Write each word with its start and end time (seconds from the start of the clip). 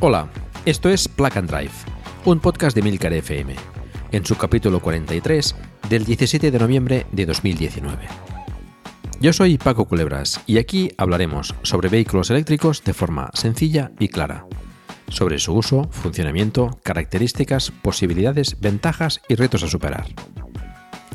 Hola, 0.00 0.28
esto 0.64 0.88
es 0.90 1.08
Plug 1.08 1.36
and 1.38 1.50
Drive, 1.50 1.72
un 2.24 2.38
podcast 2.38 2.76
de 2.76 2.82
Milcar 2.82 3.12
FM, 3.12 3.56
en 4.12 4.24
su 4.24 4.36
capítulo 4.36 4.78
43 4.78 5.56
del 5.90 6.04
17 6.04 6.52
de 6.52 6.58
noviembre 6.60 7.06
de 7.10 7.26
2019. 7.26 8.06
Yo 9.20 9.32
soy 9.32 9.58
Paco 9.58 9.86
Culebras 9.86 10.40
y 10.46 10.58
aquí 10.58 10.92
hablaremos 10.98 11.52
sobre 11.62 11.88
vehículos 11.88 12.30
eléctricos 12.30 12.84
de 12.84 12.94
forma 12.94 13.30
sencilla 13.34 13.90
y 13.98 14.06
clara, 14.06 14.46
sobre 15.08 15.40
su 15.40 15.52
uso, 15.54 15.88
funcionamiento, 15.90 16.78
características, 16.84 17.72
posibilidades, 17.72 18.60
ventajas 18.60 19.20
y 19.28 19.34
retos 19.34 19.64
a 19.64 19.68
superar. 19.68 20.06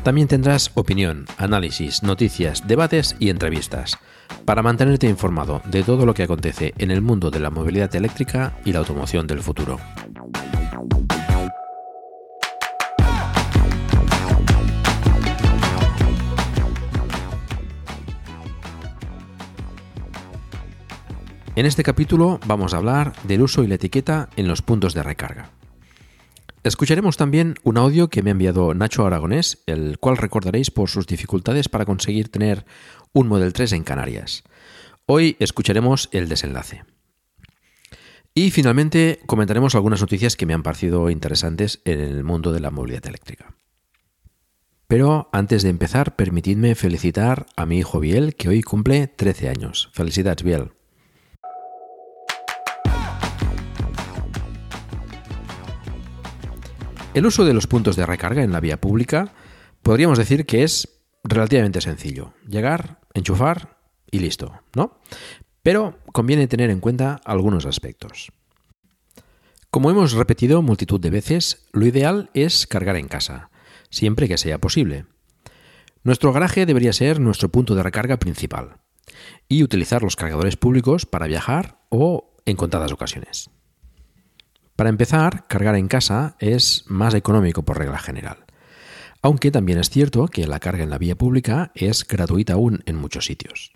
También 0.03 0.28
tendrás 0.28 0.72
opinión, 0.73 1.23
análisis, 1.38 2.03
noticias, 2.03 2.68
debates 2.68 3.16
y 3.18 3.30
entrevistas 3.30 3.97
para 4.45 4.62
mantenerte 4.62 5.08
informado 5.08 5.62
de 5.66 5.84
todo 5.84 6.06
lo 6.06 6.14
que 6.14 6.23
acontece 6.23 6.73
en 6.78 6.92
el 6.92 7.02
mundo 7.02 7.31
de 7.31 7.39
la 7.39 7.50
movilidad 7.50 7.94
eléctrica 7.95 8.53
y 8.66 8.73
la 8.73 8.80
automoción 8.80 9.28
del 9.28 9.42
futuro. 9.42 9.80
En 21.56 21.68
este 21.68 21.84
capítulo 21.84 22.40
vamos 22.47 22.73
a 22.73 22.78
hablar 22.78 23.14
del 23.23 23.44
uso 23.44 23.64
y 23.64 23.68
la 23.68 23.75
etiqueta 23.75 24.28
en 24.38 24.47
los 24.47 24.64
puntos 24.64 24.95
de 24.95 25.03
recarga. 25.03 25.52
Escucharemos 26.64 27.16
también 27.16 27.56
un 27.64 27.78
audio 27.78 28.09
que 28.09 28.23
me 28.23 28.30
ha 28.30 28.31
enviado 28.31 28.73
Nacho 28.73 29.06
Aragonés, 29.06 29.62
el 29.68 30.00
cual 30.00 30.18
recordaréis 30.18 30.72
por 30.72 30.90
sus 30.90 31.06
dificultades 31.06 31.70
para 31.70 31.86
conseguir 31.86 32.30
tener 32.30 32.66
un 33.14 33.28
Model 33.28 33.53
3 33.53 33.73
en 33.73 33.83
Canarias. 33.83 34.44
Hoy 35.06 35.38
escucharemos 35.39 36.09
el 36.11 36.28
desenlace. 36.28 36.83
Y 38.33 38.50
finalmente 38.50 39.19
comentaremos 39.28 39.75
algunas 39.75 40.02
noticias 40.02 40.36
que 40.36 40.47
me 40.47 40.56
han 40.56 40.64
parecido 40.64 41.11
interesantes 41.11 41.81
en 41.86 42.00
el 42.00 42.23
mundo 42.23 42.52
de 42.52 42.59
la 42.59 42.72
movilidad 42.72 43.06
eléctrica. 43.06 43.53
Pero 44.88 45.30
antes 45.31 45.61
de 45.61 45.69
empezar, 45.69 46.16
permitidme 46.16 46.73
felicitar 46.73 47.45
a 47.56 47.67
mi 47.67 47.78
hijo 47.78 48.00
Biel, 48.00 48.36
que 48.36 48.50
hoy 48.50 48.64
cumple 48.64 49.08
13 49.08 49.50
años. 49.50 49.89
Felicidades, 49.94 50.44
Biel. 50.44 50.72
El 57.13 57.28
uso 57.28 57.46
de 57.46 57.53
los 57.53 57.68
puntos 57.68 57.96
de 57.96 58.07
recarga 58.07 58.41
en 58.41 58.52
la 58.52 58.59
vía 58.59 58.81
pública 58.81 59.34
podríamos 59.84 60.18
decir 60.18 60.47
que 60.47 60.63
es 60.63 60.90
relativamente 61.23 61.81
sencillo. 61.81 62.34
Llegar, 62.47 63.00
enchufar 63.13 63.78
y 64.12 64.19
listo, 64.19 64.53
¿no? 64.75 65.00
Pero 65.62 65.97
conviene 66.12 66.47
tener 66.47 66.69
en 66.69 66.79
cuenta 66.79 67.19
algunos 67.25 67.66
aspectos. 67.66 68.31
Como 69.69 69.90
hemos 69.90 70.13
repetido 70.13 70.62
multitud 70.62 71.00
de 71.00 71.09
veces, 71.09 71.66
lo 71.72 71.85
ideal 71.85 72.29
es 72.34 72.68
cargar 72.68 72.96
en 72.96 73.07
casa, 73.07 73.50
siempre 73.90 74.28
que 74.28 74.38
sea 74.38 74.59
posible. 74.59 75.06
Nuestro 76.03 76.34
garaje 76.34 76.66
debería 76.66 76.94
ser 76.94 77.19
nuestro 77.19 77.50
punto 77.50 77.75
de 77.75 77.81
recarga 77.81 78.18
principal 78.18 78.78
y 79.47 79.63
utilizar 79.63 80.03
los 80.03 80.16
cargadores 80.16 80.57
públicos 80.57 81.06
para 81.06 81.28
viajar 81.28 81.79
o 81.90 82.35
en 82.46 82.56
contadas 82.56 82.91
ocasiones. 82.91 83.50
Para 84.75 84.90
empezar, 84.90 85.47
cargar 85.47 85.75
en 85.75 85.88
casa 85.88 86.35
es 86.40 86.84
más 86.88 87.13
económico 87.13 87.63
por 87.63 87.78
regla 87.78 88.00
general, 88.00 88.43
aunque 89.23 89.51
también 89.51 89.79
es 89.79 89.89
cierto 89.89 90.28
que 90.28 90.45
la 90.45 90.59
carga 90.59 90.84
en 90.84 90.89
la 90.89 90.97
vía 90.97 91.16
pública 91.16 91.72
es 91.75 92.06
gratuita 92.06 92.53
aún 92.53 92.84
en 92.85 92.97
muchos 92.97 93.25
sitios. 93.25 93.72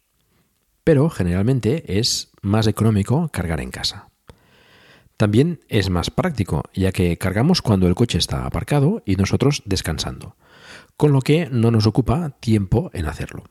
Pero 0.83 1.09
generalmente 1.09 1.97
es 1.99 2.31
más 2.41 2.67
económico 2.67 3.29
cargar 3.29 3.61
en 3.61 3.71
casa. 3.71 4.09
También 5.15 5.61
es 5.69 5.89
más 5.89 6.11
práctico, 6.11 6.63
ya 6.73 6.91
que 6.91 7.17
cargamos 7.17 7.61
cuando 7.61 7.87
el 7.87 7.95
coche 7.95 8.17
está 8.17 8.45
aparcado 8.45 9.01
y 9.05 9.15
nosotros 9.15 9.63
descansando, 9.65 10.35
con 10.97 11.13
lo 11.13 11.21
que 11.21 11.47
no 11.49 11.71
nos 11.71 11.87
ocupa 11.87 12.37
tiempo 12.41 12.91
en 12.93 13.05
hacerlo. 13.05 13.45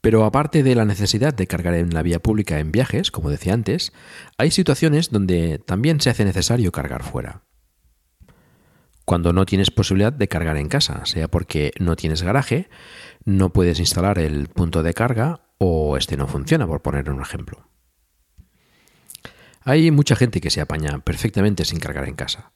Pero 0.00 0.24
aparte 0.24 0.62
de 0.62 0.76
la 0.76 0.84
necesidad 0.84 1.34
de 1.34 1.48
cargar 1.48 1.74
en 1.74 1.92
la 1.92 2.02
vía 2.02 2.20
pública 2.20 2.60
en 2.60 2.72
viajes, 2.72 3.10
como 3.10 3.30
decía 3.30 3.52
antes, 3.52 3.92
hay 4.38 4.52
situaciones 4.52 5.10
donde 5.10 5.58
también 5.58 6.00
se 6.00 6.08
hace 6.08 6.24
necesario 6.24 6.70
cargar 6.70 7.02
fuera. 7.02 7.42
Cuando 9.10 9.32
no 9.32 9.44
tienes 9.44 9.72
posibilidad 9.72 10.12
de 10.12 10.28
cargar 10.28 10.56
en 10.56 10.68
casa, 10.68 11.04
sea 11.04 11.26
porque 11.26 11.72
no 11.80 11.96
tienes 11.96 12.22
garaje, 12.22 12.68
no 13.24 13.52
puedes 13.52 13.80
instalar 13.80 14.20
el 14.20 14.46
punto 14.46 14.84
de 14.84 14.94
carga 14.94 15.40
o 15.58 15.96
este 15.96 16.16
no 16.16 16.28
funciona, 16.28 16.64
por 16.68 16.80
poner 16.80 17.10
un 17.10 17.20
ejemplo. 17.20 17.68
Hay 19.62 19.90
mucha 19.90 20.14
gente 20.14 20.40
que 20.40 20.50
se 20.50 20.60
apaña 20.60 21.00
perfectamente 21.00 21.64
sin 21.64 21.80
cargar 21.80 22.06
en 22.08 22.14
casa. 22.14 22.52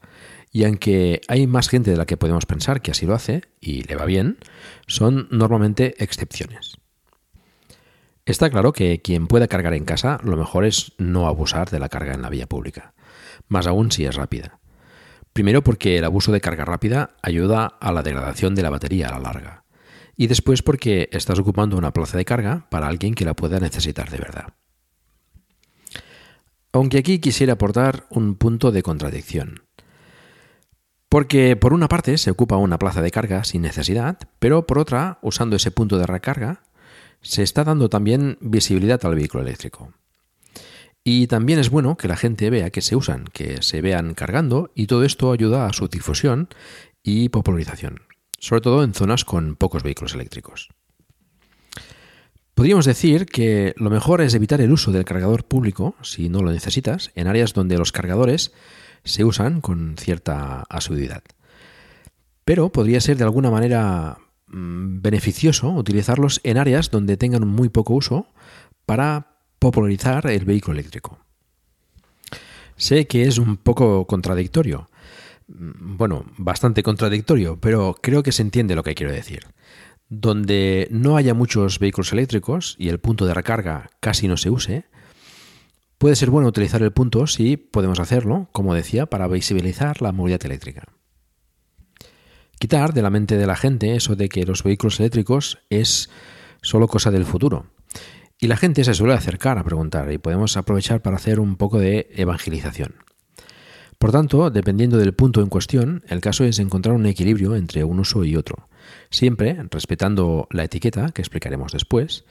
Y 0.52 0.62
aunque 0.62 1.22
hay 1.26 1.48
más 1.48 1.68
gente 1.68 1.90
de 1.90 1.96
la 1.96 2.06
que 2.06 2.16
podemos 2.16 2.46
pensar 2.46 2.82
que 2.82 2.92
así 2.92 3.04
lo 3.04 3.14
hace 3.14 3.42
y 3.60 3.82
le 3.82 3.96
va 3.96 4.04
bien, 4.04 4.38
son 4.86 5.26
normalmente 5.32 5.96
excepciones. 5.98 6.76
Está 8.26 8.48
claro 8.48 8.72
que 8.72 9.02
quien 9.02 9.26
pueda 9.26 9.48
cargar 9.48 9.74
en 9.74 9.86
casa, 9.86 10.20
lo 10.22 10.36
mejor 10.36 10.64
es 10.64 10.92
no 10.98 11.26
abusar 11.26 11.70
de 11.70 11.80
la 11.80 11.88
carga 11.88 12.14
en 12.14 12.22
la 12.22 12.30
vía 12.30 12.46
pública, 12.46 12.94
más 13.48 13.66
aún 13.66 13.90
si 13.90 14.04
es 14.04 14.14
rápida. 14.14 14.60
Primero 15.34 15.64
porque 15.64 15.98
el 15.98 16.04
abuso 16.04 16.30
de 16.30 16.40
carga 16.40 16.64
rápida 16.64 17.16
ayuda 17.20 17.66
a 17.66 17.90
la 17.90 18.04
degradación 18.04 18.54
de 18.54 18.62
la 18.62 18.70
batería 18.70 19.08
a 19.08 19.18
la 19.18 19.18
larga. 19.18 19.64
Y 20.16 20.28
después 20.28 20.62
porque 20.62 21.08
estás 21.10 21.40
ocupando 21.40 21.76
una 21.76 21.92
plaza 21.92 22.16
de 22.16 22.24
carga 22.24 22.68
para 22.70 22.86
alguien 22.86 23.14
que 23.14 23.24
la 23.24 23.34
pueda 23.34 23.58
necesitar 23.58 24.10
de 24.10 24.18
verdad. 24.18 24.54
Aunque 26.72 26.98
aquí 26.98 27.18
quisiera 27.18 27.54
aportar 27.54 28.06
un 28.10 28.36
punto 28.36 28.70
de 28.70 28.84
contradicción. 28.84 29.64
Porque 31.08 31.56
por 31.56 31.72
una 31.72 31.88
parte 31.88 32.16
se 32.16 32.30
ocupa 32.30 32.56
una 32.56 32.78
plaza 32.78 33.02
de 33.02 33.10
carga 33.10 33.42
sin 33.42 33.62
necesidad, 33.62 34.18
pero 34.38 34.68
por 34.68 34.78
otra, 34.78 35.18
usando 35.20 35.56
ese 35.56 35.72
punto 35.72 35.98
de 35.98 36.06
recarga, 36.06 36.62
se 37.22 37.42
está 37.42 37.64
dando 37.64 37.88
también 37.88 38.38
visibilidad 38.40 39.04
al 39.04 39.16
vehículo 39.16 39.42
eléctrico. 39.42 39.92
Y 41.04 41.26
también 41.26 41.58
es 41.58 41.70
bueno 41.70 41.96
que 41.96 42.08
la 42.08 42.16
gente 42.16 42.48
vea 42.50 42.70
que 42.70 42.80
se 42.80 42.96
usan, 42.96 43.24
que 43.32 43.62
se 43.62 43.82
vean 43.82 44.14
cargando 44.14 44.72
y 44.74 44.86
todo 44.86 45.04
esto 45.04 45.32
ayuda 45.32 45.66
a 45.66 45.72
su 45.72 45.86
difusión 45.88 46.48
y 47.02 47.28
popularización, 47.28 48.00
sobre 48.38 48.62
todo 48.62 48.82
en 48.82 48.94
zonas 48.94 49.24
con 49.26 49.56
pocos 49.56 49.82
vehículos 49.82 50.14
eléctricos. 50.14 50.70
Podríamos 52.54 52.86
decir 52.86 53.26
que 53.26 53.74
lo 53.76 53.90
mejor 53.90 54.22
es 54.22 54.34
evitar 54.34 54.60
el 54.60 54.72
uso 54.72 54.92
del 54.92 55.04
cargador 55.04 55.44
público, 55.44 55.94
si 56.02 56.28
no 56.28 56.40
lo 56.40 56.52
necesitas, 56.52 57.10
en 57.14 57.26
áreas 57.26 57.52
donde 57.52 57.76
los 57.76 57.92
cargadores 57.92 58.52
se 59.02 59.24
usan 59.24 59.60
con 59.60 59.96
cierta 59.98 60.64
asiduidad. 60.70 61.22
Pero 62.44 62.70
podría 62.70 63.00
ser 63.00 63.18
de 63.18 63.24
alguna 63.24 63.50
manera 63.50 64.18
Mm, 64.54 65.00
beneficioso 65.02 65.68
utilizarlos 65.70 66.40
en 66.44 66.58
áreas 66.58 66.92
donde 66.92 67.16
tengan 67.16 67.44
muy 67.44 67.70
poco 67.70 67.94
uso 67.94 68.28
para 68.86 69.33
popularizar 69.64 70.26
el 70.26 70.44
vehículo 70.44 70.78
eléctrico. 70.78 71.18
Sé 72.76 73.06
que 73.06 73.22
es 73.22 73.38
un 73.38 73.56
poco 73.56 74.06
contradictorio, 74.06 74.90
mm, 75.48 75.96
bueno, 75.96 76.26
bastante 76.36 76.82
contradictorio, 76.82 77.58
pero 77.58 77.96
creo 77.98 78.22
que 78.22 78.32
se 78.32 78.42
entiende 78.42 78.74
lo 78.74 78.82
que 78.82 78.94
quiero 78.94 79.10
decir. 79.10 79.46
Donde 80.10 80.86
no 80.90 81.16
haya 81.16 81.32
muchos 81.32 81.78
vehículos 81.78 82.12
eléctricos 82.12 82.76
y 82.78 82.90
el 82.90 83.00
punto 83.00 83.24
de 83.24 83.32
recarga 83.32 83.88
casi 84.00 84.28
no 84.28 84.36
se 84.36 84.50
use, 84.50 84.84
puede 85.96 86.14
ser 86.14 86.28
bueno 86.28 86.48
utilizar 86.48 86.82
el 86.82 86.92
punto 86.92 87.26
si 87.26 87.56
podemos 87.56 88.00
hacerlo, 88.00 88.48
como 88.52 88.74
decía, 88.74 89.06
para 89.06 89.28
visibilizar 89.28 90.02
la 90.02 90.12
movilidad 90.12 90.44
eléctrica 90.44 90.84
quitar 92.58 92.94
de 92.94 93.02
la 93.02 93.10
mente 93.10 93.36
de 93.36 93.46
la 93.46 93.56
gente 93.56 93.94
eso 93.94 94.16
de 94.16 94.28
que 94.28 94.46
los 94.46 94.62
vehículos 94.62 94.98
eléctricos 95.00 95.58
es 95.68 96.08
solo 96.62 96.88
cosa 96.88 97.10
del 97.10 97.26
futuro. 97.26 97.66
Y 98.44 98.46
la 98.46 98.58
gente 98.58 98.84
se 98.84 98.92
suele 98.92 99.14
acercar 99.14 99.56
a 99.56 99.64
preguntar 99.64 100.12
y 100.12 100.18
podemos 100.18 100.58
aprovechar 100.58 101.00
para 101.00 101.16
hacer 101.16 101.40
un 101.40 101.56
poco 101.56 101.78
de 101.78 102.10
evangelización. 102.14 102.96
Por 103.98 104.12
tanto, 104.12 104.50
dependiendo 104.50 104.98
del 104.98 105.14
punto 105.14 105.40
en 105.40 105.48
cuestión, 105.48 106.04
el 106.08 106.20
caso 106.20 106.44
es 106.44 106.58
encontrar 106.58 106.94
un 106.94 107.06
equilibrio 107.06 107.56
entre 107.56 107.84
un 107.84 108.00
uso 108.00 108.22
y 108.22 108.36
otro, 108.36 108.68
siempre 109.08 109.56
respetando 109.70 110.46
la 110.50 110.64
etiqueta, 110.64 111.10
que 111.12 111.22
explicaremos 111.22 111.72
después, 111.72 112.26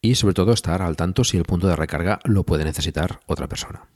y 0.00 0.14
sobre 0.14 0.32
todo 0.32 0.54
estar 0.54 0.80
al 0.80 0.96
tanto 0.96 1.22
si 1.22 1.36
el 1.36 1.44
punto 1.44 1.68
de 1.68 1.76
recarga 1.76 2.18
lo 2.24 2.44
puede 2.44 2.64
necesitar 2.64 3.20
otra 3.26 3.46
persona. 3.46 3.90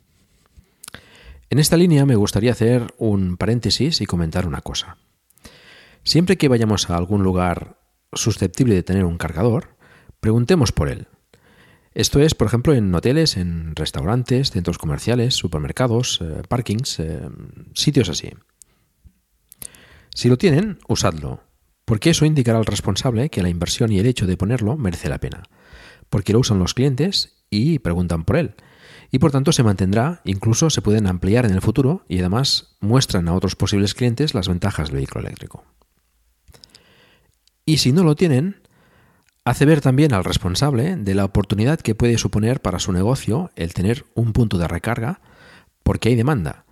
En 1.48 1.58
esta 1.58 1.78
línea 1.78 2.04
me 2.04 2.16
gustaría 2.16 2.52
hacer 2.52 2.92
un 2.98 3.38
paréntesis 3.38 4.02
y 4.02 4.04
comentar 4.04 4.46
una 4.46 4.60
cosa. 4.60 4.98
Siempre 6.04 6.36
que 6.36 6.48
vayamos 6.48 6.90
a 6.90 6.98
algún 6.98 7.22
lugar 7.22 7.78
susceptible 8.12 8.74
de 8.74 8.82
tener 8.82 9.06
un 9.06 9.16
cargador, 9.16 9.78
preguntemos 10.20 10.70
por 10.70 10.90
él. 10.90 11.08
Esto 11.94 12.20
es, 12.20 12.34
por 12.34 12.46
ejemplo, 12.46 12.74
en 12.74 12.94
hoteles, 12.94 13.36
en 13.36 13.76
restaurantes, 13.76 14.50
centros 14.50 14.78
comerciales, 14.78 15.34
supermercados, 15.34 16.20
eh, 16.22 16.42
parkings, 16.48 17.00
eh, 17.00 17.28
sitios 17.74 18.08
así. 18.08 18.30
Si 20.14 20.28
lo 20.28 20.38
tienen, 20.38 20.78
usadlo, 20.88 21.42
porque 21.84 22.10
eso 22.10 22.24
indicará 22.24 22.58
al 22.58 22.66
responsable 22.66 23.28
que 23.28 23.42
la 23.42 23.50
inversión 23.50 23.92
y 23.92 23.98
el 23.98 24.06
hecho 24.06 24.26
de 24.26 24.36
ponerlo 24.36 24.76
merece 24.76 25.08
la 25.08 25.18
pena, 25.18 25.42
porque 26.08 26.32
lo 26.32 26.38
usan 26.38 26.58
los 26.58 26.74
clientes 26.74 27.44
y 27.50 27.78
preguntan 27.78 28.24
por 28.24 28.36
él, 28.36 28.54
y 29.10 29.18
por 29.18 29.30
tanto 29.30 29.52
se 29.52 29.62
mantendrá, 29.62 30.22
incluso 30.24 30.70
se 30.70 30.80
pueden 30.80 31.06
ampliar 31.06 31.44
en 31.44 31.52
el 31.52 31.60
futuro 31.60 32.04
y 32.08 32.20
además 32.20 32.76
muestran 32.80 33.28
a 33.28 33.34
otros 33.34 33.56
posibles 33.56 33.94
clientes 33.94 34.32
las 34.32 34.48
ventajas 34.48 34.88
del 34.88 34.96
vehículo 34.96 35.26
eléctrico. 35.26 35.64
Y 37.66 37.76
si 37.76 37.92
no 37.92 38.02
lo 38.02 38.16
tienen, 38.16 38.61
hace 39.44 39.66
ver 39.66 39.80
también 39.80 40.14
al 40.14 40.24
responsable 40.24 40.96
de 40.96 41.14
la 41.14 41.24
oportunidad 41.24 41.80
que 41.80 41.94
puede 41.94 42.18
suponer 42.18 42.60
para 42.60 42.78
su 42.78 42.92
negocio 42.92 43.50
el 43.56 43.74
tener 43.74 44.04
un 44.14 44.32
punto 44.32 44.58
de 44.58 44.68
recarga 44.68 45.20
porque 45.82 46.08
hay 46.08 46.14
demanda. 46.14 46.64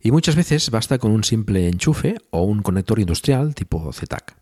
Y 0.00 0.12
muchas 0.12 0.36
veces 0.36 0.70
basta 0.70 0.98
con 0.98 1.10
un 1.10 1.24
simple 1.24 1.68
enchufe 1.68 2.16
o 2.30 2.42
un 2.42 2.62
conector 2.62 3.00
industrial 3.00 3.54
tipo 3.54 3.90
ZTAC. 3.92 4.36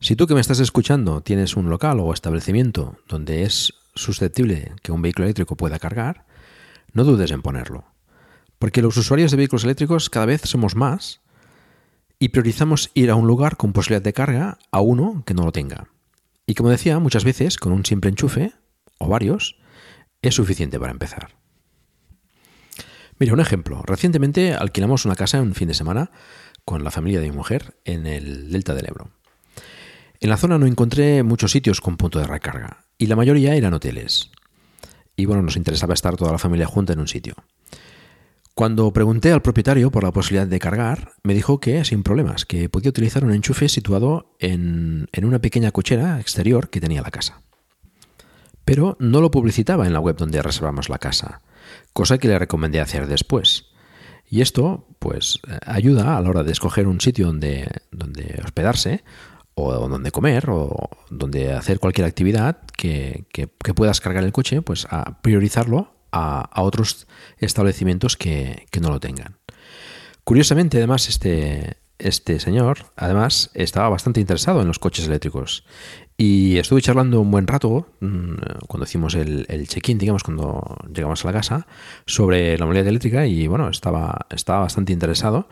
Si 0.00 0.16
tú 0.16 0.26
que 0.26 0.34
me 0.34 0.40
estás 0.40 0.60
escuchando 0.60 1.20
tienes 1.22 1.56
un 1.56 1.70
local 1.70 2.00
o 2.00 2.12
establecimiento 2.12 2.98
donde 3.08 3.44
es 3.44 3.74
susceptible 3.94 4.72
que 4.82 4.92
un 4.92 5.02
vehículo 5.02 5.24
eléctrico 5.24 5.56
pueda 5.56 5.78
cargar, 5.78 6.26
no 6.92 7.04
dudes 7.04 7.30
en 7.30 7.42
ponerlo. 7.42 7.84
Porque 8.58 8.82
los 8.82 8.96
usuarios 8.96 9.30
de 9.30 9.36
vehículos 9.36 9.64
eléctricos 9.64 10.10
cada 10.10 10.26
vez 10.26 10.42
somos 10.44 10.76
más 10.76 11.20
y 12.18 12.28
priorizamos 12.28 12.90
ir 12.94 13.10
a 13.10 13.14
un 13.14 13.26
lugar 13.26 13.56
con 13.56 13.72
posibilidad 13.72 14.02
de 14.02 14.12
carga 14.12 14.58
a 14.70 14.80
uno 14.80 15.22
que 15.26 15.34
no 15.34 15.44
lo 15.44 15.52
tenga. 15.52 15.88
Y 16.46 16.54
como 16.54 16.70
decía, 16.70 16.98
muchas 16.98 17.24
veces 17.24 17.58
con 17.58 17.72
un 17.72 17.84
simple 17.84 18.10
enchufe, 18.10 18.52
o 18.98 19.08
varios, 19.08 19.58
es 20.22 20.34
suficiente 20.34 20.78
para 20.78 20.92
empezar. 20.92 21.28
Mira, 23.18 23.32
un 23.32 23.40
ejemplo. 23.40 23.82
Recientemente 23.82 24.54
alquilamos 24.54 25.04
una 25.04 25.16
casa 25.16 25.40
un 25.40 25.54
fin 25.54 25.68
de 25.68 25.74
semana 25.74 26.10
con 26.64 26.84
la 26.84 26.90
familia 26.90 27.20
de 27.20 27.30
mi 27.30 27.36
mujer 27.36 27.76
en 27.84 28.06
el 28.06 28.50
delta 28.50 28.74
del 28.74 28.88
Ebro. 28.88 29.10
En 30.20 30.30
la 30.30 30.36
zona 30.36 30.58
no 30.58 30.66
encontré 30.66 31.22
muchos 31.22 31.52
sitios 31.52 31.80
con 31.80 31.96
punto 31.96 32.18
de 32.18 32.26
recarga 32.26 32.84
y 32.98 33.06
la 33.06 33.16
mayoría 33.16 33.54
eran 33.54 33.74
hoteles. 33.74 34.30
Y 35.14 35.24
bueno, 35.24 35.42
nos 35.42 35.56
interesaba 35.56 35.94
estar 35.94 36.16
toda 36.16 36.32
la 36.32 36.38
familia 36.38 36.66
junta 36.66 36.92
en 36.92 37.00
un 37.00 37.08
sitio. 37.08 37.34
Cuando 38.56 38.90
pregunté 38.90 39.32
al 39.32 39.42
propietario 39.42 39.90
por 39.90 40.02
la 40.02 40.12
posibilidad 40.12 40.46
de 40.46 40.58
cargar, 40.58 41.12
me 41.22 41.34
dijo 41.34 41.60
que 41.60 41.84
sin 41.84 42.02
problemas, 42.02 42.46
que 42.46 42.70
podía 42.70 42.88
utilizar 42.88 43.22
un 43.22 43.34
enchufe 43.34 43.68
situado 43.68 44.34
en, 44.38 45.08
una 45.22 45.40
pequeña 45.40 45.72
cochera 45.72 46.18
exterior 46.20 46.70
que 46.70 46.80
tenía 46.80 47.02
la 47.02 47.10
casa. 47.10 47.42
Pero 48.64 48.96
no 48.98 49.20
lo 49.20 49.30
publicitaba 49.30 49.86
en 49.86 49.92
la 49.92 50.00
web 50.00 50.16
donde 50.16 50.40
reservamos 50.40 50.88
la 50.88 50.96
casa, 50.96 51.42
cosa 51.92 52.16
que 52.16 52.28
le 52.28 52.38
recomendé 52.38 52.80
hacer 52.80 53.08
después. 53.08 53.66
Y 54.26 54.40
esto, 54.40 54.86
pues, 55.00 55.38
ayuda 55.66 56.16
a 56.16 56.20
la 56.22 56.30
hora 56.30 56.42
de 56.42 56.52
escoger 56.52 56.88
un 56.88 57.02
sitio 57.02 57.26
donde, 57.26 57.68
donde 57.90 58.40
hospedarse, 58.42 59.04
o 59.52 59.86
donde 59.86 60.10
comer, 60.10 60.48
o 60.48 60.88
donde 61.10 61.52
hacer 61.52 61.78
cualquier 61.78 62.06
actividad 62.06 62.62
que, 62.74 63.26
que, 63.34 63.50
que 63.62 63.74
puedas 63.74 64.00
cargar 64.00 64.24
el 64.24 64.32
coche, 64.32 64.62
pues 64.62 64.86
a 64.88 65.20
priorizarlo 65.20 65.95
a, 66.16 66.62
otros 66.62 67.06
establecimientos 67.38 68.16
que, 68.16 68.66
no 68.80 68.90
lo 68.90 69.00
tengan. 69.00 69.38
Curiosamente, 70.24 70.78
además, 70.78 71.08
este, 71.08 71.76
este 71.98 72.40
señor, 72.40 72.86
además, 72.96 73.50
estaba 73.54 73.88
bastante 73.88 74.20
interesado 74.20 74.60
en 74.60 74.66
los 74.68 74.78
coches 74.78 75.06
eléctricos. 75.06 75.64
Y 76.18 76.56
estuve 76.56 76.80
charlando 76.80 77.20
un 77.20 77.30
buen 77.30 77.46
rato, 77.46 77.88
mm, 78.00 78.66
cuando 78.66 78.84
hicimos 78.84 79.14
el, 79.14 79.68
check-in, 79.68 79.98
digamos, 79.98 80.22
cuando 80.22 80.76
llegamos 80.92 81.22
a 81.24 81.28
la 81.28 81.32
casa, 81.34 81.66
sobre 82.06 82.56
la 82.58 82.64
movilidad 82.64 82.88
eléctrica 82.88 83.26
y, 83.26 83.46
bueno, 83.46 83.68
estaba, 83.68 84.26
estaba 84.30 84.60
bastante 84.60 84.92
interesado 84.92 85.48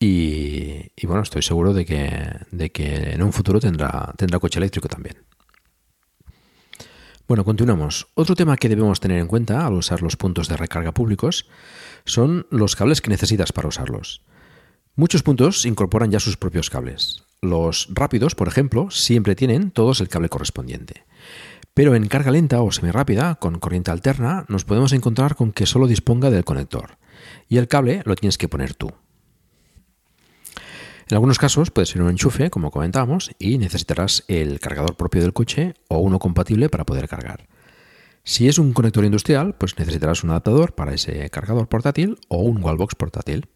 y, 0.00 0.90
y, 0.96 1.06
bueno, 1.06 1.22
estoy 1.22 1.42
seguro 1.42 1.72
de 1.72 1.84
que, 1.86 2.10
de 2.50 2.70
que 2.70 3.12
en 3.12 3.22
un 3.22 3.32
futuro 3.32 3.60
tendrá, 3.60 4.12
tendrá 4.16 4.40
coche 4.40 4.58
eléctrico 4.58 4.88
también. 4.88 5.16
Bueno, 7.28 7.44
continuamos. 7.44 8.08
Otro 8.14 8.34
tema 8.34 8.56
que 8.56 8.70
debemos 8.70 9.00
tener 9.00 9.18
en 9.18 9.26
cuenta 9.26 9.66
al 9.66 9.74
usar 9.74 10.00
los 10.00 10.16
puntos 10.16 10.48
de 10.48 10.56
recarga 10.56 10.94
públicos 10.94 11.46
son 12.06 12.46
los 12.50 12.74
cables 12.74 13.02
que 13.02 13.10
necesitas 13.10 13.52
para 13.52 13.68
usarlos. 13.68 14.22
Muchos 14.96 15.22
puntos 15.22 15.66
incorporan 15.66 16.10
ya 16.10 16.20
sus 16.20 16.38
propios 16.38 16.70
cables. 16.70 17.24
Los 17.42 17.88
rápidos, 17.90 18.34
por 18.34 18.48
ejemplo, 18.48 18.90
siempre 18.90 19.36
tienen 19.36 19.72
todos 19.72 20.00
el 20.00 20.08
cable 20.08 20.30
correspondiente. 20.30 21.04
Pero 21.74 21.94
en 21.94 22.08
carga 22.08 22.30
lenta 22.30 22.62
o 22.62 22.72
semirápida, 22.72 23.34
con 23.34 23.58
corriente 23.58 23.90
alterna, 23.90 24.46
nos 24.48 24.64
podemos 24.64 24.94
encontrar 24.94 25.36
con 25.36 25.52
que 25.52 25.66
solo 25.66 25.86
disponga 25.86 26.30
del 26.30 26.46
conector. 26.46 26.96
Y 27.46 27.58
el 27.58 27.68
cable 27.68 28.00
lo 28.06 28.16
tienes 28.16 28.38
que 28.38 28.48
poner 28.48 28.72
tú. 28.72 28.90
En 31.10 31.14
algunos 31.14 31.38
casos 31.38 31.70
puede 31.70 31.86
ser 31.86 32.02
un 32.02 32.10
enchufe, 32.10 32.50
como 32.50 32.70
comentábamos, 32.70 33.30
y 33.38 33.56
necesitarás 33.56 34.24
el 34.28 34.60
cargador 34.60 34.94
propio 34.94 35.22
del 35.22 35.32
coche 35.32 35.72
o 35.88 36.00
uno 36.00 36.18
compatible 36.18 36.68
para 36.68 36.84
poder 36.84 37.08
cargar. 37.08 37.48
Si 38.24 38.46
es 38.46 38.58
un 38.58 38.74
conector 38.74 39.06
industrial, 39.06 39.54
pues 39.54 39.78
necesitarás 39.78 40.22
un 40.22 40.30
adaptador 40.30 40.74
para 40.74 40.92
ese 40.92 41.30
cargador 41.30 41.66
portátil 41.66 42.18
o 42.28 42.40
un 42.40 42.62
wallbox 42.62 42.94
portátil. 42.94 43.48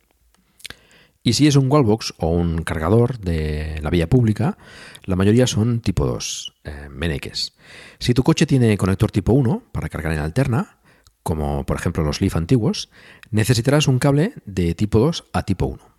Y 1.23 1.35
si 1.35 1.47
es 1.47 1.57
un 1.57 1.71
wallbox 1.71 2.15
o 2.17 2.29
un 2.29 2.63
cargador 2.63 3.19
de 3.19 3.79
la 3.83 3.91
vía 3.91 4.09
pública, 4.09 4.57
la 5.05 5.15
mayoría 5.15 5.47
son 5.47 5.81
tipo 5.81 6.07
2, 6.07 6.55
eh, 6.65 6.89
meneques. 6.91 7.53
Si 7.99 8.15
tu 8.15 8.23
coche 8.23 8.47
tiene 8.47 8.79
conector 8.79 9.11
tipo 9.11 9.35
1 9.35 9.65
para 9.73 9.91
cargar 9.91 10.15
en 10.15 10.21
alterna, 10.21 10.79
como 11.23 11.67
por 11.67 11.77
ejemplo 11.77 12.03
los 12.03 12.23
Leaf 12.23 12.35
antiguos, 12.35 12.89
necesitarás 13.31 13.89
un 13.89 13.99
cable 13.99 14.33
de 14.47 14.75
tipo 14.75 14.99
2 15.01 15.25
a 15.35 15.43
tipo 15.43 15.67
1. 15.67 15.92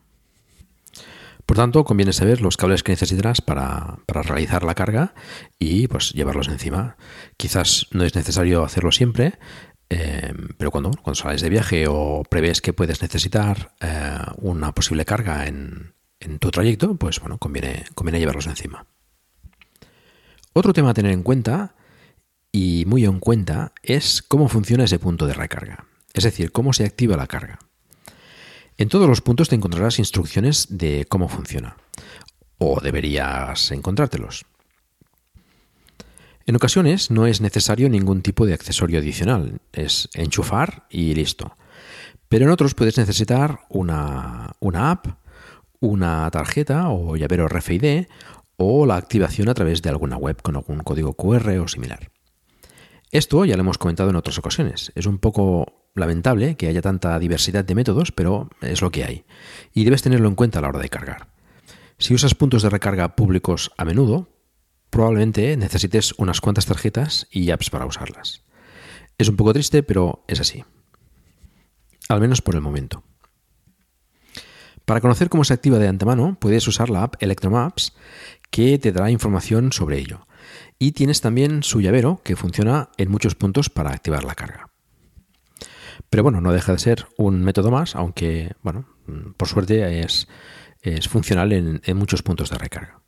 Por 1.45 1.57
tanto, 1.57 1.83
conviene 1.83 2.13
saber 2.13 2.41
los 2.41 2.57
cables 2.57 2.83
que 2.83 2.93
necesitarás 2.93 3.41
para, 3.41 3.99
realizar 4.07 4.63
la 4.63 4.75
carga 4.75 5.13
y 5.59 5.87
pues 5.87 6.13
llevarlos 6.13 6.47
encima. 6.47 6.95
Quizás 7.37 7.87
no 7.91 8.03
es 8.03 8.15
necesario 8.15 8.63
hacerlo 8.63 8.91
siempre, 8.91 9.39
eh, 9.89 10.33
pero 10.57 10.71
cuando, 10.71 10.91
cuando 10.91 11.15
sales 11.15 11.41
de 11.41 11.49
viaje 11.49 11.85
o 11.87 12.23
prevés 12.29 12.61
que 12.61 12.73
puedes 12.73 13.01
necesitar 13.01 13.73
eh, 13.81 14.17
una 14.37 14.73
posible 14.73 15.05
carga 15.05 15.45
en, 15.47 15.93
en, 16.19 16.39
tu 16.39 16.49
trayecto, 16.49 16.95
pues 16.95 17.19
bueno, 17.19 17.37
conviene, 17.37 17.85
conviene 17.93 18.19
llevarlos 18.19 18.47
encima. 18.47 18.85
Otro 20.53 20.71
tema 20.71 20.91
a 20.91 20.93
tener 20.93 21.11
en 21.11 21.23
cuenta 21.23 21.75
y 22.51 22.85
muy 22.87 23.03
en 23.03 23.19
cuenta 23.19 23.73
es 23.81 24.21
cómo 24.21 24.47
funciona 24.47 24.85
ese 24.85 24.99
punto 24.99 25.27
de 25.27 25.33
recarga, 25.33 25.87
es 26.13 26.23
decir, 26.23 26.51
cómo 26.51 26.71
se 26.71 26.85
activa 26.85 27.17
la 27.17 27.27
carga. 27.27 27.59
En 28.83 28.89
todos 28.89 29.07
los 29.07 29.21
puntos 29.21 29.47
te 29.47 29.55
encontrarás 29.55 29.97
instrucciones 29.97 30.67
de 30.69 31.05
cómo 31.07 31.29
funciona, 31.29 31.77
o 32.57 32.81
deberías 32.81 33.71
encontrártelos. 33.71 34.43
En 36.45 36.57
ocasiones 36.57 37.09
no 37.09 37.25
es 37.25 37.39
necesario 37.39 37.87
ningún 37.87 38.21
tipo 38.21 38.45
de 38.45 38.53
accesorio 38.53 38.99
adicional, 38.99 39.61
es 39.71 40.09
enchufar 40.13 40.85
y 40.89 41.15
listo. 41.15 41.55
Pero 42.27 42.43
en 42.43 42.51
otros 42.51 42.75
puedes 42.75 42.97
necesitar 42.97 43.61
una, 43.69 44.51
una 44.59 44.91
app, 44.91 45.07
una 45.79 46.29
tarjeta 46.29 46.89
o 46.89 47.15
llavero 47.15 47.47
RFID 47.47 48.07
o 48.57 48.85
la 48.85 48.97
activación 48.97 49.47
a 49.47 49.53
través 49.53 49.81
de 49.81 49.91
alguna 49.91 50.17
web 50.17 50.41
con 50.41 50.57
algún 50.57 50.79
código 50.79 51.13
QR 51.13 51.57
o 51.59 51.69
similar. 51.69 52.11
Esto 53.11 53.45
ya 53.45 53.55
lo 53.55 53.61
hemos 53.61 53.77
comentado 53.77 54.09
en 54.09 54.17
otras 54.17 54.37
ocasiones. 54.39 54.91
Es 54.93 55.05
un 55.05 55.19
poco 55.19 55.82
lamentable 55.95 56.55
que 56.55 56.67
haya 56.67 56.81
tanta 56.81 57.17
diversidad 57.19 57.65
de 57.65 57.75
métodos, 57.75 58.11
pero 58.11 58.49
es 58.61 58.81
lo 58.81 58.91
que 58.91 59.03
hay. 59.03 59.25
Y 59.73 59.83
debes 59.83 60.01
tenerlo 60.01 60.27
en 60.27 60.35
cuenta 60.35 60.59
a 60.59 60.61
la 60.61 60.69
hora 60.69 60.79
de 60.79 60.89
cargar. 60.89 61.27
Si 61.97 62.13
usas 62.13 62.35
puntos 62.35 62.63
de 62.63 62.69
recarga 62.69 63.15
públicos 63.15 63.71
a 63.77 63.85
menudo, 63.85 64.29
probablemente 64.89 65.55
necesites 65.57 66.13
unas 66.17 66.41
cuantas 66.41 66.65
tarjetas 66.65 67.27
y 67.31 67.51
apps 67.51 67.69
para 67.69 67.85
usarlas. 67.85 68.43
Es 69.17 69.29
un 69.29 69.35
poco 69.35 69.53
triste, 69.53 69.83
pero 69.83 70.23
es 70.27 70.39
así. 70.39 70.65
Al 72.09 72.19
menos 72.19 72.41
por 72.41 72.55
el 72.55 72.61
momento. 72.61 73.03
Para 74.85 74.99
conocer 74.99 75.29
cómo 75.29 75.45
se 75.45 75.53
activa 75.53 75.79
de 75.79 75.87
antemano, 75.87 76.37
puedes 76.39 76.67
usar 76.67 76.89
la 76.89 77.03
app 77.03 77.15
Electromaps, 77.21 77.93
que 78.51 78.77
te 78.79 78.91
dará 78.91 79.09
información 79.09 79.71
sobre 79.71 79.97
ello. 79.97 80.27
Y 80.77 80.91
tienes 80.91 81.21
también 81.21 81.63
su 81.63 81.79
llavero 81.79 82.21
que 82.23 82.35
funciona 82.35 82.89
en 82.97 83.09
muchos 83.09 83.35
puntos 83.35 83.69
para 83.69 83.91
activar 83.91 84.25
la 84.25 84.35
carga. 84.35 84.72
Pero 86.13 86.21
bueno, 86.21 86.41
no 86.41 86.53
deja 86.53 86.73
de 86.73 86.77
ser 86.77 87.07
un 87.17 87.41
método 87.41 87.71
más, 87.71 87.95
aunque, 87.95 88.51
bueno, 88.61 88.85
por 89.35 89.47
suerte 89.47 90.01
es, 90.01 90.27
es 90.83 91.07
funcional 91.07 91.51
en, 91.51 91.81
en 91.83 91.97
muchos 91.97 92.21
puntos 92.21 92.51
de 92.51 92.57
recarga. 92.59 93.01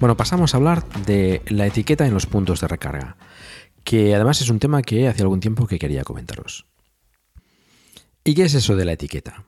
Bueno, 0.00 0.16
pasamos 0.16 0.52
a 0.52 0.56
hablar 0.56 0.88
de 1.06 1.40
la 1.46 1.68
etiqueta 1.68 2.04
en 2.04 2.14
los 2.14 2.26
puntos 2.26 2.60
de 2.60 2.66
recarga, 2.66 3.16
que 3.84 4.12
además 4.12 4.40
es 4.40 4.50
un 4.50 4.58
tema 4.58 4.82
que 4.82 5.06
hace 5.06 5.22
algún 5.22 5.38
tiempo 5.38 5.68
que 5.68 5.78
quería 5.78 6.02
comentaros. 6.02 6.66
¿Y 8.24 8.34
qué 8.34 8.42
es 8.42 8.54
eso 8.54 8.74
de 8.74 8.86
la 8.86 8.92
etiqueta? 8.94 9.44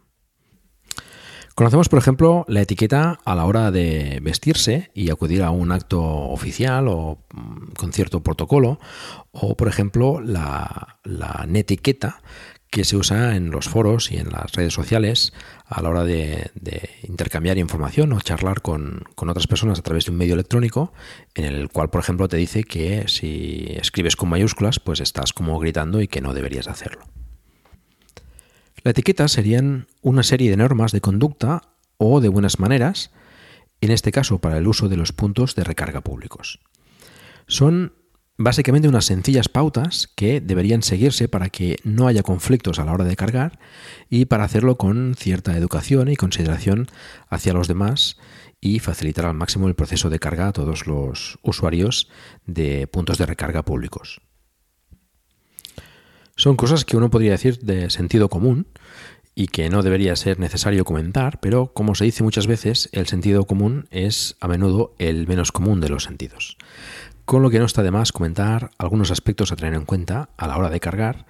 Conocemos, 1.60 1.90
por 1.90 1.98
ejemplo, 1.98 2.46
la 2.48 2.62
etiqueta 2.62 3.18
a 3.22 3.34
la 3.34 3.44
hora 3.44 3.70
de 3.70 4.20
vestirse 4.22 4.90
y 4.94 5.10
acudir 5.10 5.42
a 5.42 5.50
un 5.50 5.72
acto 5.72 6.00
oficial 6.02 6.88
o 6.88 7.18
mm, 7.34 7.72
con 7.76 7.92
cierto 7.92 8.22
protocolo, 8.22 8.80
o 9.30 9.58
por 9.58 9.68
ejemplo 9.68 10.22
la, 10.22 10.96
netiqueta 11.48 12.22
que 12.70 12.84
se 12.84 12.96
usa 12.96 13.36
en 13.36 13.50
los 13.50 13.68
foros 13.68 14.10
y 14.10 14.16
en 14.16 14.30
las 14.30 14.52
redes 14.52 14.72
sociales 14.72 15.34
a 15.66 15.82
la 15.82 15.90
hora 15.90 16.04
de, 16.04 16.50
intercambiar 17.02 17.58
información 17.58 18.14
o 18.14 18.20
charlar 18.22 18.62
con, 18.62 19.04
otras 19.14 19.46
personas 19.46 19.80
a 19.80 19.82
través 19.82 20.06
de 20.06 20.12
un 20.12 20.16
medio 20.16 20.32
electrónico 20.32 20.94
en 21.34 21.44
el 21.44 21.68
cual, 21.68 21.90
por 21.90 22.00
ejemplo, 22.00 22.26
te 22.26 22.38
dice 22.38 22.64
que 22.64 23.04
si 23.06 23.66
escribes 23.78 24.16
con 24.16 24.30
mayúsculas, 24.30 24.80
pues 24.80 25.00
estás 25.00 25.34
como 25.34 25.58
gritando 25.58 26.00
y 26.00 26.08
que 26.08 26.22
no 26.22 26.32
deberías 26.32 26.68
hacerlo. 26.68 27.04
La 28.82 28.92
etiqueta 28.92 29.28
serían 29.28 29.88
una 30.00 30.22
serie 30.22 30.50
de 30.50 30.56
normas 30.56 30.92
de 30.92 31.00
conducta 31.00 31.74
o 31.98 32.20
de 32.20 32.28
buenas 32.28 32.58
maneras, 32.58 33.10
en 33.80 33.90
este 33.90 34.12
caso 34.12 34.38
para 34.38 34.58
el 34.58 34.66
uso 34.66 34.88
de 34.88 34.96
los 34.96 35.12
puntos 35.12 35.54
de 35.54 35.64
recarga 35.64 36.00
públicos. 36.00 36.60
Son 37.46 37.92
básicamente 38.38 38.88
unas 38.88 39.04
sencillas 39.04 39.50
pautas 39.50 40.08
que 40.16 40.40
deberían 40.40 40.82
seguirse 40.82 41.28
para 41.28 41.50
que 41.50 41.76
no 41.84 42.06
haya 42.06 42.22
conflictos 42.22 42.78
a 42.78 42.86
la 42.86 42.92
hora 42.92 43.04
de 43.04 43.16
cargar 43.16 43.58
y 44.08 44.24
para 44.24 44.44
hacerlo 44.44 44.78
con 44.78 45.14
cierta 45.14 45.56
educación 45.58 46.08
y 46.08 46.16
consideración 46.16 46.86
hacia 47.28 47.52
los 47.52 47.68
demás 47.68 48.16
y 48.58 48.78
facilitar 48.78 49.26
al 49.26 49.34
máximo 49.34 49.68
el 49.68 49.74
proceso 49.74 50.08
de 50.08 50.18
carga 50.18 50.48
a 50.48 50.52
todos 50.52 50.86
los 50.86 51.38
usuarios 51.42 52.08
de 52.46 52.86
puntos 52.86 53.18
de 53.18 53.26
recarga 53.26 53.62
públicos. 53.62 54.22
Son 56.40 56.56
cosas 56.56 56.86
que 56.86 56.96
uno 56.96 57.10
podría 57.10 57.32
decir 57.32 57.58
de 57.58 57.90
sentido 57.90 58.30
común 58.30 58.66
y 59.34 59.48
que 59.48 59.68
no 59.68 59.82
debería 59.82 60.16
ser 60.16 60.38
necesario 60.38 60.86
comentar, 60.86 61.38
pero 61.40 61.74
como 61.74 61.94
se 61.94 62.06
dice 62.06 62.22
muchas 62.22 62.46
veces, 62.46 62.88
el 62.92 63.06
sentido 63.06 63.44
común 63.44 63.88
es 63.90 64.36
a 64.40 64.48
menudo 64.48 64.94
el 64.98 65.28
menos 65.28 65.52
común 65.52 65.82
de 65.82 65.90
los 65.90 66.04
sentidos 66.04 66.56
con 67.26 67.42
lo 67.42 67.50
que 67.50 67.60
no 67.60 67.66
está 67.66 67.84
de 67.84 67.92
más 67.92 68.10
comentar 68.10 68.70
algunos 68.78 69.10
aspectos 69.10 69.52
a 69.52 69.56
tener 69.56 69.74
en 69.74 69.84
cuenta 69.84 70.30
a 70.38 70.48
la 70.48 70.56
hora 70.56 70.70
de 70.70 70.80
cargar 70.80 71.26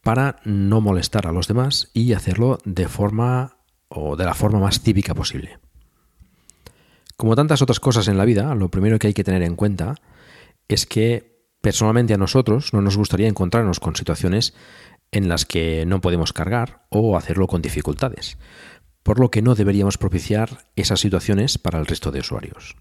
para 0.00 0.36
no 0.44 0.80
molestar 0.80 1.26
a 1.26 1.32
los 1.32 1.48
demás 1.48 1.90
y 1.92 2.14
hacerlo 2.14 2.60
de 2.64 2.88
forma 2.88 3.58
o 3.88 4.16
de 4.16 4.24
la 4.24 4.32
forma 4.32 4.60
más 4.60 4.82
típica 4.82 5.14
posible. 5.14 5.58
Como 7.18 7.36
tantas 7.36 7.60
otras 7.60 7.78
cosas 7.80 8.08
en 8.08 8.16
la 8.16 8.24
vida, 8.24 8.54
lo 8.54 8.70
primero 8.70 8.98
que 8.98 9.08
hay 9.08 9.12
que 9.12 9.22
tener 9.24 9.42
en 9.42 9.56
cuenta 9.56 9.96
es 10.68 10.86
que 10.86 11.33
personalmente 11.64 12.12
a 12.12 12.18
nosotros 12.18 12.74
no 12.74 12.82
nos 12.82 12.98
gustaría 12.98 13.26
encontrarnos 13.26 13.80
con 13.80 13.96
situaciones 13.96 14.52
en 15.12 15.28
las 15.28 15.46
que 15.46 15.86
no 15.86 16.02
podemos 16.02 16.34
cargar 16.34 16.82
o 16.90 17.16
hacerlo 17.16 17.46
con 17.46 17.62
dificultades, 17.62 18.36
por 19.02 19.18
lo 19.18 19.30
que 19.30 19.40
no 19.40 19.54
deberíamos 19.54 19.96
propiciar 19.96 20.66
esas 20.76 21.00
situaciones 21.00 21.56
para 21.56 21.78
el 21.78 21.86
resto 21.86 22.12
de 22.12 22.20
usuarios. 22.20 22.76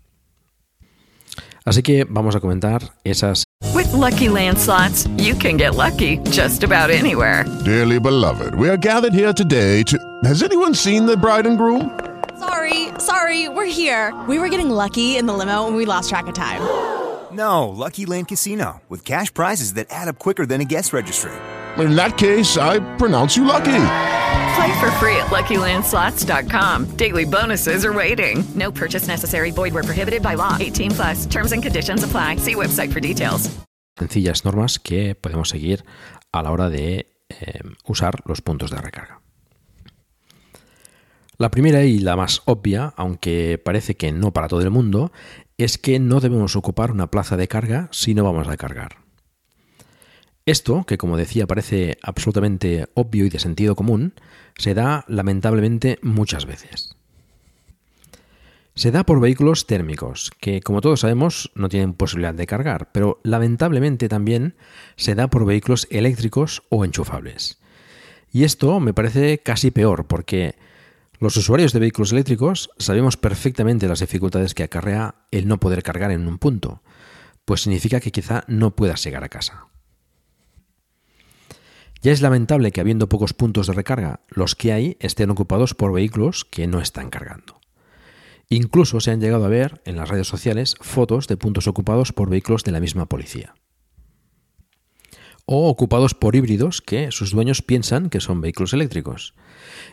Así 1.64 1.82
que 1.82 2.04
vamos 2.04 2.36
a 2.36 2.42
comentar 2.42 2.94
esas. 3.06 3.46
With 3.74 3.90
lucky 3.94 4.28
landslots, 4.28 5.08
you 5.16 5.34
can 5.34 5.58
get 5.58 5.76
lucky 5.76 6.18
just 6.30 6.66
about 6.66 6.90
anywhere. 6.90 7.46
Dearly 7.64 8.00
beloved, 8.00 8.54
we 8.56 8.68
are 8.68 8.78
gathered 8.78 9.14
here 9.14 9.34
today 9.34 9.84
to. 9.86 9.98
Has 10.26 10.44
anyone 10.44 10.76
seen 10.76 11.06
the 11.06 11.16
bride 11.16 11.48
and 11.48 11.58
groom? 11.58 11.98
Sorry, 12.38 12.90
sorry, 12.98 13.48
we're 13.48 13.66
here. 13.66 14.14
We 14.28 14.40
were 14.40 14.50
getting 14.50 14.70
lucky 14.70 15.16
in 15.16 15.26
the 15.26 15.34
limo 15.34 15.68
and 15.68 15.78
we 15.78 15.86
lost 15.86 16.10
track 16.10 16.28
of 16.28 16.34
time. 16.34 16.60
No, 17.34 17.70
Lucky 17.70 18.06
Land 18.06 18.28
Casino, 18.28 18.82
with 18.90 19.04
cash 19.04 19.34
prizes 19.34 19.74
that 19.74 19.88
add 19.90 20.08
up 20.08 20.20
quicker 20.20 20.46
than 20.46 20.62
a 20.62 20.66
guest 20.66 20.94
registry. 20.94 21.32
In 21.78 21.96
that 21.96 22.18
case, 22.18 22.58
I 22.58 22.80
pronounce 22.98 23.36
you 23.36 23.44
lucky. 23.44 23.86
Play 24.56 24.80
for 24.80 24.92
free 25.00 25.18
at 25.18 25.32
LuckyLandSlots.com. 25.32 26.96
Daily 26.96 27.26
bonuses 27.26 27.84
are 27.86 27.94
waiting. 27.94 28.44
No 28.56 28.72
purchase 28.72 29.08
necessary. 29.08 29.52
Void 29.52 29.74
were 29.74 29.84
prohibited 29.84 30.22
by 30.22 30.36
law. 30.36 30.58
18 30.60 30.92
plus. 30.92 31.26
Terms 31.26 31.52
and 31.52 31.64
conditions 31.64 32.04
apply. 32.04 32.38
See 32.38 32.56
website 32.56 32.92
for 32.94 33.00
details. 33.00 33.50
Sencillas 33.98 34.46
normas 34.46 34.80
que 34.80 35.16
podemos 35.16 35.50
seguir 35.50 35.84
a 36.32 36.44
la 36.44 36.52
hora 36.52 36.70
de 36.70 37.08
eh, 37.30 37.60
usar 37.86 38.22
los 38.26 38.42
puntos 38.42 38.72
de 38.72 38.78
recarga. 38.78 39.24
La 41.38 41.50
primera 41.50 41.84
y 41.84 42.00
la 42.00 42.16
más 42.16 42.42
obvia, 42.46 42.94
aunque 42.96 43.60
parece 43.64 43.96
que 43.96 44.12
no 44.12 44.32
para 44.32 44.48
todo 44.48 44.62
el 44.62 44.70
mundo, 44.70 45.12
es 45.58 45.78
que 45.78 46.00
no 46.00 46.20
debemos 46.20 46.56
ocupar 46.56 46.92
una 46.92 47.12
plaza 47.12 47.38
de 47.38 47.48
carga 47.48 47.90
si 47.92 48.14
no 48.14 48.24
vamos 48.24 48.48
a 48.48 48.58
cargar. 48.58 48.98
Esto, 50.46 50.84
que 50.86 50.98
como 50.98 51.16
decía 51.16 51.48
parece 51.48 51.98
absolutamente 52.02 52.88
obvio 52.96 53.26
y 53.26 53.30
de 53.30 53.40
sentido 53.40 53.76
común, 53.76 54.14
se 54.58 54.74
da 54.74 55.06
lamentablemente 55.08 56.00
muchas 56.02 56.46
veces. 56.46 56.98
Se 58.76 58.92
da 58.92 59.06
por 59.06 59.22
vehículos 59.22 59.68
térmicos, 59.68 60.32
que 60.42 60.62
como 60.62 60.82
todos 60.82 61.02
sabemos 61.02 61.52
no 61.54 61.70
tienen 61.70 61.94
posibilidad 61.94 62.34
de 62.34 62.48
cargar, 62.48 62.92
pero 62.92 63.22
lamentablemente 63.24 64.10
también 64.10 64.56
se 64.96 65.16
da 65.16 65.30
por 65.30 65.46
vehículos 65.46 65.88
eléctricos 65.92 66.64
o 66.70 66.84
enchufables. 66.84 67.62
Y 68.32 68.44
esto 68.44 68.80
me 68.80 68.96
parece 68.96 69.38
casi 69.38 69.70
peor, 69.70 70.08
porque 70.08 70.56
los 71.20 71.38
usuarios 71.38 71.74
de 71.74 71.80
vehículos 71.80 72.12
eléctricos 72.12 72.70
sabemos 72.78 73.18
perfectamente 73.18 73.88
las 73.88 74.00
dificultades 74.00 74.54
que 74.54 74.64
acarrea 74.64 75.16
el 75.32 75.48
no 75.48 75.60
poder 75.60 75.84
cargar 75.84 76.12
en 76.12 76.28
un 76.28 76.38
punto, 76.38 76.82
pues 77.46 77.62
significa 77.62 78.00
que 78.00 78.12
quizá 78.12 78.44
no 78.48 78.76
puedas 78.76 79.04
llegar 79.04 79.24
a 79.24 79.30
casa. 79.30 79.68
Ya 82.02 82.12
es 82.12 82.22
lamentable 82.22 82.72
que 82.72 82.82
habiendo 82.82 83.08
pocos 83.08 83.34
puntos 83.34 83.68
de 83.68 83.74
recarga, 83.74 84.20
los 84.28 84.56
que 84.56 84.74
hay 84.74 84.98
estén 85.00 85.30
ocupados 85.30 85.74
por 85.74 85.94
vehículos 85.94 86.44
que 86.44 86.68
no 86.68 86.82
están 86.82 87.10
cargando. 87.10 87.62
Incluso 88.50 89.00
se 89.00 89.12
han 89.12 89.22
llegado 89.22 89.46
a 89.46 89.50
ver 89.50 89.82
en 89.86 89.96
las 89.96 90.10
redes 90.10 90.28
sociales 90.28 90.76
fotos 90.82 91.28
de 91.28 91.38
puntos 91.38 91.68
ocupados 91.68 92.12
por 92.12 92.30
vehículos 92.30 92.64
de 92.66 92.74
la 92.74 92.82
misma 92.82 93.06
policía. 93.08 93.56
O 95.46 95.70
ocupados 95.70 96.14
por 96.14 96.36
híbridos 96.36 96.82
que 96.82 97.12
sus 97.12 97.32
dueños 97.32 97.62
piensan 97.62 98.10
que 98.10 98.22
son 98.22 98.42
vehículos 98.42 98.74
eléctricos. 98.74 99.34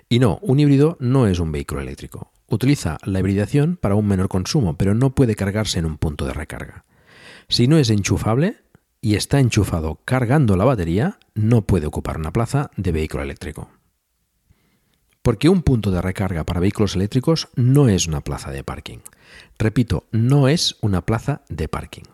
Y 0.09 0.19
no, 0.19 0.39
un 0.43 0.61
híbrido 0.61 0.97
no 1.01 1.27
es 1.27 1.41
un 1.41 1.53
vehículo 1.53 1.81
eléctrico. 1.81 2.31
Utiliza 2.47 2.99
la 3.05 3.21
hibridación 3.21 3.77
para 3.77 3.95
un 3.95 4.07
menor 4.07 4.29
consumo, 4.29 4.77
pero 4.77 4.95
no 4.95 5.15
puede 5.15 5.35
cargarse 5.35 5.79
en 5.79 5.87
un 5.87 5.99
punto 5.99 6.25
de 6.25 6.33
recarga. 6.33 6.85
Si 7.49 7.67
no 7.67 7.79
es 7.79 7.91
enchufable, 7.91 8.59
y 9.01 9.15
está 9.15 9.41
enchufado 9.41 10.01
cargando 10.05 10.57
la 10.57 10.65
batería, 10.65 11.19
no 11.35 11.63
puede 11.63 11.87
ocupar 11.87 12.19
una 12.19 12.33
plaza 12.33 12.71
de 12.77 12.93
vehículo 12.93 13.23
eléctrico. 13.23 13.71
Porque 15.23 15.49
un 15.49 15.63
punto 15.63 15.91
de 15.91 16.01
recarga 16.01 16.45
para 16.45 16.61
vehículos 16.61 16.97
eléctricos 16.97 17.49
no 17.55 17.89
es 17.89 18.07
una 18.07 18.23
plaza 18.23 18.51
de 18.51 18.65
parking. 18.65 18.99
Repito, 19.59 20.05
no 20.13 20.49
es 20.49 20.77
una 20.81 21.05
plaza 21.05 21.43
de 21.49 21.69
parking. 21.69 22.05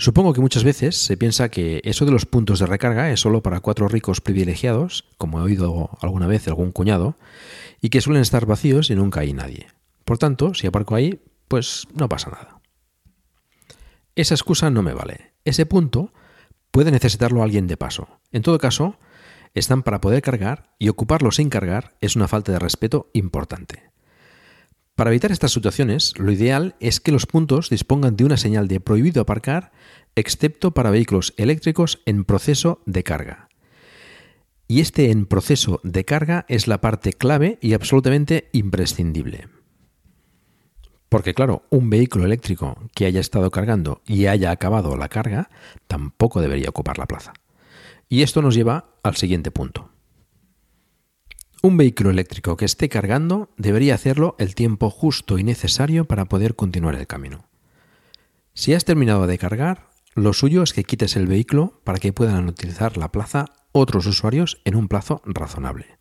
Supongo 0.00 0.32
que 0.32 0.40
muchas 0.40 0.62
veces 0.62 0.96
se 0.96 1.16
piensa 1.16 1.48
que 1.48 1.80
eso 1.82 2.04
de 2.04 2.12
los 2.12 2.24
puntos 2.24 2.60
de 2.60 2.66
recarga 2.66 3.10
es 3.10 3.18
solo 3.18 3.42
para 3.42 3.58
cuatro 3.58 3.88
ricos 3.88 4.20
privilegiados, 4.20 5.04
como 5.18 5.40
he 5.40 5.42
oído 5.42 5.90
alguna 6.00 6.28
vez 6.28 6.46
algún 6.46 6.70
cuñado, 6.70 7.16
y 7.80 7.88
que 7.88 8.00
suelen 8.00 8.22
estar 8.22 8.46
vacíos 8.46 8.90
y 8.90 8.94
nunca 8.94 9.20
hay 9.20 9.32
nadie. 9.32 9.66
Por 10.04 10.16
tanto, 10.16 10.54
si 10.54 10.68
aparco 10.68 10.94
ahí, 10.94 11.20
pues 11.48 11.88
no 11.94 12.08
pasa 12.08 12.30
nada. 12.30 12.60
Esa 14.14 14.34
excusa 14.34 14.70
no 14.70 14.82
me 14.82 14.94
vale. 14.94 15.32
Ese 15.44 15.66
punto 15.66 16.12
puede 16.70 16.92
necesitarlo 16.92 17.42
alguien 17.42 17.66
de 17.66 17.76
paso. 17.76 18.20
En 18.30 18.42
todo 18.42 18.58
caso, 18.58 19.00
están 19.54 19.82
para 19.82 20.00
poder 20.00 20.22
cargar 20.22 20.76
y 20.78 20.90
ocuparlo 20.90 21.32
sin 21.32 21.50
cargar 21.50 21.96
es 22.00 22.14
una 22.14 22.28
falta 22.28 22.52
de 22.52 22.60
respeto 22.60 23.10
importante. 23.14 23.87
Para 24.98 25.10
evitar 25.10 25.30
estas 25.30 25.52
situaciones, 25.52 26.18
lo 26.18 26.32
ideal 26.32 26.74
es 26.80 26.98
que 26.98 27.12
los 27.12 27.24
puntos 27.24 27.70
dispongan 27.70 28.16
de 28.16 28.24
una 28.24 28.36
señal 28.36 28.66
de 28.66 28.80
prohibido 28.80 29.22
aparcar, 29.22 29.70
excepto 30.16 30.72
para 30.72 30.90
vehículos 30.90 31.34
eléctricos 31.36 32.02
en 32.04 32.24
proceso 32.24 32.82
de 32.84 33.04
carga. 33.04 33.48
Y 34.66 34.80
este 34.80 35.12
en 35.12 35.26
proceso 35.26 35.78
de 35.84 36.04
carga 36.04 36.46
es 36.48 36.66
la 36.66 36.80
parte 36.80 37.12
clave 37.12 37.60
y 37.62 37.74
absolutamente 37.74 38.48
imprescindible. 38.50 39.46
Porque 41.08 41.32
claro, 41.32 41.62
un 41.70 41.90
vehículo 41.90 42.24
eléctrico 42.24 42.76
que 42.92 43.06
haya 43.06 43.20
estado 43.20 43.52
cargando 43.52 44.02
y 44.04 44.26
haya 44.26 44.50
acabado 44.50 44.96
la 44.96 45.08
carga 45.08 45.48
tampoco 45.86 46.40
debería 46.40 46.70
ocupar 46.70 46.98
la 46.98 47.06
plaza. 47.06 47.34
Y 48.08 48.22
esto 48.22 48.42
nos 48.42 48.56
lleva 48.56 48.96
al 49.04 49.14
siguiente 49.14 49.52
punto. 49.52 49.92
Un 51.60 51.76
vehículo 51.76 52.10
eléctrico 52.10 52.56
que 52.56 52.64
esté 52.64 52.88
cargando 52.88 53.50
debería 53.56 53.94
hacerlo 53.94 54.36
el 54.38 54.54
tiempo 54.54 54.90
justo 54.90 55.38
y 55.38 55.44
necesario 55.44 56.04
para 56.04 56.26
poder 56.26 56.54
continuar 56.54 56.94
el 56.94 57.08
camino. 57.08 57.48
Si 58.54 58.74
has 58.74 58.84
terminado 58.84 59.26
de 59.26 59.38
cargar, 59.38 59.88
lo 60.14 60.32
suyo 60.32 60.62
es 60.62 60.72
que 60.72 60.84
quites 60.84 61.16
el 61.16 61.26
vehículo 61.26 61.80
para 61.82 61.98
que 61.98 62.12
puedan 62.12 62.48
utilizar 62.48 62.96
la 62.96 63.10
plaza 63.10 63.46
otros 63.72 64.06
usuarios 64.06 64.60
en 64.64 64.76
un 64.76 64.86
plazo 64.86 65.20
razonable. 65.24 65.98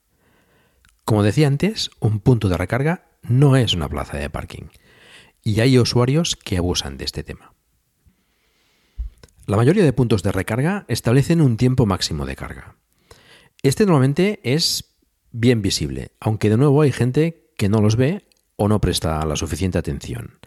Como 1.06 1.24
decía 1.24 1.48
antes, 1.48 1.90
un 2.00 2.20
punto 2.20 2.50
de 2.50 2.58
recarga 2.58 3.08
no 3.24 3.56
es 3.56 3.74
una 3.74 3.90
plaza 3.90 4.18
de 4.18 4.30
parking 4.30 4.66
y 5.44 5.60
hay 5.62 5.80
usuarios 5.80 6.36
que 6.36 6.58
abusan 6.58 6.98
de 6.98 7.06
este 7.06 7.24
tema. 7.24 7.54
La 9.48 9.58
mayoría 9.58 9.84
de 9.84 9.94
puntos 9.94 10.22
de 10.22 10.32
recarga 10.32 10.86
establecen 10.88 11.42
un 11.42 11.58
tiempo 11.58 11.86
máximo 11.86 12.26
de 12.26 12.36
carga. 12.36 12.76
Este 13.64 13.86
normalmente 13.86 14.40
es 14.44 14.97
bien 15.40 15.62
visible, 15.62 16.12
aunque 16.20 16.50
de 16.50 16.58
nuevo 16.58 16.82
hay 16.82 16.92
gente 16.92 17.52
que 17.58 17.70
no 17.70 17.82
los 17.82 17.96
ve 17.96 18.28
o 18.56 18.68
no 18.68 18.82
presta 18.82 19.26
la 19.26 19.36
suficiente 19.36 19.78
atención. 19.78 20.40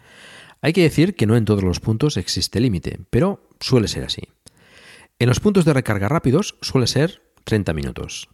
Hay 0.63 0.73
que 0.73 0.83
decir 0.83 1.15
que 1.15 1.27
no 1.27 1.37
en 1.37 1.45
todos 1.45 1.63
los 1.63 1.81
puntos 1.81 2.17
existe 2.17 2.61
límite, 2.61 3.01
pero 3.11 3.49
suele 3.61 3.89
ser 3.89 4.05
así. 4.05 4.23
En 5.19 5.29
los 5.29 5.41
puntos 5.41 5.65
de 5.65 5.73
recarga 5.73 6.09
rápidos 6.09 6.57
suele 6.61 6.87
ser 6.87 7.23
30 7.45 7.73
minutos. 7.73 8.29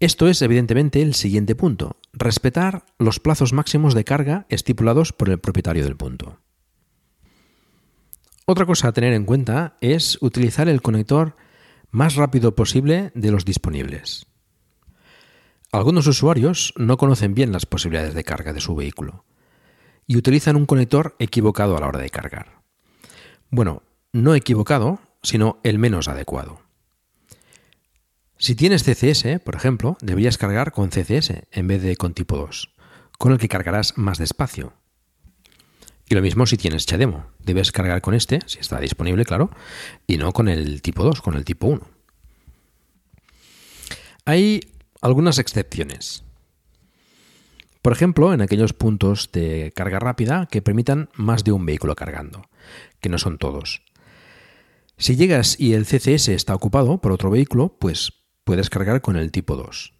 Esto 0.00 0.28
es 0.28 0.42
evidentemente 0.42 1.02
el 1.02 1.14
siguiente 1.14 1.54
punto, 1.54 1.96
respetar 2.12 2.84
los 2.98 3.20
plazos 3.20 3.52
máximos 3.52 3.94
de 3.94 4.04
carga 4.04 4.46
estipulados 4.48 5.12
por 5.12 5.30
el 5.30 5.38
propietario 5.38 5.84
del 5.84 5.96
punto. 5.96 6.40
Otra 8.44 8.66
cosa 8.66 8.88
a 8.88 8.92
tener 8.92 9.14
en 9.14 9.24
cuenta 9.24 9.76
es 9.80 10.18
utilizar 10.20 10.68
el 10.68 10.82
conector 10.82 11.36
más 11.90 12.16
rápido 12.16 12.54
posible 12.54 13.12
de 13.14 13.30
los 13.30 13.44
disponibles. 13.44 14.26
Algunos 15.74 16.06
usuarios 16.06 16.72
no 16.76 16.96
conocen 16.96 17.34
bien 17.34 17.50
las 17.50 17.66
posibilidades 17.66 18.14
de 18.14 18.22
carga 18.22 18.52
de 18.52 18.60
su 18.60 18.76
vehículo 18.76 19.24
y 20.06 20.16
utilizan 20.16 20.54
un 20.54 20.66
conector 20.66 21.16
equivocado 21.18 21.76
a 21.76 21.80
la 21.80 21.88
hora 21.88 21.98
de 21.98 22.10
cargar. 22.10 22.62
Bueno, 23.50 23.82
no 24.12 24.36
equivocado, 24.36 25.00
sino 25.24 25.58
el 25.64 25.80
menos 25.80 26.06
adecuado. 26.06 26.60
Si 28.38 28.54
tienes 28.54 28.84
CCS, 28.84 29.40
por 29.44 29.56
ejemplo, 29.56 29.96
deberías 30.00 30.38
cargar 30.38 30.70
con 30.70 30.90
CCS 30.90 31.42
en 31.50 31.66
vez 31.66 31.82
de 31.82 31.96
con 31.96 32.14
tipo 32.14 32.36
2, 32.36 32.72
con 33.18 33.32
el 33.32 33.38
que 33.38 33.48
cargarás 33.48 33.98
más 33.98 34.18
despacio. 34.18 34.74
Y 36.08 36.14
lo 36.14 36.22
mismo 36.22 36.46
si 36.46 36.56
tienes 36.56 36.86
Chademo, 36.86 37.26
debes 37.40 37.72
cargar 37.72 38.00
con 38.00 38.14
este, 38.14 38.38
si 38.46 38.60
está 38.60 38.78
disponible, 38.78 39.24
claro, 39.24 39.50
y 40.06 40.18
no 40.18 40.32
con 40.32 40.46
el 40.46 40.82
tipo 40.82 41.02
2, 41.02 41.20
con 41.20 41.34
el 41.34 41.44
tipo 41.44 41.66
1. 41.66 41.84
Hay 44.26 44.60
algunas 45.04 45.38
excepciones. 45.38 46.24
Por 47.82 47.92
ejemplo, 47.92 48.32
en 48.32 48.40
aquellos 48.40 48.72
puntos 48.72 49.30
de 49.32 49.70
carga 49.76 49.98
rápida 49.98 50.48
que 50.50 50.62
permitan 50.62 51.10
más 51.14 51.44
de 51.44 51.52
un 51.52 51.66
vehículo 51.66 51.94
cargando, 51.94 52.48
que 53.00 53.10
no 53.10 53.18
son 53.18 53.36
todos. 53.36 53.82
Si 54.96 55.16
llegas 55.16 55.60
y 55.60 55.74
el 55.74 55.84
CCS 55.84 56.28
está 56.28 56.54
ocupado 56.54 57.02
por 57.02 57.12
otro 57.12 57.28
vehículo, 57.28 57.76
pues 57.78 58.14
puedes 58.44 58.70
cargar 58.70 59.02
con 59.02 59.16
el 59.16 59.30
tipo 59.30 59.56
2. 59.56 59.92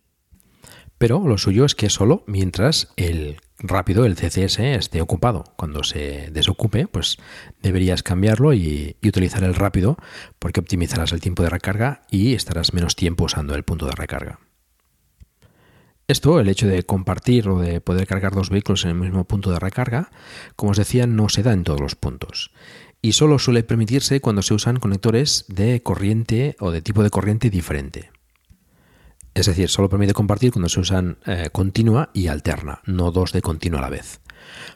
Pero 0.96 1.28
lo 1.28 1.36
suyo 1.36 1.66
es 1.66 1.74
que 1.74 1.90
solo 1.90 2.24
mientras 2.26 2.88
el 2.96 3.36
rápido, 3.58 4.06
el 4.06 4.16
CCS, 4.16 4.58
esté 4.60 5.02
ocupado. 5.02 5.44
Cuando 5.56 5.84
se 5.84 6.30
desocupe, 6.30 6.86
pues 6.86 7.18
deberías 7.60 8.02
cambiarlo 8.02 8.54
y, 8.54 8.96
y, 9.02 9.08
utilizar 9.08 9.44
el 9.44 9.54
rápido 9.54 9.98
porque 10.38 10.60
optimizarás 10.60 11.12
el 11.12 11.20
tiempo 11.20 11.42
de 11.42 11.50
recarga 11.50 12.04
y 12.10 12.32
estarás 12.32 12.72
menos 12.72 12.96
tiempo 12.96 13.24
usando 13.24 13.54
el 13.54 13.64
punto 13.64 13.84
de 13.84 13.92
recarga. 13.92 14.38
Esto, 16.06 16.38
el 16.38 16.48
hecho 16.48 16.66
de 16.66 16.82
compartir 16.82 17.48
o 17.48 17.58
de 17.58 17.80
poder 17.80 18.06
cargar 18.06 18.34
dos 18.34 18.50
vehículos 18.50 18.84
en 18.84 18.90
el 18.90 18.96
mismo 18.96 19.24
punto 19.24 19.50
de 19.50 19.58
recarga, 19.58 20.10
como 20.54 20.72
os 20.72 20.76
decía, 20.76 21.06
no 21.06 21.30
se 21.30 21.42
da 21.42 21.52
en 21.52 21.64
todos 21.64 21.80
los 21.80 21.94
puntos. 21.94 22.50
Y 23.00 23.12
solo 23.12 23.38
suele 23.38 23.62
permitirse 23.62 24.20
cuando 24.20 24.42
se 24.42 24.52
usan 24.52 24.78
conectores 24.78 25.46
de 25.48 25.82
corriente 25.82 26.56
o 26.60 26.70
de 26.70 26.82
tipo 26.82 27.02
de 27.02 27.10
corriente 27.10 27.48
diferente. 27.48 28.10
Es 29.32 29.46
decir, 29.46 29.68
solo 29.70 29.88
permite 29.88 30.12
compartir 30.12 30.52
cuando 30.52 30.68
se 30.68 30.80
usan 30.80 31.18
eh, 31.26 31.48
continua 31.50 32.10
y 32.12 32.28
alterna, 32.28 32.82
no 32.84 33.10
dos 33.10 33.32
de 33.32 33.42
continua 33.42 33.80
a 33.80 33.82
la 33.82 33.90
vez. 33.90 34.20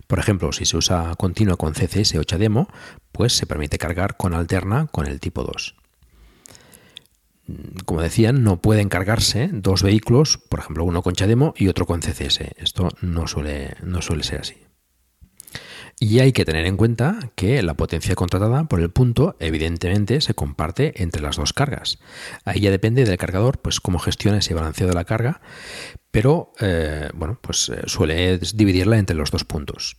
Por 0.07 0.18
ejemplo, 0.18 0.50
si 0.52 0.64
se 0.64 0.79
usa 0.79 1.14
continua 1.16 1.57
con 1.57 1.74
CCS 1.74 2.16
o 2.16 2.24
CHAdeMO, 2.24 2.68
pues 3.12 3.35
se 3.35 3.46
permite 3.46 3.79
cargar 3.79 4.16
con 4.16 4.35
alterna 4.35 4.87
con 4.87 5.07
el 5.07 5.20
tipo 5.20 5.44
2. 5.44 5.76
Mm, 7.48 7.78
como 7.84 8.02
decían, 8.02 8.44
no 8.44 8.61
pueden 8.61 8.88
cargarse 8.88 9.50
dos 9.52 9.82
vehículos, 9.82 10.38
por 10.48 10.61
ejemplo, 10.61 10.84
uno 10.84 11.02
con 11.02 11.14
CHAdeMO 11.14 11.54
y 11.56 11.68
otro 11.68 11.87
con 11.87 12.00
CCS. 12.00 12.52
Esto 12.56 12.90
no 13.00 13.26
suele, 13.26 13.74
no 13.82 14.02
suele 14.02 14.22
ser 14.22 14.40
así. 14.42 14.54
Y 16.00 16.20
hay 16.20 16.32
que 16.32 16.44
tener 16.44 16.64
en 16.66 16.76
cuenta 16.76 17.32
que 17.34 17.61
la 17.62 17.74
potencia 17.74 18.14
contratada 18.14 18.64
por 18.64 18.80
el 18.80 18.90
punto 18.90 19.34
evidentemente 19.40 20.20
se 20.20 20.34
comparte 20.34 21.02
entre 21.02 21.22
las 21.22 21.37
dos 21.37 21.52
cargas. 21.52 21.98
Ahí 22.44 22.61
ya 22.61 22.70
depende 22.70 23.04
del 23.04 23.18
cargador, 23.18 23.58
pues 23.58 23.80
cómo 23.80 23.98
gestiona 23.98 24.38
ese 24.38 24.54
balanceo 24.54 24.87
de 24.87 24.94
la 24.94 25.04
carga, 25.04 25.40
pero 26.12 26.52
eh, 26.61 27.11
bueno, 27.14 27.38
pues 27.40 27.68
eh, 27.70 27.82
suele 27.87 28.38
dividirla 28.38 28.98
entre 28.98 29.16
los 29.16 29.32
dos 29.32 29.44
puntos. 29.44 29.96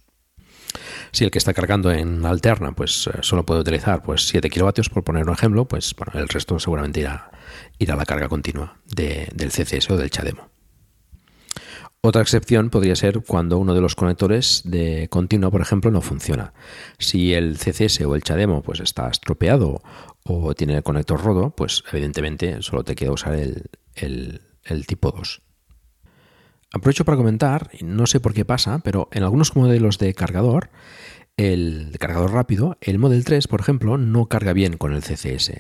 Si 1.12 1.24
el 1.24 1.32
que 1.32 1.38
está 1.38 1.54
cargando 1.54 1.92
en 1.92 2.26
alterna, 2.26 2.74
pues 2.74 3.08
eh, 3.08 3.20
solo 3.22 3.46
puede 3.46 3.62
utilizar 3.62 4.04
pues 4.04 4.28
7 4.28 4.50
kilovatios, 4.50 4.90
por 4.90 5.04
poner 5.04 5.28
un 5.28 5.34
ejemplo, 5.34 5.68
pues 5.68 5.96
el 6.14 6.30
resto 6.30 6.60
seguramente 6.60 7.02
irá, 7.02 7.32
irá 7.78 7.96
a 7.96 7.98
la 7.98 8.06
carga 8.06 8.30
continua 8.30 8.78
del 8.86 9.52
CCS 9.52 9.90
o 9.92 9.98
del 9.98 10.10
CHAdeMO. 10.10 10.50
Otra 12.02 12.22
excepción 12.22 12.70
podría 12.70 12.96
ser 12.96 13.22
cuando 13.28 13.58
uno 13.58 13.74
de 13.74 13.82
los 13.82 13.96
conectores 13.96 14.62
de 14.64 15.10
continuo, 15.10 15.52
por 15.52 15.60
ejemplo, 15.60 15.92
no 15.92 16.00
funciona. 16.00 16.54
Si 16.98 17.34
el 17.34 17.58
CCS 17.58 18.02
o 18.02 18.16
el 18.16 18.24
CHAdeMO 18.24 18.62
pues, 18.62 18.80
está 18.80 19.10
estropeado 19.10 19.82
o 20.24 20.54
tiene 20.56 20.78
el 20.78 20.84
conector 20.84 21.22
roto, 21.22 21.50
pues 21.50 21.84
evidentemente 21.92 22.62
solo 22.62 22.86
te 22.86 22.96
queda 22.96 23.12
usar 23.12 23.36
el, 23.36 23.70
el 23.96 24.88
tipo 24.88 25.12
2. 25.12 25.42
Aprovecho 26.72 27.06
para 27.06 27.18
comentar, 27.18 27.72
no 27.82 28.06
sé 28.06 28.20
por 28.20 28.34
qué 28.34 28.46
pasa, 28.46 28.80
pero 28.80 29.10
en 29.12 29.24
algunos 29.24 29.56
modelos 29.56 29.98
de 29.98 30.14
cargador, 30.14 30.70
el 31.36 31.96
cargador 32.00 32.32
rápido, 32.32 32.78
el 32.82 33.00
Model 33.00 33.26
3, 33.26 33.48
por 33.48 33.62
ejemplo, 33.62 33.98
no 33.98 34.28
carga 34.28 34.54
bien 34.54 34.78
con 34.78 34.94
el 34.94 35.02
CCS. 35.02 35.54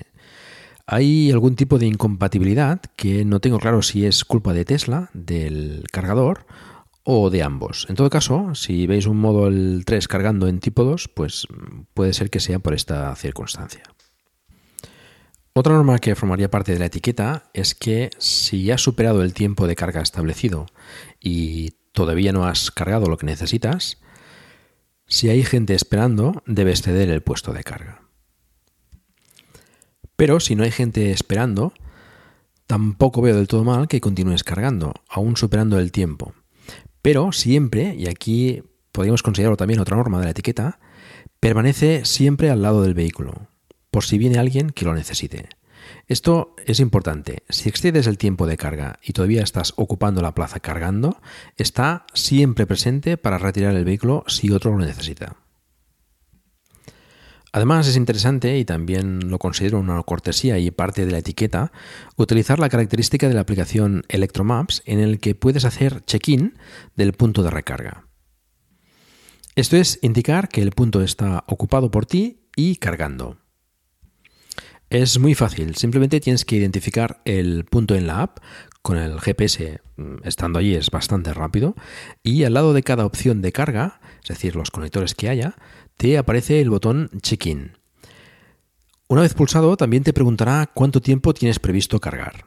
Hay 0.85 1.31
algún 1.31 1.55
tipo 1.55 1.79
de 1.79 1.87
incompatibilidad 1.87 2.81
que 2.95 3.25
no 3.25 3.39
tengo 3.39 3.59
claro 3.59 3.81
si 3.81 4.05
es 4.05 4.25
culpa 4.25 4.53
de 4.53 4.65
Tesla, 4.65 5.09
del 5.13 5.83
cargador 5.91 6.45
o 7.03 7.29
de 7.29 7.43
ambos. 7.43 7.87
En 7.89 7.95
todo 7.95 8.09
caso, 8.09 8.53
si 8.53 8.85
veis 8.85 9.07
un 9.07 9.17
Model 9.17 9.83
3 9.85 10.07
cargando 10.07 10.47
en 10.47 10.59
tipo 10.59 10.83
2, 10.83 11.07
pues 11.07 11.47
puede 11.93 12.13
ser 12.13 12.29
que 12.29 12.39
sea 12.39 12.59
por 12.59 12.73
esta 12.73 13.15
circunstancia. 13.15 13.83
Otra 15.59 15.73
norma 15.73 15.99
que 15.99 16.15
formaría 16.15 16.49
parte 16.49 16.71
de 16.71 16.79
la 16.79 16.85
etiqueta 16.85 17.49
es 17.53 17.75
que 17.75 18.11
si 18.17 18.71
has 18.71 18.79
superado 18.79 19.23
el 19.23 19.33
tiempo 19.33 19.67
de 19.67 19.75
carga 19.75 19.99
establecido 19.99 20.67
y 21.19 21.71
todavía 21.91 22.31
no 22.31 22.45
has 22.45 22.71
cargado 22.71 23.07
lo 23.07 23.17
que 23.17 23.25
necesitas, 23.25 23.97
si 25.05 25.27
hay 25.27 25.43
gente 25.43 25.73
esperando, 25.73 26.43
debes 26.45 26.81
ceder 26.81 27.09
el 27.09 27.21
puesto 27.21 27.51
de 27.51 27.65
carga. 27.65 28.03
Pero 30.15 30.39
si 30.39 30.55
no 30.55 30.63
hay 30.63 30.71
gente 30.71 31.11
esperando, 31.11 31.73
tampoco 32.65 33.21
veo 33.21 33.35
del 33.35 33.49
todo 33.49 33.65
mal 33.65 33.89
que 33.89 33.99
continúes 33.99 34.45
cargando, 34.45 34.93
aún 35.09 35.35
superando 35.35 35.77
el 35.77 35.91
tiempo. 35.91 36.33
Pero 37.01 37.33
siempre, 37.33 37.95
y 37.95 38.07
aquí 38.07 38.63
podríamos 38.93 39.23
considerarlo 39.23 39.57
también 39.57 39.81
otra 39.81 39.97
norma 39.97 40.19
de 40.19 40.23
la 40.23 40.31
etiqueta, 40.31 40.79
permanece 41.41 42.05
siempre 42.05 42.49
al 42.49 42.61
lado 42.61 42.81
del 42.81 42.93
vehículo, 42.93 43.49
por 43.91 44.03
si 44.03 44.17
viene 44.17 44.39
alguien 44.39 44.69
que 44.69 44.85
lo 44.85 44.93
necesite. 44.93 45.49
Esto 46.07 46.55
es 46.65 46.79
importante. 46.79 47.43
Si 47.49 47.69
excedes 47.69 48.07
el 48.07 48.17
tiempo 48.17 48.47
de 48.47 48.57
carga 48.57 48.99
y 49.03 49.13
todavía 49.13 49.43
estás 49.43 49.73
ocupando 49.75 50.21
la 50.21 50.35
plaza 50.35 50.59
cargando, 50.59 51.21
está 51.57 52.05
siempre 52.13 52.67
presente 52.67 53.17
para 53.17 53.37
retirar 53.37 53.75
el 53.75 53.85
vehículo 53.85 54.23
si 54.27 54.51
otro 54.51 54.71
lo 54.71 54.85
necesita. 54.85 55.37
Además 57.51 57.87
es 57.87 57.95
interesante, 57.95 58.59
y 58.59 58.65
también 58.65 59.31
lo 59.31 59.39
considero 59.39 59.79
una 59.79 60.01
cortesía 60.03 60.59
y 60.59 60.69
parte 60.69 61.05
de 61.05 61.11
la 61.11 61.17
etiqueta, 61.17 61.71
utilizar 62.15 62.59
la 62.59 62.69
característica 62.69 63.27
de 63.27 63.33
la 63.33 63.41
aplicación 63.41 64.03
Electromaps 64.07 64.83
en 64.85 64.99
el 64.99 65.19
que 65.19 65.33
puedes 65.33 65.65
hacer 65.65 66.05
check-in 66.05 66.59
del 66.95 67.13
punto 67.13 67.41
de 67.41 67.49
recarga. 67.49 68.05
Esto 69.55 69.77
es 69.77 69.97
indicar 70.03 70.47
que 70.47 70.61
el 70.61 70.71
punto 70.71 71.01
está 71.01 71.43
ocupado 71.47 71.89
por 71.89 72.05
ti 72.05 72.49
y 72.55 72.75
cargando. 72.75 73.38
Es 74.89 75.19
muy 75.19 75.35
fácil, 75.35 75.75
simplemente 75.75 76.19
tienes 76.19 76.45
que 76.45 76.55
identificar 76.55 77.21
el 77.23 77.63
punto 77.65 77.93
en 77.93 78.07
la 78.07 78.23
app, 78.23 78.39
con 78.81 78.97
el 78.97 79.19
GPS 79.19 79.81
mm, 79.97 80.15
estando 80.23 80.57
allí 80.57 80.73
es 80.73 80.89
bastante 80.89 81.31
rápido, 81.31 81.75
y 82.23 82.43
al 82.43 82.55
lado 82.55 82.73
de 82.73 82.81
cada 82.81 83.05
opción 83.05 83.43
de 83.43 83.51
carga, 83.51 84.01
es 84.23 84.29
decir, 84.29 84.55
los 84.55 84.71
conectores 84.71 85.13
que 85.13 85.29
haya, 85.29 85.53
te 85.95 86.17
aparece 86.17 86.59
el 86.59 86.71
botón 86.71 87.11
Check-in. 87.21 87.77
Una 89.07 89.21
vez 89.21 89.35
pulsado, 89.35 89.77
también 89.77 90.03
te 90.03 90.11
preguntará 90.11 90.71
cuánto 90.73 91.01
tiempo 91.01 91.35
tienes 91.35 91.59
previsto 91.59 91.99
cargar. 91.99 92.45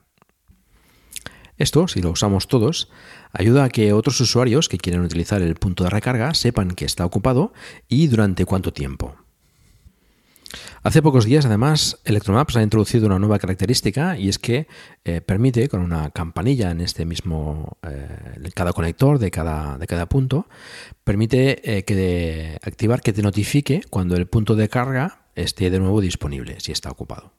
Esto, 1.59 1.87
si 1.87 2.02
lo 2.02 2.11
usamos 2.11 2.48
todos, 2.48 2.90
ayuda 3.33 3.62
a 3.62 3.68
que 3.68 3.92
otros 3.92 4.20
usuarios 4.20 4.68
que 4.68 4.78
quieren 4.78 5.02
utilizar 5.02 5.42
el 5.42 5.55
punto 5.55 5.85
de 5.85 5.90
recarga 5.90 6.35
sepan 6.35 6.72
que 6.72 6.87
está 6.87 7.05
ocupado 7.07 7.52
y 7.87 8.09
durante 8.09 8.46
cuánto 8.46 8.72
tiempo. 8.72 9.21
Hace 10.83 11.03
pocos 11.03 11.25
días, 11.25 11.47
además, 11.47 12.01
Electromaps 12.05 12.57
ha 12.57 12.62
introducido 12.62 13.07
una 13.07 13.19
nueva 13.19 13.38
característica 13.38 14.19
y 14.19 14.29
es 14.29 14.38
que 14.38 14.67
eh, 15.05 15.21
permite, 15.21 15.69
con 15.69 15.81
una 15.81 16.11
campanilla 16.11 16.71
en 16.71 16.81
este 16.81 17.05
mismo, 17.05 17.79
eh, 17.83 18.51
cada 18.55 18.73
conector 18.73 19.19
de 19.19 19.31
cada, 19.31 19.79
de 19.79 19.87
cada 19.87 20.07
punto, 20.07 20.49
permite 21.05 21.79
eh, 21.79 21.85
que 21.85 22.59
activar 22.62 23.01
que 23.01 23.12
te 23.12 23.23
notifique 23.23 23.83
cuando 23.91 24.17
el 24.17 24.27
punto 24.27 24.57
de 24.57 24.69
carga 24.69 25.23
esté 25.35 25.71
de 25.71 25.79
nuevo 25.79 26.01
disponible, 26.01 26.59
si 26.61 26.73
está 26.73 26.91
ocupado. 26.91 27.33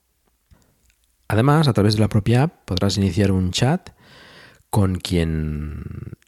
Además, 1.28 1.68
a 1.68 1.74
través 1.74 1.96
de 1.96 2.02
la 2.02 2.10
propia 2.10 2.44
app 2.44 2.66
podrás 2.66 2.98
iniciar 2.98 3.32
un 3.32 3.52
chat 3.52 3.90
con 4.70 4.96
quien 4.96 5.84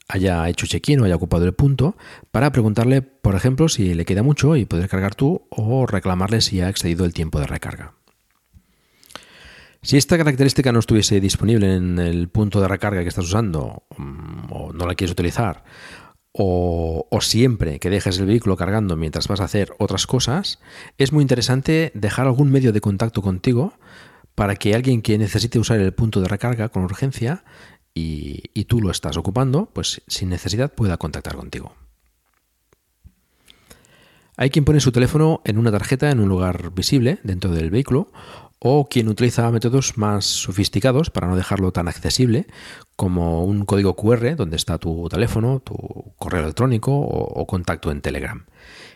haya 0.07 0.47
hecho 0.49 0.67
check-in 0.67 0.99
o 0.99 1.05
haya 1.05 1.15
ocupado 1.15 1.45
el 1.45 1.53
punto 1.53 1.95
para 2.31 2.51
preguntarle, 2.51 3.01
por 3.01 3.35
ejemplo, 3.35 3.69
si 3.69 3.93
le 3.93 4.05
queda 4.05 4.23
mucho 4.23 4.55
y 4.55 4.65
poder 4.65 4.89
cargar 4.89 5.15
tú 5.15 5.47
o 5.49 5.85
reclamarle 5.85 6.41
si 6.41 6.61
ha 6.61 6.69
excedido 6.69 7.05
el 7.05 7.13
tiempo 7.13 7.39
de 7.39 7.47
recarga. 7.47 7.93
Si 9.81 9.97
esta 9.97 10.17
característica 10.17 10.71
no 10.71 10.79
estuviese 10.79 11.19
disponible 11.19 11.75
en 11.75 11.99
el 11.99 12.27
punto 12.29 12.59
de 12.59 12.67
recarga 12.67 13.03
que 13.03 13.09
estás 13.09 13.25
usando 13.25 13.83
mm, 13.97 14.51
o 14.51 14.73
no 14.73 14.87
la 14.87 14.95
quieres 14.95 15.11
utilizar, 15.11 15.63
o, 16.31 17.07
o, 17.09 17.21
siempre 17.21 17.79
que 17.79 17.89
dejes 17.89 18.19
el 18.19 18.25
vehículo 18.25 18.57
cargando 18.57 18.97
mientras 18.97 19.27
vas 19.27 19.39
a 19.39 19.45
hacer 19.45 19.73
otras 19.79 20.05
cosas, 20.05 20.59
es 20.97 21.13
muy 21.13 21.21
interesante 21.21 21.91
dejar 21.93 22.25
algún 22.25 22.51
medio 22.51 22.73
de 22.73 22.81
contacto 22.81 23.21
contigo 23.21 23.73
para 24.35 24.57
que 24.57 24.75
alguien 24.75 25.01
que 25.01 25.17
necesite 25.17 25.59
usar 25.59 25.79
el 25.79 25.93
punto 25.93 26.19
de 26.19 26.27
recarga 26.27 26.69
con 26.69 26.83
urgencia 26.83 27.45
y, 27.95 28.65
tú 28.65 28.81
lo 28.81 28.91
estás 28.91 29.15
ocupando, 29.15 29.69
pues 29.71 30.01
sin 30.07 30.29
necesidad 30.29 30.73
pueda 30.73 30.97
contactar 30.97 31.35
contigo. 31.35 31.73
Hay 34.37 34.49
quien 34.49 34.65
pone 34.65 34.81
su 34.81 34.91
teléfono 34.91 35.41
en 35.45 35.57
una 35.57 35.71
tarjeta 35.71 36.11
en 36.11 36.19
un 36.19 36.27
lugar 36.27 36.73
visible 36.73 37.19
dentro 37.23 37.51
del 37.51 37.69
vehículo 37.69 38.11
o 38.59 38.89
quien 38.89 39.07
utiliza 39.07 39.49
métodos 39.49 39.97
más 39.97 40.25
sofisticados 40.25 41.09
para 41.09 41.27
no 41.27 41.37
dejarlo 41.37 41.71
tan 41.71 41.87
accesible 41.87 42.47
como 42.97 43.45
un 43.45 43.63
código 43.65 43.95
QR 43.95 44.35
donde 44.35 44.57
está 44.57 44.77
tu 44.77 45.07
teléfono, 45.07 45.61
tu 45.61 46.13
correo 46.17 46.41
electrónico 46.41 46.91
o, 46.91 47.45
contacto 47.47 47.91
en 47.91 48.01
Telegram. 48.01 48.45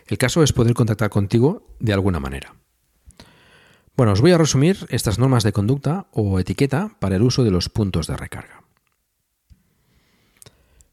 El 0.06 0.18
caso 0.18 0.42
es 0.42 0.52
poder 0.52 0.74
contactar 0.74 1.08
contigo 1.08 1.74
de 1.78 1.94
alguna 1.94 2.20
manera. 2.20 2.54
Bueno, 3.96 4.12
os 4.12 4.20
voy 4.20 4.32
a 4.32 4.38
resumir 4.38 4.86
estas 4.90 5.18
normas 5.18 5.44
de 5.44 5.52
conducta 5.52 6.06
o 6.12 6.38
etiqueta 6.38 6.96
para 6.98 7.16
el 7.16 7.22
uso 7.22 7.44
de 7.44 7.50
los 7.50 7.68
puntos 7.68 8.06
de 8.06 8.16
recarga. 8.16 8.69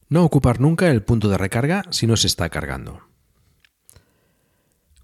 No 0.10 0.24
ocupar 0.24 0.62
nunca 0.62 0.90
el 0.90 1.04
punto 1.04 1.28
de 1.28 1.38
recarga 1.38 1.84
si 1.90 2.08
no 2.08 2.16
se 2.16 2.28
está 2.28 2.50
cargando. 2.50 3.02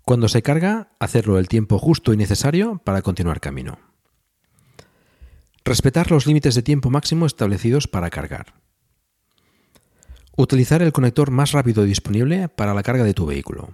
Cuando 0.03 0.27
se 0.27 0.41
carga, 0.41 0.91
hacerlo 0.99 1.39
el 1.39 1.47
tiempo 1.47 1.79
justo 1.79 2.13
y 2.13 2.17
necesario 2.17 2.81
para 2.83 3.01
continuar 3.01 3.39
camino. 3.39 3.79
Respetar 5.65 6.11
los 6.11 6.25
límites 6.25 6.55
de 6.55 6.61
tiempo 6.61 6.89
máximo 6.89 7.25
establecidos 7.25 7.87
para 7.87 8.09
cargar. 8.09 8.53
Utilizar 10.35 10.81
el 10.81 10.91
conector 10.91 11.31
más 11.31 11.51
rápido 11.51 11.83
disponible 11.83 12.49
para 12.49 12.73
la 12.73 12.83
carga 12.83 13.03
de 13.03 13.13
tu 13.13 13.25
vehículo. 13.25 13.71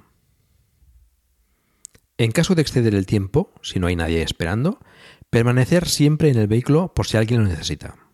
En 2.18 2.32
caso 2.32 2.54
de 2.54 2.62
exceder 2.62 2.96
el 2.96 3.06
tiempo, 3.06 3.54
si 3.62 3.80
no 3.80 3.88
hay 3.88 3.96
nadie 3.96 4.22
esperando, 4.22 4.80
permanecer 5.30 5.88
siempre 5.88 6.30
en 6.30 6.38
el 6.38 6.48
vehículo 6.48 6.94
por 6.94 7.08
si 7.08 7.18
alguien 7.18 7.44
lo 7.44 7.50
necesita. 7.50 8.09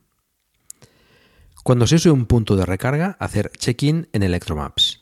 Cuando 1.66 1.88
se 1.88 1.96
use 1.96 2.12
un 2.12 2.28
punto 2.28 2.56
de 2.56 2.64
recarga, 2.64 3.18
hacer 3.20 3.50
check-in 3.58 4.08
en 4.14 4.22
Electromaps. 4.22 5.02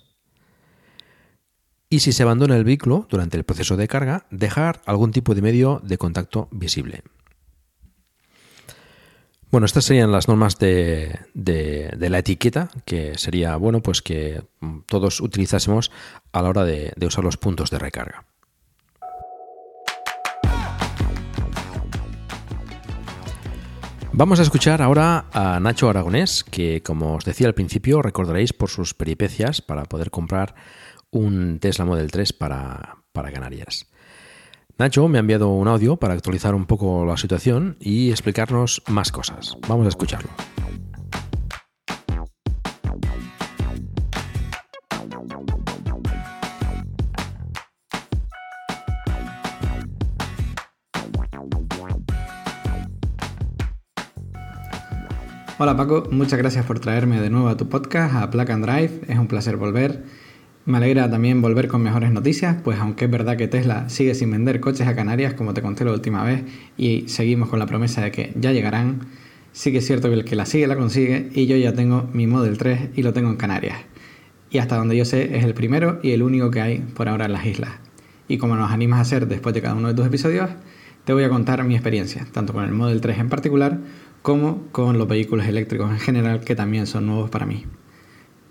Y 1.89 1.99
si 1.99 2.13
se 2.13 2.23
abandona 2.23 2.56
el 2.56 2.63
vehículo 2.63 3.06
durante 3.10 3.36
el 3.36 3.43
proceso 3.43 3.76
de 3.76 3.89
carga, 3.89 4.28
dejar 4.32 4.82
algún 4.86 5.12
tipo 5.12 5.36
de 5.36 5.41
medio 5.41 5.82
de 5.84 5.97
contacto 5.97 6.47
visible. 6.52 7.04
Bueno, 9.52 9.65
estas 9.65 9.84
serían 9.84 10.13
las 10.13 10.30
normas 10.30 10.58
de, 10.58 11.19
la 11.34 12.17
etiqueta, 12.19 12.69
que 12.86 13.17
sería 13.17 13.58
bueno 13.58 13.82
pues 13.82 14.02
que 14.02 14.41
todos 14.86 15.19
utilizásemos 15.19 15.91
a 16.32 16.41
la 16.41 16.47
hora 16.47 16.63
de 16.63 16.93
usar 17.06 17.26
los 17.26 17.36
puntos 17.36 17.71
de 17.71 17.80
recarga. 17.80 18.26
Vamos 24.15 24.39
a 24.39 24.43
escuchar 24.43 24.84
ahora 24.84 25.26
a 25.34 25.60
Nacho 25.60 25.89
Aragonés, 25.89 26.43
que 26.43 26.84
como 26.84 27.15
os 27.15 27.26
decía 27.26 27.47
al 27.47 27.56
principio, 27.56 28.04
recordaréis 28.04 28.54
por 28.54 28.69
sus 28.69 28.93
peripecias 28.93 29.60
para 29.63 29.86
poder 29.86 30.12
comprar 30.12 30.54
un 31.10 31.58
Tesla 31.60 31.84
Model 31.84 32.12
3 32.12 32.32
para, 32.34 32.97
para 33.12 33.32
Canarias. 33.32 33.88
Nacho 34.78 35.08
me 35.08 35.17
ha 35.17 35.21
enviado 35.21 35.49
un 35.49 35.67
audio 35.67 35.97
para 35.97 36.13
actualizar 36.13 36.54
un 36.54 36.67
poco 36.67 37.06
la 37.06 37.17
situación 37.17 37.76
y 37.80 38.12
explicarnos 38.12 38.84
más 38.88 39.12
cosas. 39.12 39.58
Vamos 39.67 39.88
a 39.88 39.89
escucharlo. 39.89 40.30
Hola 55.60 55.78
Paco, 55.78 56.08
muchas 56.10 56.39
gracias 56.39 56.66
por 56.66 56.80
traerme 56.80 57.22
de 57.22 57.30
nuevo 57.30 57.48
a 57.48 57.56
tu 57.56 57.70
podcast, 57.70 58.16
a 58.16 58.32
Plug 58.32 58.50
and 58.50 58.66
Drive. 58.66 59.02
Es 59.08 59.20
un 59.20 59.28
placer 59.28 59.56
volver. 59.56 60.04
Me 60.66 60.78
alegra 60.78 61.12
también 61.12 61.44
volver 61.44 61.68
con 61.68 61.84
mejores 61.84 62.12
noticias, 62.12 62.58
pues 62.63 62.80
aunque 62.80 63.06
es 63.06 63.12
verdad 63.12 63.38
que 63.38 63.48
Tesla 63.48 63.88
sigue 63.88 64.16
sin 64.16 64.32
vender 64.32 64.60
coches 64.60 64.88
a 64.88 64.96
Canarias, 64.96 65.36
como 65.36 65.54
te 65.54 65.62
conté 65.62 65.86
la 65.86 65.92
última 65.92 66.24
vez, 66.24 66.42
y 66.76 67.08
seguimos 67.08 67.50
con 67.50 67.60
la 67.60 67.68
promesa 67.68 68.02
de 68.02 68.10
que 68.10 68.34
ya 68.36 68.52
llegarán, 68.52 69.02
sí 69.52 69.72
que 69.72 69.78
es 69.78 69.86
cierto 69.86 70.08
que 70.08 70.16
el 70.16 70.26
que 70.26 70.36
la 70.36 70.48
sigue 70.48 70.66
la 70.66 70.76
consigue, 70.76 71.30
y 71.36 71.46
yo 71.46 71.56
ya 71.56 71.74
tengo 71.74 72.10
mi 72.13 72.26
Model 72.26 72.58
3 72.58 72.89
y 72.96 73.04
lo 73.04 73.13
tengo 73.13 73.30
en 73.30 73.36
Canarias. 73.36 73.78
Y 74.50 74.58
hasta 74.58 74.76
donde 74.76 74.98
yo 74.98 75.06
sé 75.06 75.38
es 75.38 75.44
el 75.44 75.54
primero 75.54 76.00
y 76.02 76.12
el 76.13 76.24
único 76.24 76.50
que 76.50 76.62
hay 76.62 76.80
por 76.80 77.08
ahora 77.08 77.26
en 77.26 77.34
las 77.34 77.46
islas. 77.46 77.74
Y 78.28 78.39
como 78.39 78.56
nos 78.56 78.72
animas 78.72 78.98
a 78.98 79.02
hacer 79.02 79.28
después 79.28 79.54
de 79.54 79.62
cada 79.62 79.76
uno 79.76 79.89
de 79.89 79.94
tus 79.94 80.08
episodios, 80.08 80.50
te 81.04 81.13
voy 81.13 81.26
a 81.26 81.30
contar 81.30 81.63
mi 81.63 81.76
experiencia, 81.76 82.26
tanto 82.32 82.54
con 82.54 82.63
el 82.63 82.72
Model 82.72 83.02
3 83.02 83.20
en 83.20 83.30
particular, 83.30 83.78
como 84.23 84.63
con 84.71 84.97
los 84.97 85.07
vehículos 85.07 85.45
eléctricos 85.45 85.91
en 85.91 85.99
general 85.99 86.39
que 86.39 86.55
también 86.55 86.88
son 86.88 87.05
nuevos 87.05 87.29
para 87.29 87.45
mí. 87.45 87.65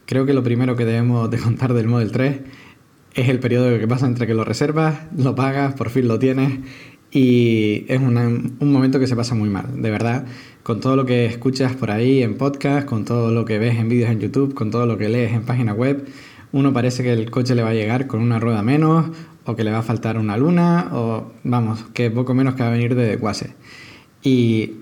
Creo 0.06 0.26
que 0.26 0.34
lo 0.34 0.44
primero 0.44 0.76
que 0.76 0.84
debemos 0.84 1.28
de 1.30 1.38
contar 1.38 1.72
del 1.72 1.88
Model 1.88 2.12
3 2.12 2.40
es 3.14 3.28
el 3.28 3.40
periodo 3.40 3.76
que 3.78 3.88
pasa 3.88 4.06
entre 4.06 4.26
que 4.28 4.34
lo 4.34 4.44
reservas, 4.44 5.00
lo 5.16 5.34
pagas, 5.34 5.74
por 5.74 5.90
fin 5.90 6.06
lo 6.06 6.18
tienes 6.18 6.60
y 7.10 7.84
es 7.88 8.00
un 8.00 8.54
momento 8.60 9.00
que 9.00 9.06
se 9.06 9.16
pasa 9.16 9.34
muy 9.34 9.50
mal, 9.50 9.82
de 9.82 9.90
verdad, 9.90 10.26
con 10.62 10.80
todo 10.80 10.96
lo 10.96 11.04
que 11.04 11.26
escuchas 11.26 11.74
por 11.74 11.90
ahí 11.90 12.22
en 12.22 12.36
podcast, 12.36 12.86
con 12.86 13.04
todo 13.04 13.32
lo 13.32 13.44
que 13.44 13.58
ves 13.58 13.78
en 13.78 13.88
vídeos 13.88 14.10
en 14.10 14.20
YouTube, 14.20 14.54
con 14.54 14.70
todo 14.70 14.86
lo 14.86 14.96
que 14.96 15.08
lees 15.08 15.32
en 15.32 15.42
página 15.42 15.74
web, 15.74 16.06
uno 16.52 16.72
parece 16.72 17.02
que 17.02 17.12
el 17.12 17.30
coche 17.30 17.54
le 17.54 17.62
va 17.62 17.70
a 17.70 17.74
llegar 17.74 18.06
con 18.06 18.20
una 18.20 18.38
rueda 18.38 18.62
menos 18.62 19.06
o 19.44 19.56
que 19.56 19.64
le 19.64 19.72
va 19.72 19.78
a 19.78 19.82
faltar 19.82 20.18
una 20.18 20.36
luna 20.36 20.90
o 20.92 21.32
vamos, 21.44 21.84
que 21.94 22.10
poco 22.10 22.34
menos 22.34 22.54
que 22.54 22.62
va 22.62 22.68
a 22.68 22.72
venir 22.72 22.94
de 22.94 23.16
Guase. 23.16 23.54
Y 24.22 24.72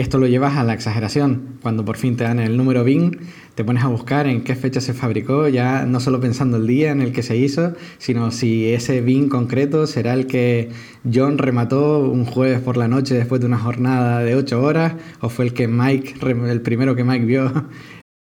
esto 0.00 0.18
lo 0.18 0.26
llevas 0.26 0.56
a 0.56 0.64
la 0.64 0.74
exageración. 0.74 1.58
Cuando 1.62 1.84
por 1.84 1.96
fin 1.96 2.16
te 2.16 2.24
dan 2.24 2.38
el 2.38 2.56
número 2.56 2.84
BIN, 2.84 3.18
te 3.54 3.64
pones 3.64 3.82
a 3.82 3.88
buscar 3.88 4.26
en 4.26 4.44
qué 4.44 4.54
fecha 4.54 4.80
se 4.80 4.94
fabricó, 4.94 5.48
ya 5.48 5.84
no 5.84 5.98
solo 6.00 6.20
pensando 6.20 6.56
el 6.58 6.66
día 6.66 6.92
en 6.92 7.02
el 7.02 7.12
que 7.12 7.22
se 7.22 7.36
hizo, 7.36 7.72
sino 7.98 8.30
si 8.30 8.72
ese 8.72 9.00
BIN 9.00 9.28
concreto 9.28 9.86
será 9.86 10.14
el 10.14 10.26
que 10.26 10.70
John 11.12 11.38
remató 11.38 12.00
un 12.00 12.24
jueves 12.24 12.60
por 12.60 12.76
la 12.76 12.86
noche 12.86 13.14
después 13.14 13.40
de 13.40 13.46
una 13.46 13.58
jornada 13.58 14.20
de 14.20 14.36
8 14.36 14.62
horas, 14.62 14.94
o 15.20 15.28
fue 15.28 15.46
el 15.46 15.52
que 15.52 15.66
Mike, 15.66 16.14
el 16.48 16.60
primero 16.60 16.94
que 16.94 17.04
Mike 17.04 17.24
vio. 17.24 17.52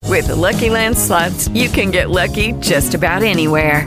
With 0.08 0.28
Lucky 0.28 0.68
Land 0.68 0.96
slots, 0.96 1.48
you 1.54 1.70
can 1.70 1.90
get 1.90 2.10
lucky 2.10 2.52
just 2.60 2.94
about 2.94 3.22
anywhere. 3.22 3.86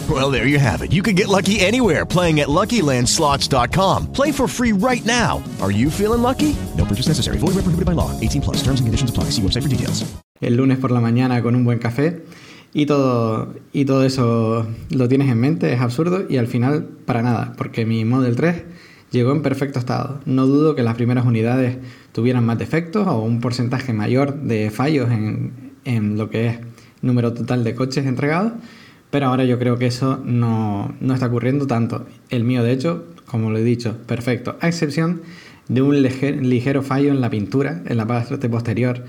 Well, 0.11 0.29
there 0.29 0.45
you 0.45 0.59
have 0.59 0.81
it. 0.81 0.91
You 0.91 1.01
can 1.01 1.15
get 1.15 1.29
lucky 1.29 1.61
anywhere 1.61 2.05
playing 2.05 2.41
at 2.41 2.49
LuckyLandSlots.com. 2.49 4.11
Play 4.11 4.33
for 4.33 4.45
free 4.45 4.73
right 4.73 5.05
now. 5.05 5.41
Are 5.61 5.71
you 5.71 5.89
feeling 5.89 6.21
lucky? 6.21 6.53
No 6.75 6.83
purchase 6.83 7.07
necessary. 7.07 7.37
Void 7.37 7.55
where 7.55 7.63
prohibited 7.63 7.85
by 7.85 7.93
law. 7.93 8.11
18 8.19 8.41
plus. 8.41 8.57
Terms 8.57 8.81
and 8.81 8.87
conditions 8.87 9.09
apply. 9.09 9.29
See 9.31 9.41
website 9.41 9.63
for 9.63 9.69
details. 9.69 10.03
El 10.41 10.57
lunes 10.57 10.79
por 10.79 10.91
la 10.91 10.99
mañana 10.99 11.41
con 11.41 11.55
un 11.55 11.63
buen 11.63 11.79
café 11.79 12.25
y 12.73 12.87
todo, 12.87 13.53
y 13.71 13.85
todo 13.85 14.03
eso 14.03 14.67
lo 14.89 15.07
tienes 15.07 15.29
en 15.29 15.39
mente, 15.39 15.71
es 15.71 15.79
absurdo 15.79 16.25
y 16.27 16.37
al 16.37 16.47
final 16.47 16.83
para 17.05 17.21
nada, 17.21 17.53
porque 17.57 17.85
mi 17.85 18.03
Model 18.03 18.35
3 18.35 18.63
llegó 19.11 19.31
en 19.31 19.43
perfecto 19.43 19.79
estado. 19.79 20.19
No 20.25 20.45
dudo 20.45 20.75
que 20.75 20.83
las 20.83 20.95
primeras 20.95 21.25
unidades 21.25 21.77
tuvieran 22.11 22.45
más 22.45 22.57
defectos 22.57 23.07
o 23.07 23.21
un 23.21 23.39
porcentaje 23.39 23.93
mayor 23.93 24.41
de 24.41 24.71
fallos 24.71 25.09
en, 25.09 25.73
en 25.85 26.17
lo 26.17 26.29
que 26.29 26.47
es 26.47 26.59
número 27.01 27.33
total 27.33 27.63
de 27.63 27.75
coches 27.75 28.05
entregados, 28.05 28.53
pero 29.11 29.27
ahora 29.27 29.43
yo 29.43 29.59
creo 29.59 29.77
que 29.77 29.87
eso 29.87 30.19
no, 30.25 30.95
no 30.99 31.13
está 31.13 31.27
ocurriendo 31.27 31.67
tanto. 31.67 32.07
El 32.29 32.43
mío, 32.43 32.63
de 32.63 32.71
hecho, 32.71 33.05
como 33.25 33.51
lo 33.51 33.57
he 33.59 33.63
dicho, 33.63 33.97
perfecto, 34.07 34.57
a 34.61 34.67
excepción 34.67 35.21
de 35.67 35.81
un 35.81 36.01
ligero 36.01 36.81
fallo 36.81 37.11
en 37.11 37.21
la 37.21 37.29
pintura, 37.29 37.81
en 37.85 37.97
la 37.97 38.07
parte 38.07 38.49
posterior. 38.49 39.03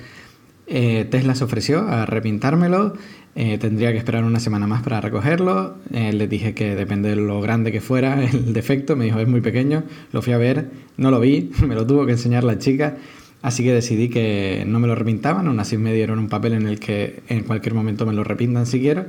Eh, 0.66 1.06
Tesla 1.10 1.34
se 1.34 1.44
ofreció 1.44 1.86
a 1.88 2.06
repintármelo, 2.06 2.94
eh, 3.34 3.58
tendría 3.58 3.92
que 3.92 3.98
esperar 3.98 4.24
una 4.24 4.40
semana 4.40 4.66
más 4.66 4.82
para 4.82 5.00
recogerlo. 5.00 5.76
Eh, 5.92 6.12
le 6.12 6.28
dije 6.28 6.54
que 6.54 6.76
depende 6.76 7.10
de 7.10 7.16
lo 7.16 7.40
grande 7.40 7.72
que 7.72 7.80
fuera 7.80 8.22
el 8.32 8.52
defecto. 8.52 8.96
Me 8.96 9.06
dijo 9.06 9.18
es 9.18 9.28
muy 9.28 9.40
pequeño. 9.40 9.84
Lo 10.12 10.22
fui 10.22 10.32
a 10.32 10.38
ver, 10.38 10.70
no 10.96 11.10
lo 11.10 11.20
vi, 11.20 11.50
me 11.66 11.74
lo 11.74 11.86
tuvo 11.86 12.06
que 12.06 12.12
enseñar 12.12 12.44
la 12.44 12.58
chica. 12.58 12.96
Así 13.42 13.64
que 13.64 13.72
decidí 13.72 14.08
que 14.08 14.64
no 14.68 14.78
me 14.78 14.86
lo 14.86 14.94
repintaban. 14.94 15.48
Aún 15.48 15.58
así 15.58 15.76
me 15.76 15.92
dieron 15.92 16.20
un 16.20 16.28
papel 16.28 16.52
en 16.52 16.68
el 16.68 16.78
que 16.78 17.22
en 17.28 17.42
cualquier 17.42 17.74
momento 17.74 18.06
me 18.06 18.12
lo 18.12 18.22
repintan 18.22 18.66
si 18.66 18.78
quiero. 18.80 19.06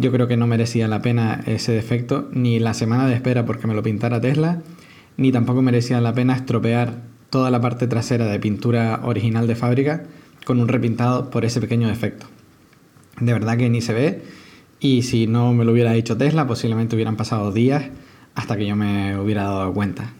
Yo 0.00 0.10
creo 0.12 0.26
que 0.26 0.36
no 0.36 0.46
merecía 0.46 0.88
la 0.88 1.02
pena 1.02 1.42
ese 1.46 1.72
defecto, 1.72 2.28
ni 2.32 2.58
la 2.58 2.74
semana 2.74 3.06
de 3.06 3.14
espera 3.14 3.44
porque 3.44 3.66
me 3.66 3.74
lo 3.74 3.82
pintara 3.82 4.20
Tesla, 4.20 4.62
ni 5.16 5.30
tampoco 5.32 5.62
merecía 5.62 6.00
la 6.00 6.14
pena 6.14 6.34
estropear 6.34 7.02
toda 7.30 7.50
la 7.50 7.60
parte 7.60 7.86
trasera 7.86 8.26
de 8.26 8.40
pintura 8.40 9.00
original 9.04 9.46
de 9.46 9.54
fábrica 9.54 10.04
con 10.44 10.60
un 10.60 10.68
repintado 10.68 11.30
por 11.30 11.44
ese 11.44 11.60
pequeño 11.60 11.88
defecto 11.88 12.26
de 13.20 13.32
verdad 13.32 13.56
que 13.56 13.68
ni 13.70 13.80
se 13.80 13.92
ve. 13.92 14.22
Y 14.80 15.02
si 15.02 15.26
no 15.26 15.52
me 15.52 15.64
lo 15.64 15.72
hubiera 15.72 15.92
dicho 15.92 16.16
Tesla, 16.16 16.46
posiblemente 16.46 16.96
hubieran 16.96 17.16
pasado 17.16 17.52
días 17.52 17.84
hasta 18.34 18.56
que 18.56 18.66
yo 18.66 18.76
me 18.76 19.18
hubiera 19.18 19.44
dado 19.44 19.72
cuenta. 19.72 20.12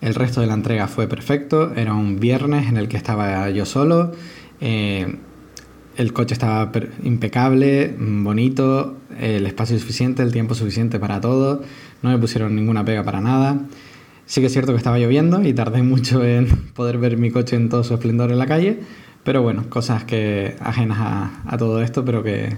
El 0.00 0.14
resto 0.14 0.42
de 0.42 0.46
la 0.46 0.54
entrega 0.54 0.86
fue 0.86 1.06
perfecto, 1.06 1.72
era 1.74 1.94
un 1.94 2.20
viernes 2.20 2.68
en 2.68 2.76
el 2.76 2.88
que 2.88 2.98
estaba 2.98 3.48
yo 3.50 3.64
solo, 3.64 4.12
eh, 4.60 5.16
el 5.96 6.12
coche 6.12 6.34
estaba 6.34 6.70
impecable, 7.02 7.94
bonito, 7.98 8.96
el 9.20 9.46
espacio 9.46 9.78
suficiente, 9.78 10.22
el 10.22 10.32
tiempo 10.32 10.54
suficiente 10.54 10.98
para 10.98 11.20
todo, 11.20 11.62
no 12.02 12.10
me 12.10 12.18
pusieron 12.18 12.54
ninguna 12.54 12.84
pega 12.84 13.02
para 13.04 13.20
nada. 13.20 13.60
Sí 14.26 14.40
que 14.40 14.46
es 14.46 14.52
cierto 14.52 14.72
que 14.72 14.78
estaba 14.78 14.98
lloviendo 14.98 15.42
y 15.42 15.52
tardé 15.52 15.82
mucho 15.84 16.24
en 16.24 16.48
poder 16.74 16.98
ver 16.98 17.16
mi 17.16 17.30
coche 17.30 17.56
en 17.56 17.68
todo 17.68 17.84
su 17.84 17.94
esplendor 17.94 18.30
en 18.30 18.38
la 18.38 18.46
calle, 18.46 18.80
pero 19.22 19.42
bueno, 19.42 19.64
cosas 19.68 20.04
que 20.04 20.56
ajenas 20.60 20.98
a, 21.46 21.56
todo 21.58 21.80
esto, 21.82 22.04
pero 22.04 22.22
que 22.22 22.54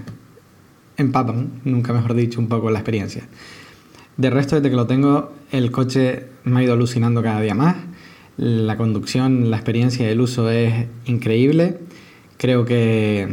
empapan, 0.96 1.61
nunca 1.64 1.92
mejor 1.92 2.14
dicho, 2.14 2.40
un 2.40 2.49
poco 2.49 2.70
la 2.70 2.79
experiencia. 2.79 3.29
De 4.16 4.31
resto, 4.31 4.57
desde 4.57 4.70
que 4.70 4.77
lo 4.77 4.87
tengo, 4.87 5.33
el 5.53 5.70
coche 5.70 6.27
me 6.44 6.61
ha 6.61 6.62
ido 6.64 6.72
alucinando 6.72 7.22
cada 7.22 7.40
día 7.40 7.55
más. 7.55 7.77
La 8.38 8.77
conducción, 8.77 9.51
la 9.51 9.57
experiencia 9.57 10.07
y 10.07 10.11
el 10.11 10.20
uso 10.20 10.51
es 10.51 10.87
increíble. 11.05 11.79
Creo 12.38 12.64
que, 12.64 13.29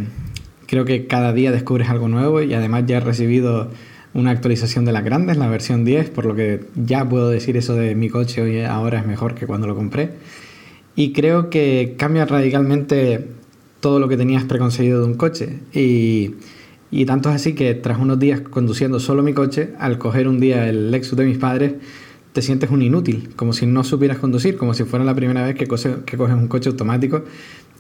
creo 0.68 0.86
que 0.86 1.08
cada 1.08 1.34
día 1.34 1.52
descubres 1.52 1.90
algo 1.90 2.08
nuevo 2.08 2.42
y 2.42 2.54
además 2.54 2.84
ya 2.88 2.98
he 2.98 3.02
recibido 3.02 3.70
una 4.14 4.32
actualización 4.32 4.86
de 4.86 4.92
las 4.92 5.04
grandes, 5.04 5.38
la 5.38 5.48
versión 5.48 5.86
10, 5.86 6.10
por 6.12 6.26
lo 6.26 6.36
que 6.36 6.66
ya 6.76 7.08
puedo 7.08 7.30
decir 7.30 7.58
eso 7.58 7.76
de 7.76 7.96
mi 7.96 8.10
coche 8.10 8.42
hoy 8.42 8.62
ahora 8.62 9.00
es 9.00 9.08
mejor 9.08 9.34
que 9.34 9.48
cuando 9.48 9.68
lo 9.68 9.76
compré 9.76 10.12
y 10.96 11.14
creo 11.14 11.50
que 11.50 11.96
cambia 11.98 12.26
radicalmente 12.26 13.28
todo 13.80 14.00
lo 14.00 14.08
que 14.08 14.18
tenías 14.18 14.44
preconcebido 14.44 15.02
de 15.02 15.08
un 15.08 15.16
coche. 15.16 15.60
Y, 15.74 16.36
y, 16.92 17.06
tanto 17.06 17.30
es 17.30 17.36
así 17.36 17.54
que 17.54 17.74
tras 17.74 18.00
unos 18.00 18.20
días 18.20 18.42
conduciendo 18.42 19.00
solo 19.00 19.24
mi 19.24 19.34
coche, 19.34 19.72
al 19.80 19.98
coger 19.98 20.28
un 20.28 20.40
día 20.40 20.70
el 20.70 20.92
Lexus 20.92 21.18
de 21.18 21.26
mis 21.26 21.38
padres, 21.38 21.74
te 22.32 22.42
sientes 22.42 22.70
un 22.70 22.82
inútil, 22.82 23.30
como 23.36 23.54
si 23.54 23.66
no 23.66 23.84
supieras 23.84 24.18
conducir, 24.18 24.58
como 24.58 24.74
si 24.74 24.84
fuera 24.84 25.06
la 25.06 25.16
primera 25.16 25.46
vez 25.46 25.56
que, 25.56 25.66
que 25.66 26.18
coges 26.18 26.36
un 26.36 26.48
coche 26.48 26.70
automático, 26.70 27.24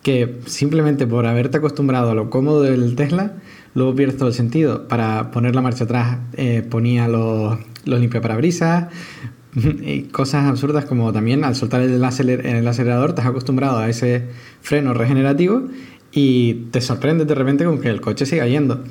que 0.03 0.39
simplemente 0.45 1.07
por 1.07 1.25
haberte 1.25 1.57
acostumbrado 1.57 2.11
a 2.11 2.15
lo 2.15 2.29
cómodo 2.29 2.61
del 2.61 2.95
Tesla, 2.95 3.33
luego 3.73 3.95
pierdes 3.95 4.17
todo 4.17 4.27
el 4.27 4.35
sentido. 4.35 4.87
Para 4.87 5.31
poner 5.31 5.55
la 5.55 5.61
marcha 5.61 5.85
atrás 5.85 6.19
eh, 6.33 6.61
ponía 6.69 7.07
los, 7.07 7.57
los 7.85 7.99
limpiaparabrisas, 7.99 8.87
y 9.55 10.03
cosas 10.03 10.45
absurdas 10.45 10.85
como 10.85 11.11
también 11.13 11.43
al 11.43 11.55
soltar 11.55 11.81
el, 11.81 11.93
el 11.93 12.67
acelerador 12.67 13.13
te 13.13 13.21
has 13.21 13.27
acostumbrado 13.27 13.77
a 13.77 13.89
ese 13.89 14.23
freno 14.61 14.93
regenerativo 14.93 15.67
y 16.11 16.65
te 16.71 16.81
sorprendes 16.81 17.27
de 17.27 17.35
repente 17.35 17.65
con 17.65 17.79
que 17.79 17.89
el 17.89 18.01
coche 18.01 18.25
siga 18.25 18.47
yendo. 18.47 18.83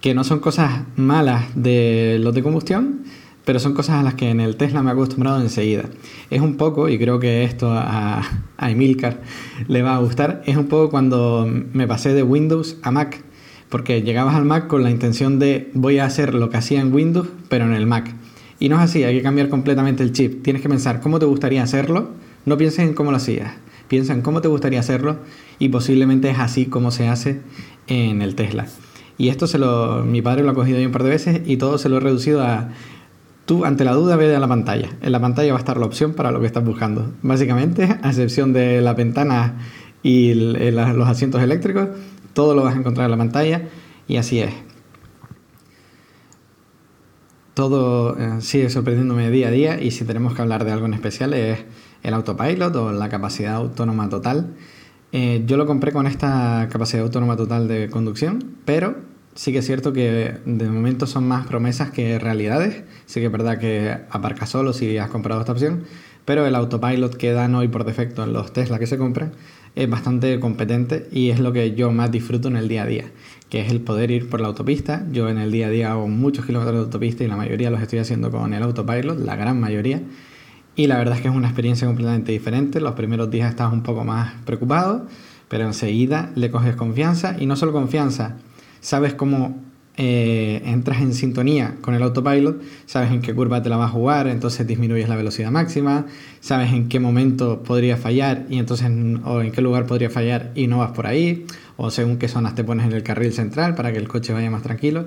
Que 0.00 0.14
no 0.14 0.24
son 0.24 0.40
cosas 0.40 0.84
malas 0.96 1.44
de 1.54 2.18
los 2.20 2.34
de 2.34 2.42
combustión, 2.42 3.04
pero 3.44 3.58
son 3.58 3.74
cosas 3.74 3.96
a 3.96 4.02
las 4.02 4.14
que 4.14 4.30
en 4.30 4.40
el 4.40 4.56
Tesla 4.56 4.82
me 4.82 4.90
he 4.90 4.92
acostumbrado 4.92 5.40
enseguida. 5.40 5.84
Es 6.30 6.40
un 6.40 6.56
poco, 6.56 6.88
y 6.88 6.98
creo 6.98 7.18
que 7.18 7.44
esto 7.44 7.70
a, 7.72 8.22
Emilcar 8.60 9.20
le 9.68 9.82
va 9.82 9.96
a 9.96 9.98
gustar, 9.98 10.42
es 10.46 10.56
un 10.56 10.66
poco 10.66 10.90
cuando 10.90 11.48
me 11.72 11.86
pasé 11.86 12.12
de 12.12 12.22
Windows 12.22 12.76
a 12.82 12.90
Mac, 12.90 13.22
porque 13.68 14.02
llegabas 14.02 14.34
al 14.34 14.44
Mac 14.44 14.66
con 14.66 14.82
la 14.82 14.90
intención 14.90 15.38
de 15.38 15.70
voy 15.74 15.98
a 15.98 16.04
hacer 16.04 16.34
lo 16.34 16.50
que 16.50 16.58
hacía 16.58 16.80
en 16.80 16.92
Windows, 16.92 17.28
pero 17.48 17.64
en 17.64 17.72
el 17.72 17.86
Mac. 17.86 18.14
Y 18.58 18.68
no 18.68 18.76
es 18.76 18.82
así, 18.82 19.04
hay 19.04 19.16
que 19.16 19.22
cambiar 19.22 19.48
completamente 19.48 20.02
el 20.02 20.12
chip. 20.12 20.42
Tienes 20.42 20.60
que 20.60 20.68
pensar 20.68 21.00
cómo 21.00 21.18
te 21.18 21.24
gustaría 21.24 21.62
hacerlo, 21.62 22.10
no 22.44 22.58
pienses 22.58 22.80
en 22.80 22.94
cómo 22.94 23.10
lo 23.10 23.16
hacías, 23.16 23.54
piensa 23.88 24.12
en 24.12 24.20
cómo 24.20 24.42
te 24.42 24.48
gustaría 24.48 24.80
hacerlo 24.80 25.16
y 25.58 25.70
posiblemente 25.70 26.28
es 26.30 26.38
así 26.38 26.66
como 26.66 26.90
se 26.90 27.08
hace 27.08 27.40
en 27.86 28.20
el 28.20 28.34
Tesla. 28.34 28.66
Y 29.20 29.28
esto 29.28 29.46
se 29.46 29.58
lo, 29.58 30.02
mi 30.02 30.22
padre 30.22 30.42
lo 30.42 30.50
ha 30.50 30.54
cogido 30.54 30.80
un 30.82 30.92
par 30.92 31.02
de 31.02 31.10
veces 31.10 31.42
y 31.44 31.58
todo 31.58 31.76
se 31.76 31.90
lo 31.90 31.98
he 31.98 32.00
reducido 32.00 32.42
a 32.42 32.70
tú 33.50 33.64
ante 33.64 33.84
la 33.84 33.94
duda 33.94 34.14
ve 34.14 34.36
a 34.36 34.38
la 34.38 34.46
pantalla. 34.46 34.90
En 35.02 35.10
la 35.10 35.18
pantalla 35.18 35.50
va 35.50 35.58
a 35.58 35.58
estar 35.58 35.76
la 35.76 35.84
opción 35.84 36.14
para 36.14 36.30
lo 36.30 36.38
que 36.38 36.46
estás 36.46 36.64
buscando. 36.64 37.10
Básicamente, 37.20 37.82
a 38.02 38.10
excepción 38.10 38.52
de 38.52 38.80
la 38.80 38.94
ventana 38.94 39.58
y 40.04 40.34
los 40.34 41.08
asientos 41.08 41.42
eléctricos, 41.42 41.88
todo 42.32 42.54
lo 42.54 42.62
vas 42.62 42.76
a 42.76 42.78
encontrar 42.78 43.06
en 43.06 43.10
la 43.10 43.16
pantalla 43.16 43.62
y 44.06 44.18
así 44.18 44.38
es 44.38 44.54
todo 47.54 48.16
eh, 48.16 48.40
sigue 48.40 48.70
sorprendiéndome 48.70 49.28
día 49.30 49.48
a 49.48 49.50
día 49.50 49.82
y 49.82 49.90
si 49.90 50.04
tenemos 50.04 50.32
que 50.32 50.42
hablar 50.42 50.64
de 50.64 50.70
algo 50.70 50.86
en 50.86 50.94
especial 50.94 51.34
es 51.34 51.58
el 52.04 52.14
autopilot 52.14 52.74
o 52.76 52.92
la 52.92 53.08
capacidad 53.08 53.56
autónoma 53.56 54.08
total. 54.08 54.54
Eh, 55.10 55.42
yo 55.44 55.56
lo 55.56 55.66
compré 55.66 55.90
con 55.90 56.06
esta 56.06 56.68
capacidad 56.70 57.02
autónoma 57.02 57.36
total 57.36 57.66
de 57.66 57.90
conducción, 57.90 58.58
pero 58.64 58.94
sí 59.34 59.52
que 59.52 59.58
es 59.58 59.66
cierto 59.66 59.92
que 59.92 60.38
de 60.44 60.68
momento 60.68 61.06
son 61.06 61.26
más 61.26 61.46
promesas 61.46 61.90
que 61.90 62.18
realidades. 62.18 62.82
Sí 63.06 63.20
que 63.20 63.26
es 63.26 63.32
verdad 63.32 63.58
que 63.58 63.96
aparca 64.10 64.46
solo 64.46 64.72
si 64.72 64.98
has 64.98 65.10
comprado 65.10 65.40
esta 65.40 65.52
opción, 65.52 65.84
pero 66.24 66.46
el 66.46 66.54
autopilot 66.54 67.16
que 67.16 67.32
dan 67.32 67.54
hoy 67.54 67.68
por 67.68 67.84
defecto 67.84 68.24
en 68.24 68.32
los 68.32 68.52
Tesla 68.52 68.78
que 68.78 68.86
se 68.86 68.98
compran 68.98 69.32
es 69.76 69.88
bastante 69.88 70.38
competente 70.40 71.08
y 71.12 71.30
es 71.30 71.38
lo 71.40 71.52
que 71.52 71.74
yo 71.74 71.92
más 71.92 72.10
disfruto 72.10 72.48
en 72.48 72.56
el 72.56 72.68
día 72.68 72.82
a 72.82 72.86
día, 72.86 73.04
que 73.48 73.60
es 73.60 73.70
el 73.70 73.80
poder 73.80 74.10
ir 74.10 74.28
por 74.28 74.40
la 74.40 74.48
autopista. 74.48 75.06
Yo 75.12 75.28
en 75.28 75.38
el 75.38 75.52
día 75.52 75.68
a 75.68 75.70
día 75.70 75.92
hago 75.92 76.08
muchos 76.08 76.44
kilómetros 76.44 76.76
de 76.76 76.82
autopista 76.84 77.24
y 77.24 77.28
la 77.28 77.36
mayoría 77.36 77.70
los 77.70 77.80
estoy 77.80 78.00
haciendo 78.00 78.30
con 78.30 78.52
el 78.52 78.62
autopilot, 78.62 79.18
la 79.20 79.36
gran 79.36 79.60
mayoría. 79.60 80.02
Y 80.76 80.86
la 80.86 80.98
verdad 80.98 81.16
es 81.16 81.22
que 81.22 81.28
es 81.28 81.34
una 81.34 81.48
experiencia 81.48 81.86
completamente 81.86 82.32
diferente. 82.32 82.80
Los 82.80 82.94
primeros 82.94 83.30
días 83.30 83.50
estás 83.50 83.72
un 83.72 83.82
poco 83.82 84.04
más 84.04 84.34
preocupado, 84.44 85.06
pero 85.48 85.64
enseguida 85.64 86.30
le 86.34 86.50
coges 86.50 86.74
confianza 86.76 87.36
y 87.38 87.46
no 87.46 87.56
solo 87.56 87.72
confianza, 87.72 88.36
sabes 88.80 89.14
cómo 89.14 89.58
eh, 89.96 90.62
entras 90.64 91.02
en 91.02 91.12
sintonía 91.12 91.76
con 91.82 91.94
el 91.94 92.02
autopilot, 92.02 92.62
sabes 92.86 93.10
en 93.10 93.20
qué 93.20 93.34
curva 93.34 93.62
te 93.62 93.68
la 93.68 93.76
va 93.76 93.84
a 93.84 93.88
jugar, 93.88 94.28
entonces 94.28 94.66
disminuyes 94.66 95.08
la 95.08 95.16
velocidad 95.16 95.50
máxima, 95.50 96.06
sabes 96.40 96.72
en 96.72 96.88
qué 96.88 97.00
momento 97.00 97.62
podría 97.62 97.96
fallar 97.96 98.46
y 98.48 98.58
entonces 98.58 98.90
o 99.24 99.42
en 99.42 99.52
qué 99.52 99.60
lugar 99.60 99.86
podría 99.86 100.08
fallar 100.08 100.52
y 100.54 100.68
no 100.68 100.78
vas 100.78 100.92
por 100.92 101.06
ahí, 101.06 101.44
o 101.76 101.90
según 101.90 102.16
qué 102.16 102.28
zonas 102.28 102.54
te 102.54 102.64
pones 102.64 102.86
en 102.86 102.92
el 102.92 103.02
carril 103.02 103.32
central 103.32 103.74
para 103.74 103.92
que 103.92 103.98
el 103.98 104.08
coche 104.08 104.32
vaya 104.32 104.50
más 104.50 104.62
tranquilo. 104.62 105.06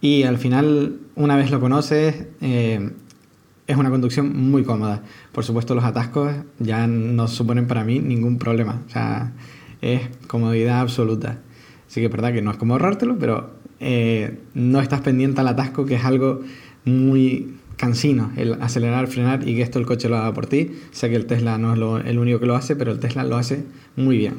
Y 0.00 0.22
al 0.22 0.38
final, 0.38 0.98
una 1.14 1.36
vez 1.36 1.50
lo 1.50 1.60
conoces, 1.60 2.26
eh, 2.40 2.90
es 3.66 3.76
una 3.76 3.90
conducción 3.90 4.50
muy 4.50 4.64
cómoda. 4.64 5.02
Por 5.32 5.44
supuesto, 5.44 5.74
los 5.74 5.84
atascos 5.84 6.32
ya 6.58 6.86
no 6.86 7.28
suponen 7.28 7.66
para 7.66 7.84
mí 7.84 8.00
ningún 8.00 8.38
problema. 8.38 8.82
Es 9.80 10.02
comodidad 10.26 10.80
absoluta. 10.80 11.38
Así 11.92 12.00
que 12.00 12.06
es 12.06 12.12
verdad 12.12 12.32
que 12.32 12.40
no 12.40 12.50
es 12.50 12.56
como 12.56 12.72
ahorrártelo, 12.72 13.18
pero 13.18 13.50
eh, 13.78 14.38
no 14.54 14.80
estás 14.80 15.02
pendiente 15.02 15.42
al 15.42 15.48
atasco, 15.48 15.84
que 15.84 15.96
es 15.96 16.04
algo 16.06 16.40
muy 16.86 17.56
cansino 17.76 18.32
el 18.38 18.54
acelerar, 18.62 19.08
frenar 19.08 19.46
y 19.46 19.56
que 19.56 19.60
esto 19.60 19.78
el 19.78 19.84
coche 19.84 20.08
lo 20.08 20.16
haga 20.16 20.32
por 20.32 20.46
ti. 20.46 20.70
Sé 20.92 21.10
que 21.10 21.16
el 21.16 21.26
Tesla 21.26 21.58
no 21.58 21.74
es 21.74 21.78
lo, 21.78 21.98
el 21.98 22.18
único 22.18 22.40
que 22.40 22.46
lo 22.46 22.56
hace, 22.56 22.76
pero 22.76 22.92
el 22.92 22.98
Tesla 22.98 23.24
lo 23.24 23.36
hace 23.36 23.64
muy 23.94 24.16
bien. 24.16 24.36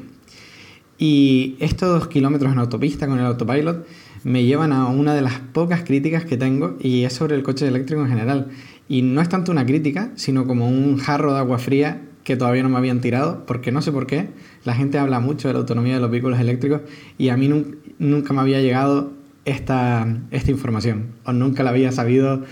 Y 0.98 1.56
estos 1.60 2.08
kilómetros 2.08 2.52
en 2.52 2.58
autopista 2.58 3.06
con 3.06 3.20
el 3.20 3.26
autopilot 3.28 3.86
me 4.24 4.46
llevan 4.46 4.72
a 4.72 4.88
una 4.88 5.14
de 5.14 5.22
las 5.22 5.40
pocas 5.40 5.84
críticas 5.84 6.26
que 6.26 6.38
tengo 6.38 6.76
y 6.82 7.04
es 7.04 7.14
sobre 7.14 7.36
el 7.36 7.44
coche 7.44 7.68
eléctrico 7.68 8.02
en 8.02 8.10
general. 8.10 8.48
Y 8.90 9.04
no 9.04 9.22
es 9.22 9.30
tanto 9.30 9.52
una 9.52 9.64
crítica, 9.64 10.10
sino 10.16 10.48
como 10.48 10.68
un 10.68 10.98
jarro 10.98 11.34
de 11.34 11.38
agua 11.38 11.60
fría 11.60 12.02
que 12.24 12.38
todavía 12.38 12.64
no 12.64 12.70
me 12.70 12.78
habían 12.78 13.02
tirado, 13.02 13.46
porque 13.46 13.72
no 13.72 13.82
sé 13.82 13.92
por 13.92 14.08
qué. 14.08 14.30
La 14.64 14.76
gente 14.76 14.98
habla 14.98 15.20
mucho 15.20 15.48
de 15.48 15.54
la 15.54 15.60
autonomía 15.60 15.96
de 15.96 16.02
los 16.02 16.10
vehículos 16.10 16.40
eléctricos 16.40 16.82
y 17.18 17.30
a 17.30 17.38
mí 17.38 17.50
nunca 18.00 18.34
me 18.34 18.42
había 18.42 18.62
llegado 18.62 19.12
esta, 19.46 20.08
esta 20.32 20.52
información 20.52 21.08
o 21.26 21.34
nunca 21.34 21.64
la 21.64 21.72
había 21.72 21.92
sabido 21.92 22.44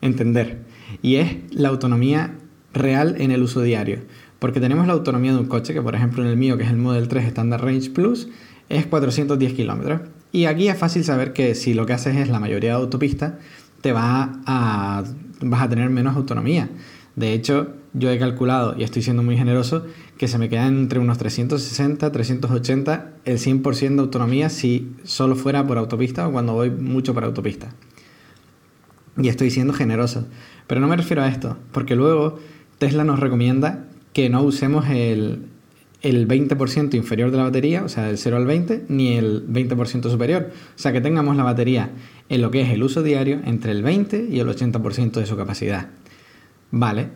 entender. 0.00 0.58
Y 1.02 1.16
es 1.16 1.36
la 1.50 1.68
autonomía 1.68 2.34
real 2.72 3.16
en 3.18 3.30
el 3.30 3.42
uso 3.42 3.60
diario. 3.60 4.00
Porque 4.38 4.60
tenemos 4.60 4.86
la 4.86 4.92
autonomía 4.92 5.32
de 5.32 5.38
un 5.38 5.46
coche, 5.46 5.74
que 5.74 5.82
por 5.82 5.94
ejemplo 5.94 6.22
en 6.22 6.30
el 6.30 6.36
mío, 6.36 6.56
que 6.56 6.64
es 6.64 6.70
el 6.70 6.76
Model 6.76 7.08
3 7.08 7.24
Standard 7.26 7.62
Range 7.62 7.90
Plus, 7.90 8.28
es 8.68 8.86
410 8.86 9.52
kilómetros. 9.54 10.02
Y 10.30 10.44
aquí 10.44 10.68
es 10.68 10.78
fácil 10.78 11.04
saber 11.04 11.32
que 11.32 11.54
si 11.54 11.74
lo 11.74 11.86
que 11.86 11.94
haces 11.94 12.16
es 12.16 12.28
la 12.28 12.38
mayoría 12.38 12.70
de 12.70 12.76
autopistas, 12.76 13.34
te 13.80 13.92
va 13.92 14.40
a, 14.46 15.02
vas 15.40 15.62
a 15.62 15.68
tener 15.68 15.90
menos 15.90 16.16
autonomía. 16.16 16.68
De 17.16 17.32
hecho, 17.32 17.72
yo 17.92 18.10
he 18.10 18.18
calculado, 18.18 18.74
y 18.76 18.82
estoy 18.82 19.02
siendo 19.02 19.22
muy 19.22 19.36
generoso, 19.36 19.84
que 20.16 20.28
se 20.28 20.38
me 20.38 20.48
queda 20.48 20.66
entre 20.66 20.98
unos 20.98 21.18
360, 21.18 22.12
380 22.12 23.12
el 23.24 23.38
100% 23.38 23.94
de 23.94 24.00
autonomía 24.00 24.50
si 24.50 24.92
solo 25.04 25.36
fuera 25.36 25.66
por 25.66 25.78
autopista 25.78 26.28
o 26.28 26.32
cuando 26.32 26.52
voy 26.54 26.70
mucho 26.70 27.14
por 27.14 27.24
autopista. 27.24 27.70
Y 29.16 29.28
estoy 29.28 29.50
siendo 29.50 29.72
generoso. 29.72 30.26
Pero 30.66 30.80
no 30.80 30.88
me 30.88 30.96
refiero 30.96 31.22
a 31.22 31.28
esto, 31.28 31.56
porque 31.72 31.96
luego 31.96 32.38
Tesla 32.78 33.04
nos 33.04 33.20
recomienda 33.20 33.86
que 34.12 34.28
no 34.28 34.42
usemos 34.42 34.86
el, 34.88 35.46
el 36.02 36.28
20% 36.28 36.94
inferior 36.94 37.30
de 37.30 37.36
la 37.38 37.44
batería, 37.44 37.84
o 37.84 37.88
sea, 37.88 38.04
del 38.04 38.18
0 38.18 38.36
al 38.36 38.46
20, 38.46 38.84
ni 38.88 39.16
el 39.16 39.46
20% 39.48 40.10
superior. 40.10 40.50
O 40.52 40.78
sea, 40.78 40.92
que 40.92 41.00
tengamos 41.00 41.36
la 41.36 41.42
batería 41.42 41.90
en 42.28 42.42
lo 42.42 42.50
que 42.50 42.60
es 42.60 42.70
el 42.70 42.82
uso 42.82 43.02
diario 43.02 43.40
entre 43.44 43.72
el 43.72 43.82
20 43.82 44.28
y 44.30 44.38
el 44.40 44.48
80% 44.48 45.12
de 45.12 45.26
su 45.26 45.36
capacidad. 45.36 45.88
Vale, 46.70 47.08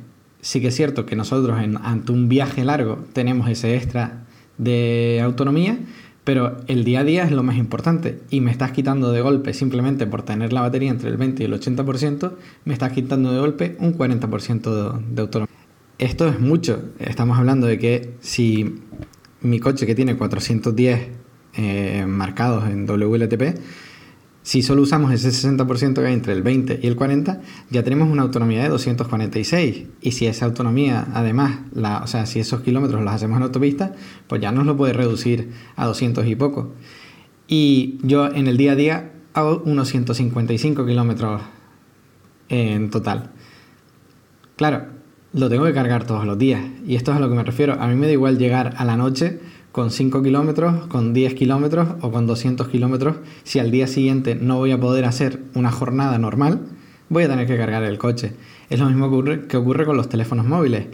sí 0.43 0.61
que 0.61 0.69
es 0.69 0.77
cierto 0.77 1.07
que 1.07 1.17
nosotros 1.17 1.57
ante 1.83 2.13
un 2.13 2.29
viaje 2.29 2.65
largo 2.65 2.99
tenemos 3.15 3.49
ese 3.49 3.75
extra 3.77 4.25
de 4.59 5.21
autonomía, 5.25 5.79
pero 6.25 6.59
el 6.67 6.85
día 6.85 7.01
a 7.01 7.05
día 7.05 7.25
es 7.25 7.33
lo 7.33 7.43
más 7.43 7.57
importante 7.57 8.21
y 8.29 8.41
me 8.41 8.51
estás 8.51 8.73
quitando 8.73 9.13
de 9.13 9.23
golpe 9.23 9.55
simplemente 9.55 10.07
por 10.07 10.23
tener 10.23 10.53
la 10.53 10.61
batería 10.61 10.91
entre 10.91 11.09
el 11.09 11.17
20 11.17 11.43
y 11.43 11.47
el 11.47 11.55
80%, 11.55 12.33
me 12.65 12.75
estás 12.75 12.93
quitando 12.93 13.33
de 13.33 13.39
golpe 13.39 13.77
un 13.81 13.97
40% 13.97 15.01
de 15.01 15.23
autonomía. 15.23 15.57
Esto 15.99 16.29
es 16.29 16.41
mucho. 16.41 16.83
Estamos 16.99 17.39
hablando 17.39 17.67
de 17.67 17.79
que 17.79 18.15
si 18.21 18.81
mi 19.41 19.61
coche 19.61 19.87
que 19.87 19.95
tiene 19.95 20.17
410 20.17 21.09
eh, 21.55 22.05
marcados 22.07 22.69
en 22.69 22.87
WLTP, 22.87 23.59
si 24.43 24.63
solo 24.63 24.83
usamos 24.83 25.13
ese 25.13 25.31
60% 25.31 25.95
que 25.95 26.07
hay 26.07 26.13
entre 26.13 26.33
el 26.33 26.43
20 26.43 26.81
y 26.83 26.87
el 26.87 26.97
40, 26.97 27.41
ya 27.71 27.83
tenemos 27.85 28.09
una 28.09 28.23
autonomía 28.23 28.63
de 28.63 28.69
246. 28.69 29.85
Y 30.01 30.13
si 30.13 30.27
esa 30.27 30.47
autonomía, 30.47 31.07
además, 31.15 31.61
o 32.03 32.07
sea, 32.07 32.27
si 32.27 32.41
esos 32.41 32.61
kilómetros 32.63 33.03
los 33.03 33.13
hacemos 33.13 33.37
en 33.37 33.45
autopista, 33.45 33.95
pues 34.27 34.41
ya 34.41 34.51
nos 34.51 34.67
lo 34.67 34.77
puede 34.77 34.93
reducir 34.93 35.53
a 35.77 35.87
200 35.87 36.27
y 36.27 36.35
poco. 36.35 36.73
Y 37.47 37.99
yo 38.03 38.27
en 38.27 38.49
el 38.49 38.57
día 38.57 38.73
a 38.73 38.77
día 38.77 39.13
hago 39.35 39.63
unos 39.65 39.89
155 39.89 40.87
kilómetros 40.87 41.41
en 42.49 42.91
total. 42.91 43.31
Claro, 44.57 44.87
lo 45.33 45.49
tengo 45.49 45.65
que 45.65 45.73
cargar 45.73 46.05
todos 46.05 46.27
los 46.27 46.37
días. 46.37 46.63
Y 46.87 46.97
esto 46.97 47.13
es 47.13 47.17
a 47.17 47.21
lo 47.21 47.29
que 47.29 47.37
me 47.37 47.45
refiero. 47.45 47.81
A 47.81 47.87
mí 47.87 47.95
me 47.95 48.07
da 48.07 48.13
igual 48.13 48.39
llegar 48.39 48.75
a 48.77 48.85
la 48.85 48.97
noche 48.97 49.41
con 49.73 49.91
5 49.91 50.23
kilómetros, 50.23 50.87
con 50.87 51.15
10 51.15 51.35
kilómetros 51.35 51.89
o 52.03 52.13
con 52.13 52.27
200 52.27 52.69
kilómetros. 52.69 53.17
Si 53.43 53.59
al 53.59 53.71
día 53.71 53.87
siguiente 53.87 54.35
no 54.35 54.59
voy 54.59 54.71
a 54.71 54.79
poder 54.79 55.07
hacer 55.07 55.41
una 55.55 55.73
jornada 55.73 56.19
normal, 56.19 56.61
voy 57.09 57.25
a 57.25 57.29
tener 57.29 57.47
que 57.47 57.57
cargar 57.57 57.83
el 57.83 57.99
coche. 57.99 58.35
Es 58.69 58.79
lo 58.79 58.87
mismo 58.87 59.11
que 59.49 59.57
ocurre, 59.57 59.85
con 59.87 59.97
los 59.97 60.09
teléfonos 60.09 60.47
móviles. 60.47 60.87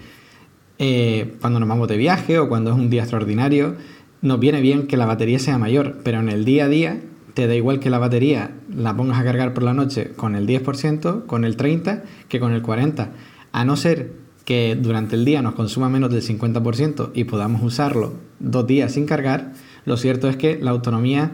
Eh, 0.78 1.34
cuando 1.40 1.58
nos 1.58 1.68
vamos 1.68 1.88
de 1.88 1.96
viaje 1.96 2.38
o 2.38 2.48
cuando 2.48 2.70
es 2.70 2.76
un 2.76 2.88
día 2.88 3.02
extraordinario, 3.02 3.74
nos 4.22 4.38
viene 4.38 4.60
bien 4.60 4.86
que 4.86 4.96
la 4.96 5.06
batería 5.06 5.40
sea 5.40 5.58
mayor, 5.58 5.98
pero 6.04 6.20
en 6.20 6.28
el 6.28 6.44
día 6.44 6.64
a 6.66 6.68
día 6.68 7.00
te 7.34 7.46
da 7.46 7.54
igual 7.54 7.80
que 7.80 7.90
la 7.90 7.98
batería 7.98 8.52
la 8.72 8.96
pongas 8.96 9.18
a 9.18 9.24
cargar 9.24 9.54
por 9.54 9.62
la 9.62 9.74
noche 9.74 10.12
con 10.16 10.34
el 10.34 10.46
10%, 10.46 11.26
con 11.26 11.44
el 11.44 11.56
30%, 11.56 12.02
que 12.28 12.40
con 12.40 12.52
el 12.52 12.62
40%. 12.62 13.08
A 13.50 13.64
no 13.64 13.76
ser 13.76 14.12
que 14.48 14.78
durante 14.80 15.14
el 15.14 15.26
día 15.26 15.42
nos 15.42 15.52
consuma 15.52 15.90
menos 15.90 16.10
del 16.10 16.22
50% 16.22 17.10
y 17.12 17.24
podamos 17.24 17.62
usarlo 17.62 18.14
dos 18.38 18.66
días 18.66 18.92
sin 18.92 19.04
cargar, 19.04 19.52
lo 19.84 19.98
cierto 19.98 20.26
es 20.26 20.38
que 20.38 20.58
la 20.58 20.70
autonomía 20.70 21.32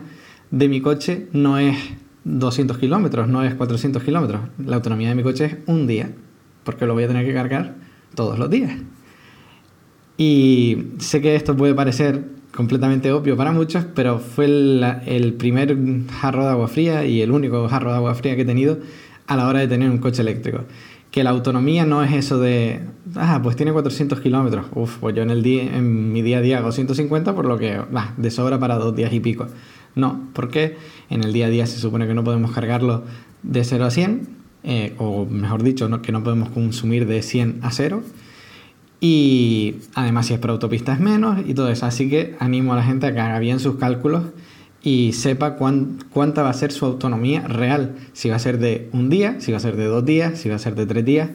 de 0.51 0.69
mi 0.69 0.81
coche 0.81 1.29
no 1.33 1.57
es 1.57 1.77
200 2.25 2.77
kilómetros, 2.77 3.29
no 3.29 3.45
es 3.45 3.55
400 3.55 4.03
kilómetros. 4.03 4.41
La 4.59 4.75
autonomía 4.75 5.11
de 5.11 5.15
mi 5.15 5.23
coche 5.23 5.45
es 5.45 5.57
un 5.67 5.87
día, 5.87 6.11
porque 6.65 6.87
lo 6.87 6.95
voy 6.95 7.05
a 7.05 7.07
tener 7.07 7.25
que 7.25 7.33
cargar 7.33 7.77
todos 8.17 8.37
los 8.37 8.51
días. 8.51 8.73
Y 10.19 10.89
sé 10.99 11.21
que 11.21 11.37
esto 11.37 11.57
puede 11.57 11.73
parecer 11.73 12.25
completamente 12.53 13.13
obvio 13.13 13.37
para 13.37 13.53
muchos, 13.53 13.85
pero 13.95 14.19
fue 14.19 14.47
el, 14.47 14.85
el, 15.07 15.35
primer 15.35 15.79
jarro 16.21 16.43
de 16.43 16.51
agua 16.51 16.67
fría 16.67 17.07
y 17.07 17.23
el 17.23 17.31
único 17.31 17.69
jarro 17.69 17.93
de 17.93 17.97
agua 17.97 18.17
fría 18.17 18.35
que 18.35 18.43
he 18.43 18.45
tenido 18.45 18.81
a 19.29 19.37
la 19.37 19.47
hora 19.47 19.61
de 19.61 19.69
tener 19.69 19.89
un 19.89 19.99
coche 19.99 20.21
eléctrico 20.21 20.65
que 21.15 21.23
la 21.23 21.31
autonomía 21.31 21.87
no 21.87 22.03
es 22.03 22.13
eso 22.13 22.41
de, 22.41 22.81
ah, 23.15 23.39
pues 23.41 23.55
tiene 23.55 23.71
400 23.71 24.21
kilómetros. 24.21 24.67
Uf, 24.75 24.99
pues 24.99 25.15
yo 25.15 25.23
en, 25.23 25.31
el 25.31 25.45
día, 25.45 25.63
en 25.63 26.13
mi 26.13 26.23
día 26.23 26.39
a 26.39 26.41
día 26.41 26.59
hago 26.59 26.73
150, 26.73 27.37
por 27.37 27.45
lo 27.45 27.57
que, 27.57 27.79
va, 27.79 28.15
de 28.17 28.33
sobra 28.33 28.59
para 28.59 28.79
dos 28.79 28.97
días 28.97 29.13
y 29.13 29.21
pico. 29.21 29.47
No, 29.95 30.27
porque 30.33 30.77
en 31.11 31.23
el 31.23 31.33
día 31.33 31.47
a 31.47 31.51
día 31.51 31.67
se 31.67 31.79
supone 31.79 32.09
que 32.09 32.15
no 32.15 32.25
podemos 32.25 32.51
cargarlo 32.51 33.05
de 33.45 33.63
0 33.63 33.85
a 33.85 33.91
100, 33.93 34.29
eh, 34.65 34.95
o 34.99 35.25
mejor 35.25 35.63
dicho, 35.63 35.89
que 36.03 36.11
no 36.11 36.25
podemos 36.25 36.49
consumir 36.49 37.07
de 37.07 37.23
100 37.23 37.61
a 37.63 37.71
0. 37.71 38.03
Y 39.01 39.77
además, 39.95 40.27
si 40.27 40.35
es 40.35 40.41
por 40.41 40.51
autopista 40.51 40.95
es 40.95 40.99
menos 40.99 41.39
y 41.47 41.55
todo 41.55 41.69
eso. 41.69 41.87
Así 41.87 42.11
que 42.11 42.35
animo 42.41 42.73
a 42.73 42.77
la 42.77 42.83
gente 42.83 43.07
a 43.07 43.15
que 43.15 43.21
haga 43.21 43.39
bien 43.39 43.61
sus 43.61 43.77
cálculos 43.77 44.25
y 44.85 45.15
sepa 45.15 45.57
cuánta 45.57 46.43
va 46.43 46.51
a 46.51 46.53
ser 46.53 46.71
su 46.71 46.85
autonomía 46.85 47.41
real. 47.49 47.95
Si 48.13 48.29
va 48.29 48.37
a 48.37 48.39
ser 48.39 48.59
de 48.59 48.91
un 48.93 49.09
día, 49.09 49.41
si 49.41 49.51
va 49.51 49.57
a 49.57 49.61
ser 49.61 49.77
de 49.77 49.87
dos 49.87 50.05
días, 50.05 50.39
si 50.39 50.51
va 50.51 50.57
a 50.57 50.59
ser 50.59 50.75
de 50.75 50.85
tres 50.85 51.05
días. 51.07 51.31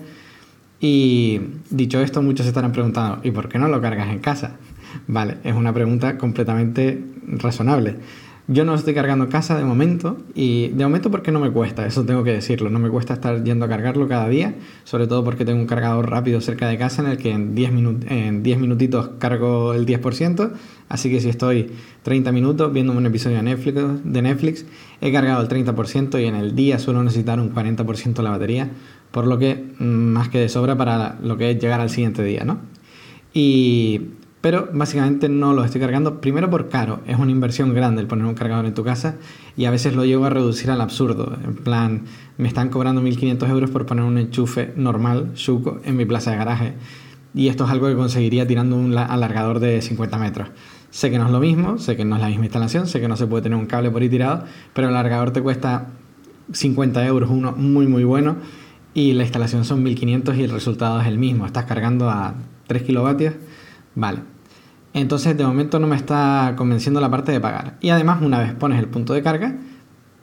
Y 0.79 1.41
dicho 1.71 1.99
esto, 1.99 2.21
muchos 2.21 2.45
se 2.45 2.49
estarán 2.49 2.71
preguntando, 2.71 3.19
¿y 3.23 3.31
por 3.31 3.49
qué 3.49 3.57
no 3.57 3.67
lo 3.67 3.81
cargas 3.81 4.09
en 4.09 4.19
casa? 4.19 4.57
Vale, 5.07 5.37
es 5.43 5.55
una 5.55 5.73
pregunta 5.73 6.19
completamente 6.19 7.03
razonable. 7.25 7.95
Yo 8.51 8.65
no 8.65 8.73
estoy 8.73 8.95
cargando 8.95 9.29
casa 9.29 9.55
de 9.55 9.63
momento 9.63 10.17
y 10.33 10.69
de 10.69 10.83
momento 10.83 11.11
porque 11.11 11.31
no 11.31 11.39
me 11.39 11.51
cuesta, 11.51 11.85
eso 11.85 12.03
tengo 12.03 12.23
que 12.23 12.31
decirlo, 12.31 12.71
no 12.71 12.79
me 12.79 12.89
cuesta 12.89 13.13
estar 13.13 13.43
yendo 13.43 13.65
a 13.65 13.69
cargarlo 13.69 14.07
cada 14.07 14.27
día, 14.27 14.55
sobre 14.85 15.05
todo 15.05 15.23
porque 15.23 15.45
tengo 15.45 15.59
un 15.59 15.67
cargador 15.67 16.09
rápido 16.09 16.41
cerca 16.41 16.67
de 16.67 16.75
casa 16.79 17.03
en 17.03 17.09
el 17.09 17.19
que 17.19 17.29
en 17.29 17.53
10, 17.53 17.71
en 18.07 18.41
10 18.41 18.57
minutitos 18.57 19.11
cargo 19.19 19.75
el 19.75 19.85
10%, 19.85 20.51
así 20.89 21.11
que 21.11 21.21
si 21.21 21.29
estoy 21.29 21.73
30 22.01 22.31
minutos 22.31 22.73
viendo 22.73 22.91
un 22.91 23.05
episodio 23.05 23.37
de 23.37 23.43
Netflix, 23.43 23.75
de 24.03 24.21
Netflix 24.23 24.65
he 24.99 25.11
cargado 25.11 25.43
el 25.43 25.47
30% 25.47 26.19
y 26.19 26.25
en 26.25 26.33
el 26.33 26.55
día 26.55 26.79
suelo 26.79 27.03
necesitar 27.03 27.39
un 27.39 27.53
40% 27.53 28.13
de 28.15 28.23
la 28.23 28.31
batería, 28.31 28.71
por 29.11 29.27
lo 29.27 29.37
que 29.37 29.63
mm, 29.77 29.83
más 29.83 30.29
que 30.29 30.39
de 30.39 30.49
sobra 30.49 30.75
para 30.75 31.19
lo 31.21 31.37
que 31.37 31.51
es 31.51 31.59
llegar 31.61 31.81
al 31.81 31.91
siguiente 31.91 32.23
día, 32.23 32.45
¿no? 32.45 32.57
Y 33.31 34.01
pero 34.41 34.69
básicamente 34.71 35.27
no 35.27 35.53
lo 35.53 35.65
estoy 35.65 35.81
cargando, 35.81 36.21
primero 36.21 36.49
por 36.49 36.69
caro, 36.69 37.01
es 37.05 37.17
una 37.17 37.31
inversión 37.31 37.73
grande 37.73 38.01
el 38.01 38.07
poner 38.07 38.25
un 38.25 38.35
cargador 38.35 38.65
en 38.65 38.73
tu 38.73 38.83
casa 38.83 39.15
y 39.57 39.65
a 39.65 39.71
veces 39.71 39.95
lo 39.95 40.05
llevo 40.05 40.25
a 40.25 40.29
reducir 40.29 40.71
al 40.71 40.79
absurdo. 40.79 41.37
En 41.43 41.55
plan, 41.55 42.03
me 42.37 42.47
están 42.47 42.69
cobrando 42.69 43.01
1.500 43.01 43.49
euros 43.49 43.69
por 43.69 43.85
poner 43.85 44.05
un 44.05 44.17
enchufe 44.17 44.73
normal, 44.77 45.31
chuco, 45.33 45.81
en 45.83 45.97
mi 45.97 46.05
plaza 46.05 46.31
de 46.31 46.37
garaje. 46.37 46.73
Y 47.33 47.49
esto 47.49 47.65
es 47.65 47.69
algo 47.69 47.87
que 47.87 47.95
conseguiría 47.95 48.47
tirando 48.47 48.77
un 48.77 48.97
alargador 48.97 49.59
de 49.59 49.81
50 49.81 50.17
metros. 50.17 50.47
Sé 50.89 51.11
que 51.11 51.19
no 51.19 51.25
es 51.25 51.31
lo 51.31 51.39
mismo, 51.39 51.77
sé 51.77 51.95
que 51.97 52.05
no 52.05 52.15
es 52.15 52.21
la 52.21 52.29
misma 52.29 52.45
instalación, 52.45 52.87
sé 52.87 53.01
que 53.01 53.07
no 53.07 53.17
se 53.17 53.27
puede 53.27 53.43
tener 53.43 53.57
un 53.57 53.65
cable 53.65 53.91
por 53.91 54.01
ahí 54.01 54.09
tirado, 54.09 54.45
pero 54.73 54.87
el 54.87 54.95
alargador 54.95 55.31
te 55.31 55.41
cuesta 55.41 55.89
50 56.51 57.05
euros, 57.05 57.29
uno 57.29 57.51
muy 57.51 57.85
muy 57.85 58.03
bueno, 58.05 58.37
y 58.93 59.13
la 59.13 59.23
instalación 59.23 59.65
son 59.65 59.83
1500 59.83 60.37
y 60.37 60.43
el 60.43 60.49
resultado 60.49 60.99
es 61.01 61.07
el 61.07 61.19
mismo. 61.19 61.45
Estás 61.45 61.65
cargando 61.65 62.09
a 62.09 62.33
3 62.67 62.83
kilovatios 62.83 63.35
Vale. 63.95 64.19
Entonces 64.93 65.37
de 65.37 65.45
momento 65.45 65.79
no 65.79 65.87
me 65.87 65.95
está 65.95 66.53
convenciendo 66.57 66.99
la 66.99 67.09
parte 67.09 67.31
de 67.31 67.39
pagar. 67.39 67.77
Y 67.81 67.89
además 67.89 68.21
una 68.21 68.39
vez 68.39 68.53
pones 68.53 68.79
el 68.79 68.87
punto 68.87 69.13
de 69.13 69.21
carga, 69.21 69.55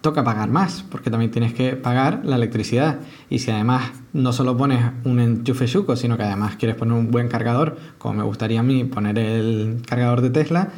toca 0.00 0.24
pagar 0.24 0.50
más, 0.50 0.84
porque 0.90 1.10
también 1.10 1.30
tienes 1.30 1.52
que 1.52 1.76
pagar 1.76 2.20
la 2.24 2.36
electricidad. 2.36 3.00
Y 3.30 3.40
si 3.40 3.50
además 3.50 3.92
no 4.12 4.32
solo 4.32 4.56
pones 4.56 4.84
un 5.04 5.20
enchufe 5.20 5.66
chuco, 5.66 5.96
sino 5.96 6.16
que 6.16 6.22
además 6.22 6.56
quieres 6.56 6.76
poner 6.76 6.94
un 6.94 7.10
buen 7.10 7.28
cargador, 7.28 7.76
como 7.98 8.14
me 8.14 8.22
gustaría 8.22 8.60
a 8.60 8.62
mí 8.62 8.84
poner 8.84 9.18
el 9.18 9.82
cargador 9.86 10.20
de 10.20 10.30
Tesla, 10.30 10.70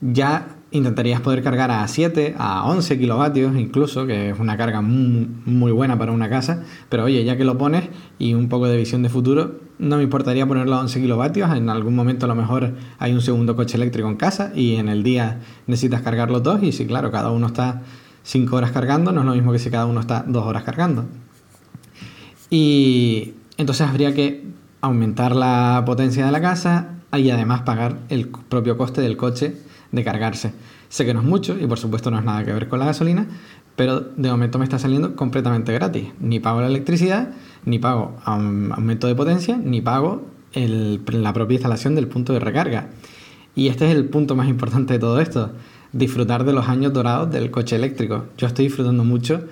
ya 0.00 0.55
intentarías 0.70 1.20
poder 1.20 1.42
cargar 1.42 1.70
a 1.70 1.86
7, 1.86 2.34
a 2.38 2.66
11 2.66 2.98
kilovatios 2.98 3.56
incluso, 3.56 4.06
que 4.06 4.30
es 4.30 4.38
una 4.38 4.56
carga 4.56 4.80
muy, 4.80 5.72
buena 5.72 5.98
para 5.98 6.12
una 6.12 6.28
casa, 6.28 6.64
pero 6.88 7.04
oye, 7.04 7.24
ya 7.24 7.36
que 7.36 7.44
lo 7.44 7.56
pones 7.56 7.88
y 8.18 8.34
un 8.34 8.48
poco 8.48 8.66
de 8.66 8.76
visión 8.76 9.02
de 9.02 9.08
futuro, 9.08 9.60
no 9.78 9.98
me 9.98 10.02
importaría 10.02 10.46
ponerlo 10.46 10.76
a 10.76 10.80
11 10.80 11.00
kilovatios, 11.00 11.54
en 11.54 11.68
algún 11.68 11.94
momento 11.94 12.26
a 12.26 12.28
lo 12.28 12.34
mejor 12.34 12.74
hay 12.98 13.12
un 13.12 13.20
segundo 13.20 13.56
coche 13.56 13.76
eléctrico 13.76 14.08
en 14.08 14.16
casa 14.16 14.52
y 14.54 14.76
en 14.76 14.88
el 14.88 15.02
día 15.02 15.40
necesitas 15.66 16.02
cargar 16.02 16.30
los 16.30 16.42
dos. 16.42 16.62
Y 16.62 16.72
si 16.72 16.86
claro, 16.86 17.10
cada 17.10 17.30
uno 17.30 17.48
está 17.48 17.82
5 18.22 18.56
horas 18.56 18.72
cargando, 18.72 19.12
no 19.12 19.20
es 19.20 19.26
lo 19.26 19.34
mismo 19.34 19.52
que 19.52 19.58
si 19.58 19.70
cada 19.70 19.86
uno 19.86 20.00
está 20.00 20.24
2 20.26 20.44
horas 20.44 20.64
cargando. 20.64 21.04
Y 22.50 23.34
entonces 23.58 23.86
habría 23.86 24.14
que 24.14 24.44
aumentar 24.80 25.36
la 25.36 25.82
potencia 25.84 26.24
de 26.24 26.32
la 26.32 26.40
casa 26.40 26.94
y 27.12 27.30
además 27.30 27.62
pagar 27.62 27.98
el 28.08 28.28
propio 28.28 28.76
coste 28.76 29.00
del 29.00 29.16
coche 29.16 29.56
de 29.96 30.04
cargarse. 30.04 30.52
Sé 30.88 31.04
que 31.04 31.12
no 31.12 31.20
es 31.20 31.26
mucho 31.26 31.58
y 31.58 31.66
por 31.66 31.78
supuesto 31.78 32.10
no 32.10 32.18
es 32.18 32.24
nada 32.24 32.44
que 32.44 32.52
ver 32.52 32.68
con 32.68 32.78
la 32.78 32.86
gasolina, 32.86 33.26
pero 33.74 34.00
de 34.00 34.30
momento 34.30 34.58
me 34.58 34.64
está 34.64 34.78
saliendo 34.78 35.16
completamente 35.16 35.72
gratis. 35.72 36.08
Ni 36.20 36.38
pago 36.38 36.60
la 36.60 36.68
electricidad, 36.68 37.30
ni 37.64 37.78
pago 37.78 38.16
aumento 38.24 39.08
de 39.08 39.14
potencia, 39.14 39.56
ni 39.56 39.80
pago 39.80 40.22
la 40.54 41.32
propia 41.32 41.56
instalación 41.56 41.94
del 41.94 42.06
punto 42.06 42.32
de 42.32 42.38
recarga. 42.38 42.88
Y 43.54 43.68
este 43.68 43.90
es 43.90 43.96
el 43.96 44.04
punto 44.06 44.36
más 44.36 44.48
importante 44.48 44.94
de 44.94 44.98
todo 44.98 45.20
esto, 45.20 45.50
disfrutar 45.92 46.44
de 46.44 46.52
los 46.52 46.68
años 46.68 46.92
dorados 46.92 47.30
del 47.30 47.50
coche 47.50 47.76
eléctrico. 47.76 48.26
Yo 48.38 48.46
estoy 48.46 48.66
disfrutando 48.66 49.02
mucho 49.02 49.44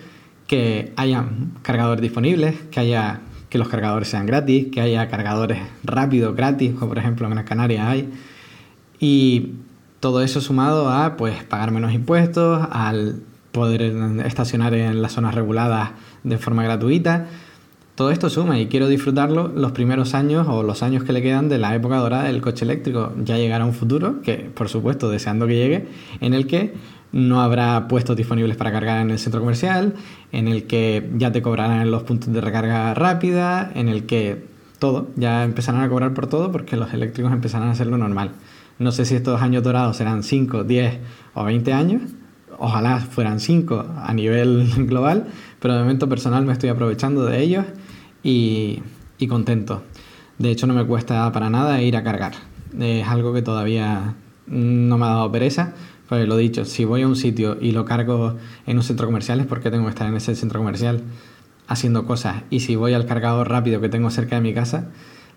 que 0.47 0.93
haya 0.97 1.25
cargadores 1.63 2.03
disponibles, 2.03 2.55
que 2.71 2.81
haya 2.81 3.21
que 3.55 3.59
los 3.59 3.69
cargadores 3.69 4.09
sean 4.09 4.27
gratis, 4.27 4.67
que 4.73 4.81
haya 4.81 5.09
cargadores 5.09 5.61
rápidos 5.85 6.35
gratis, 6.35 6.73
como 6.73 6.89
por 6.89 6.99
ejemplo 6.99 7.29
en 7.29 7.37
las 7.37 7.45
Canarias 7.45 7.87
hay. 7.87 8.11
Y 8.99 9.53
todo 10.05 10.21
eso 10.21 10.43
sumado 10.43 10.91
a 10.91 11.17
pues 11.17 11.45
pagar 11.45 11.71
menos 11.71 11.95
impuestos, 11.95 12.69
al 12.71 13.23
poder 13.53 13.81
estacionar 14.27 14.75
en 14.75 15.01
las 15.01 15.13
zonas 15.13 15.35
reguladas 15.35 15.93
de 16.25 16.37
forma 16.37 16.63
gratuita. 16.63 17.29
Todo 17.95 18.11
esto 18.11 18.29
suma 18.29 18.61
y 18.61 18.67
quiero 18.67 18.89
disfrutarlo 18.89 19.49
los 19.49 19.73
primeros 19.73 20.13
años 20.13 20.47
o 20.47 20.63
los 20.63 20.83
años 20.83 21.05
que 21.05 21.15
le 21.15 21.23
quedan 21.23 21.49
de 21.49 21.57
la 21.57 21.75
época 21.75 21.97
dorada 21.97 22.25
del 22.25 22.43
coche 22.43 22.67
eléctrico. 22.67 23.15
Ya 23.25 23.39
llegará 23.39 23.65
un 23.65 23.73
futuro, 23.73 24.21
que 24.21 24.51
por 24.55 24.69
supuesto 24.69 25.09
deseando 25.09 25.47
que 25.47 25.55
llegue, 25.55 25.89
en 26.21 26.35
el 26.35 26.47
que 26.47 26.75
no 27.13 27.41
habrá 27.41 27.89
puestos 27.89 28.15
disponibles 28.15 28.59
para 28.59 28.73
cargar 28.73 29.01
en 29.01 29.11
el 29.11 29.19
centro 29.19 29.41
comercial, 29.41 29.95
en 30.33 30.49
el 30.49 30.65
que 30.65 31.09
ya 31.17 31.33
te 31.33 31.41
cobrarán 31.41 31.91
los 31.91 32.03
puntos 32.03 32.31
de 32.31 32.43
recarga 32.43 32.93
rápida, 32.93 33.73
en 33.75 33.89
el 33.89 34.05
que 34.05 34.45
todo, 34.79 35.09
ya 35.17 35.45
empezarán 35.45 35.81
a 35.81 35.89
cobrar 35.89 36.13
por 36.13 36.27
todo 36.27 36.53
porque 36.53 36.77
los 36.77 36.93
eléctricos 36.93 37.33
empezarán 37.33 37.69
a 37.69 37.71
hacerlo 37.71 37.97
normal. 37.97 38.33
No 38.79 38.93
sé 38.93 39.05
si 39.05 39.15
estos 39.15 39.41
años 39.41 39.63
dorados 39.63 39.97
serán 39.97 40.23
5, 40.23 40.65
10 40.65 40.99
o 41.35 41.45
20 41.45 41.73
años. 41.73 42.03
Ojalá 42.59 43.01
fueran 43.01 43.41
5 43.41 43.87
a 43.97 44.13
nivel 44.15 44.69
global, 44.87 45.27
pero 45.61 45.75
de 45.75 45.81
momento 45.81 46.09
personal 46.09 46.45
me 46.45 46.53
estoy 46.53 46.71
aprovechando 46.71 47.25
de 47.25 47.43
ellos 47.43 47.65
y, 48.23 48.83
y 49.19 49.27
contento. 49.27 49.83
De 50.39 50.51
hecho, 50.51 50.67
no 50.67 50.75
me 50.75 50.85
cuesta 50.85 51.31
para 51.33 51.51
nada 51.51 51.81
ir 51.81 51.97
a 51.97 52.03
cargar. 52.03 52.33
Es 52.79 53.07
algo 53.07 53.33
que 53.33 53.43
todavía 53.43 54.15
no 54.47 54.99
me 54.99 55.07
ha 55.07 55.11
dado 55.11 55.31
pereza. 55.31 55.75
Pues 56.09 56.29
lo 56.29 56.37
dicho, 56.37 56.65
si 56.65 56.85
voy 56.85 57.03
a 57.03 57.09
un 57.09 57.17
sitio 57.17 57.57
y 57.61 57.73
lo 57.73 57.85
cargo 57.85 58.37
en 58.67 58.77
un 58.77 58.83
centro 58.83 59.07
comercial 59.07 59.41
es 59.41 59.47
porque 59.47 59.71
tengo 59.71 59.85
que 59.85 59.91
estar 59.91 60.07
en 60.07 60.17
ese 60.17 60.35
centro 60.35 60.61
comercial 60.61 61.03
haciendo 61.67 62.07
cosas. 62.07 62.43
Y 62.51 62.61
si 62.61 62.77
voy 62.77 62.93
al 62.93 63.07
cargador 63.07 63.49
rápido 63.49 63.81
que 63.81 63.89
tengo 63.89 64.11
cerca 64.11 64.37
de 64.37 64.43
mi 64.43 64.53
casa, 64.53 64.91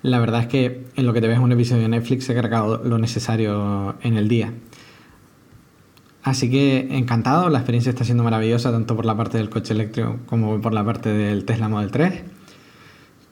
la 0.08 0.20
verdad 0.20 0.42
es 0.42 0.48
que 0.48 0.86
en 0.96 1.06
lo 1.06 1.14
que 1.14 1.22
te 1.22 1.28
ves 1.28 1.40
un 1.40 1.52
episodio 1.52 1.84
de 1.84 1.90
Netflix 1.90 2.30
he 2.30 2.36
cargado 2.36 2.82
lo 2.84 2.98
necesario 2.98 3.96
en 4.02 4.18
el 4.18 4.28
día. 4.28 4.54
Así 6.24 6.50
que 6.50 6.88
encantado, 6.92 7.50
la 7.50 7.60
experiencia 7.60 7.90
está 7.90 8.04
siendo 8.04 8.24
maravillosa 8.24 8.72
tanto 8.72 8.96
por 8.96 9.06
la 9.06 9.16
parte 9.16 9.38
del 9.38 9.50
coche 9.50 9.74
eléctrico 9.74 10.20
como 10.26 10.60
por 10.60 10.74
la 10.74 10.84
parte 10.84 11.10
del 11.10 11.46
Tesla 11.46 11.70
Model 11.70 11.92
3. 11.92 12.24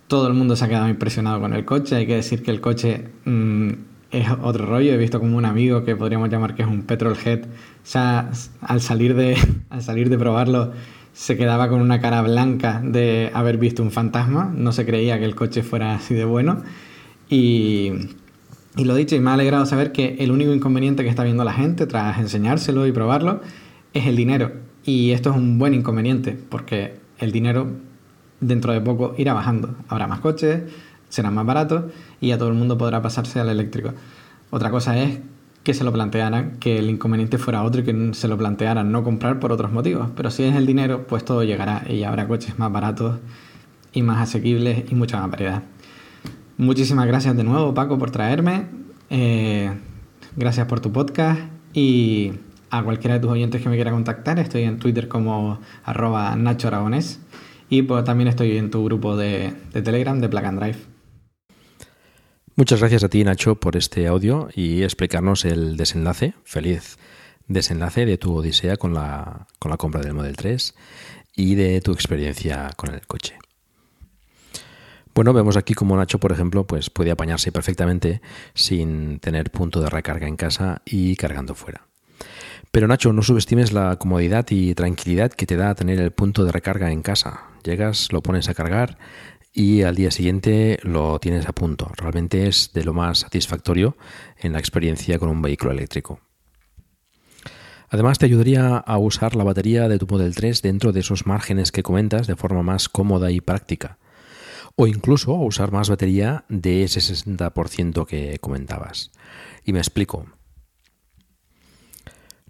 Todo 0.08 0.28
el 0.28 0.34
mundo 0.34 0.56
se 0.56 0.66
ha 0.66 0.68
quedado 0.68 0.88
impresionado 0.88 1.40
con 1.42 1.54
el 1.54 1.66
coche, 1.66 1.96
hay 1.96 2.08
que 2.08 2.16
decir 2.16 2.44
que 2.44 2.52
el 2.52 2.62
coche 2.62 3.10
mm, 3.26 3.70
es 4.12 4.28
otro 4.42 4.66
rollo, 4.66 4.94
he 4.94 4.98
visto 4.98 5.20
como 5.20 5.36
un 5.36 5.46
amigo 5.46 5.84
que 5.84 5.96
podríamos 5.96 6.30
llamar 6.30 6.56
que 6.56 6.62
es 6.62 6.68
un 6.68 6.84
petrolhead, 6.84 7.46
ya 7.92 8.30
al 8.62 8.82
salir 8.82 9.16
de, 9.16 9.36
al 9.70 9.82
salir 9.82 10.10
de 10.10 10.18
probarlo 10.18 10.72
se 11.16 11.38
quedaba 11.38 11.70
con 11.70 11.82
una 11.82 12.02
cara 12.02 12.22
blanca 12.22 12.82
de 12.84 13.32
haber 13.34 13.58
visto 13.58 13.82
un 13.82 13.90
fantasma, 13.90 14.52
no 14.54 14.74
se 14.74 14.86
creía 14.86 15.18
que 15.18 15.24
el 15.24 15.34
coche 15.34 15.64
fuera 15.64 15.96
así 15.96 16.14
de 16.14 16.26
bueno. 16.26 16.62
Y, 17.30 17.94
y 18.76 18.84
lo 18.84 18.96
dicho, 18.96 19.16
y 19.16 19.22
me 19.22 19.30
ha 19.30 19.36
alegrado 19.36 19.66
saber 19.66 19.94
que 19.94 20.18
el 20.20 20.30
único 20.30 20.54
inconveniente 20.54 21.04
que 21.04 21.10
está 21.10 21.24
viendo 21.24 21.46
la 21.46 21.54
gente 21.54 21.88
tras 21.88 22.20
enseñárselo 22.20 22.86
y 22.86 22.92
probarlo 22.92 23.40
es 23.94 24.08
el 24.08 24.18
dinero. 24.18 24.52
Y 24.84 25.12
esto 25.12 25.30
es 25.30 25.38
un 25.38 25.58
buen 25.58 25.74
inconveniente, 25.74 26.38
porque 26.50 27.00
el 27.18 27.32
dinero 27.32 27.72
dentro 28.42 28.74
de 28.74 28.82
poco 28.82 29.16
irá 29.18 29.34
bajando. 29.34 29.74
Habrá 29.88 30.08
más 30.08 30.20
coches, 30.20 30.64
serán 31.08 31.34
más 31.34 31.46
baratos 31.46 31.94
y 32.20 32.28
ya 32.28 32.38
todo 32.38 32.50
el 32.50 32.56
mundo 32.56 32.78
podrá 32.78 33.02
pasarse 33.02 33.40
al 33.40 33.48
eléctrico. 33.48 33.94
Otra 34.50 34.70
cosa 34.70 35.02
es 35.02 35.20
que 35.66 35.74
se 35.74 35.84
lo 35.84 35.92
plantearan, 35.92 36.58
que 36.60 36.78
el 36.78 36.92
inconveniente 36.92 37.40
fuera 37.40 37.64
otro 37.64 37.82
y 37.82 37.84
que 37.84 38.14
se 38.14 38.28
lo 38.28 38.38
plantearan 38.38 38.92
no 38.92 39.04
comprar 39.04 39.40
por 39.40 39.52
otros 39.52 39.72
motivos. 39.72 40.10
Pero 40.16 40.30
si 40.30 40.44
es 40.44 40.56
el 40.56 40.68
dinero, 40.68 41.08
pues 41.08 41.26
todo 41.26 41.44
llegará 41.44 41.84
y 41.90 42.04
habrá 42.04 42.28
coches 42.28 42.60
más 42.60 42.72
baratos 42.72 43.18
y 43.92 44.04
más 44.04 44.22
asequibles 44.22 44.86
y 44.92 44.94
mucha 44.94 45.20
más 45.20 45.32
variedad. 45.32 45.64
Muchísimas 46.58 47.08
gracias 47.08 47.36
de 47.36 47.44
nuevo, 47.44 47.74
Paco, 47.74 47.98
por 47.98 48.12
traerme. 48.12 48.68
Eh, 49.10 49.74
gracias 50.36 50.68
por 50.68 50.82
tu 50.82 50.92
podcast 50.92 51.42
y 51.74 52.34
a 52.70 52.84
cualquiera 52.84 53.16
de 53.16 53.22
tus 53.22 53.32
oyentes 53.32 53.60
que 53.60 53.68
me 53.68 53.76
quiera 53.76 53.90
contactar, 53.90 54.38
estoy 54.38 54.64
en 54.64 54.78
Twitter 54.78 55.08
como 55.08 55.60
arroba 55.84 56.36
Nacho 56.36 56.68
Aragonés 56.68 57.20
y 57.70 57.82
pues, 57.82 58.04
también 58.04 58.28
estoy 58.28 58.56
en 58.58 58.70
tu 58.70 58.86
grupo 58.86 59.18
de, 59.18 59.54
de 59.74 59.82
Telegram 59.82 60.20
de 60.20 60.30
Plug 60.30 60.46
and 60.46 60.60
Drive. 60.60 60.95
Muchas 62.58 62.80
gracias 62.80 63.04
a 63.04 63.10
ti, 63.10 63.22
Nacho, 63.26 63.56
por 63.56 63.76
este 63.76 64.08
audio 64.08 64.48
y 64.56 64.84
explicarnos 64.84 65.44
el 65.44 65.76
desenlace, 65.76 66.36
feliz 66.46 66.98
desenlace 67.50 68.06
de 68.06 68.18
tu 68.18 68.34
odisea 68.34 68.78
con 68.78 68.94
la, 68.94 69.46
con 69.60 69.72
la 69.72 69.78
compra 69.78 70.00
del 70.00 70.14
Model 70.14 70.38
3 70.38 70.74
y 71.36 71.56
de 71.56 71.82
tu 71.82 71.92
experiencia 71.92 72.70
con 72.78 72.94
el 72.94 73.06
coche. 73.08 73.38
Bueno, 75.14 75.34
vemos 75.34 75.58
aquí 75.58 75.74
como 75.74 75.98
Nacho, 75.98 76.18
por 76.18 76.32
ejemplo, 76.32 76.66
pues 76.66 76.90
puede 76.90 77.12
apañarse 77.12 77.52
perfectamente 77.52 78.22
sin 78.54 79.20
tener 79.20 79.52
punto 79.52 79.82
de 79.82 79.90
recarga 79.90 80.26
en 80.26 80.38
casa 80.38 80.82
y 80.86 81.18
cargando 81.18 81.56
fuera. 81.56 81.88
Pero 82.72 82.88
Nacho, 82.88 83.12
no 83.12 83.22
subestimes 83.22 83.74
la 83.74 83.98
comodidad 83.98 84.46
y 84.50 84.74
tranquilidad 84.76 85.34
que 85.34 85.46
te 85.46 85.58
da 85.58 85.76
tener 85.76 86.00
el 86.00 86.12
punto 86.12 86.46
de 86.46 86.54
recarga 86.54 86.90
en 86.94 87.02
casa. 87.02 87.42
Llegas, 87.64 88.14
lo 88.14 88.22
pones 88.22 88.48
a 88.48 88.54
cargar 88.54 88.98
y 89.56 89.84
al 89.84 89.96
día 89.96 90.12
siguiente 90.12 90.78
lo 90.84 91.18
tienes 91.20 91.48
a 91.48 91.54
punto. 91.54 91.90
Realmente 91.96 92.48
es 92.48 92.74
de 92.74 92.84
lo 92.84 92.94
más 92.94 93.20
satisfactorio 93.20 93.96
en 94.38 94.52
la 94.52 94.60
experiencia 94.60 95.18
con 95.18 95.30
un 95.30 95.42
vehículo 95.42 95.72
eléctrico. 95.72 96.20
Además 97.88 98.20
te 98.20 98.26
ayudaría 98.26 98.76
a 98.76 98.98
usar 98.98 99.34
la 99.36 99.46
batería 99.46 99.88
de 99.88 99.98
tu 99.98 100.08
Model 100.08 100.36
3 100.36 100.62
dentro 100.62 100.92
de 100.92 101.00
esos 101.00 101.26
márgenes 101.26 101.72
que 101.72 101.84
comentas 101.84 102.28
de 102.28 102.36
forma 102.36 102.64
más 102.64 102.90
cómoda 102.90 103.32
y 103.32 103.40
práctica. 103.40 103.98
O 104.76 104.88
incluso 104.88 105.34
a 105.34 105.46
usar 105.46 105.72
más 105.72 105.90
batería 105.90 106.44
de 106.50 106.84
ese 106.84 107.00
60% 107.00 108.06
que 108.06 108.38
comentabas. 108.40 109.12
Y 109.64 109.72
me 109.72 109.80
explico. 109.80 110.26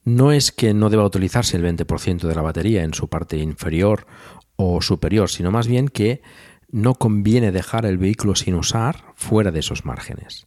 No 0.03 0.31
es 0.31 0.51
que 0.51 0.73
no 0.73 0.89
deba 0.89 1.05
utilizarse 1.05 1.55
el 1.55 1.63
20% 1.63 2.21
de 2.27 2.35
la 2.35 2.41
batería 2.41 2.83
en 2.83 2.95
su 2.95 3.07
parte 3.09 3.37
inferior 3.37 4.07
o 4.55 4.81
superior, 4.81 5.29
sino 5.29 5.51
más 5.51 5.67
bien 5.67 5.87
que 5.87 6.21
no 6.75 6.95
conviene 6.95 7.53
dejar 7.53 7.85
el 7.85 7.97
vehículo 7.97 8.35
sin 8.35 8.53
usar 8.53 9.13
fuera 9.15 9.49
de 9.51 9.59
esos 9.59 9.85
márgenes. 9.85 10.45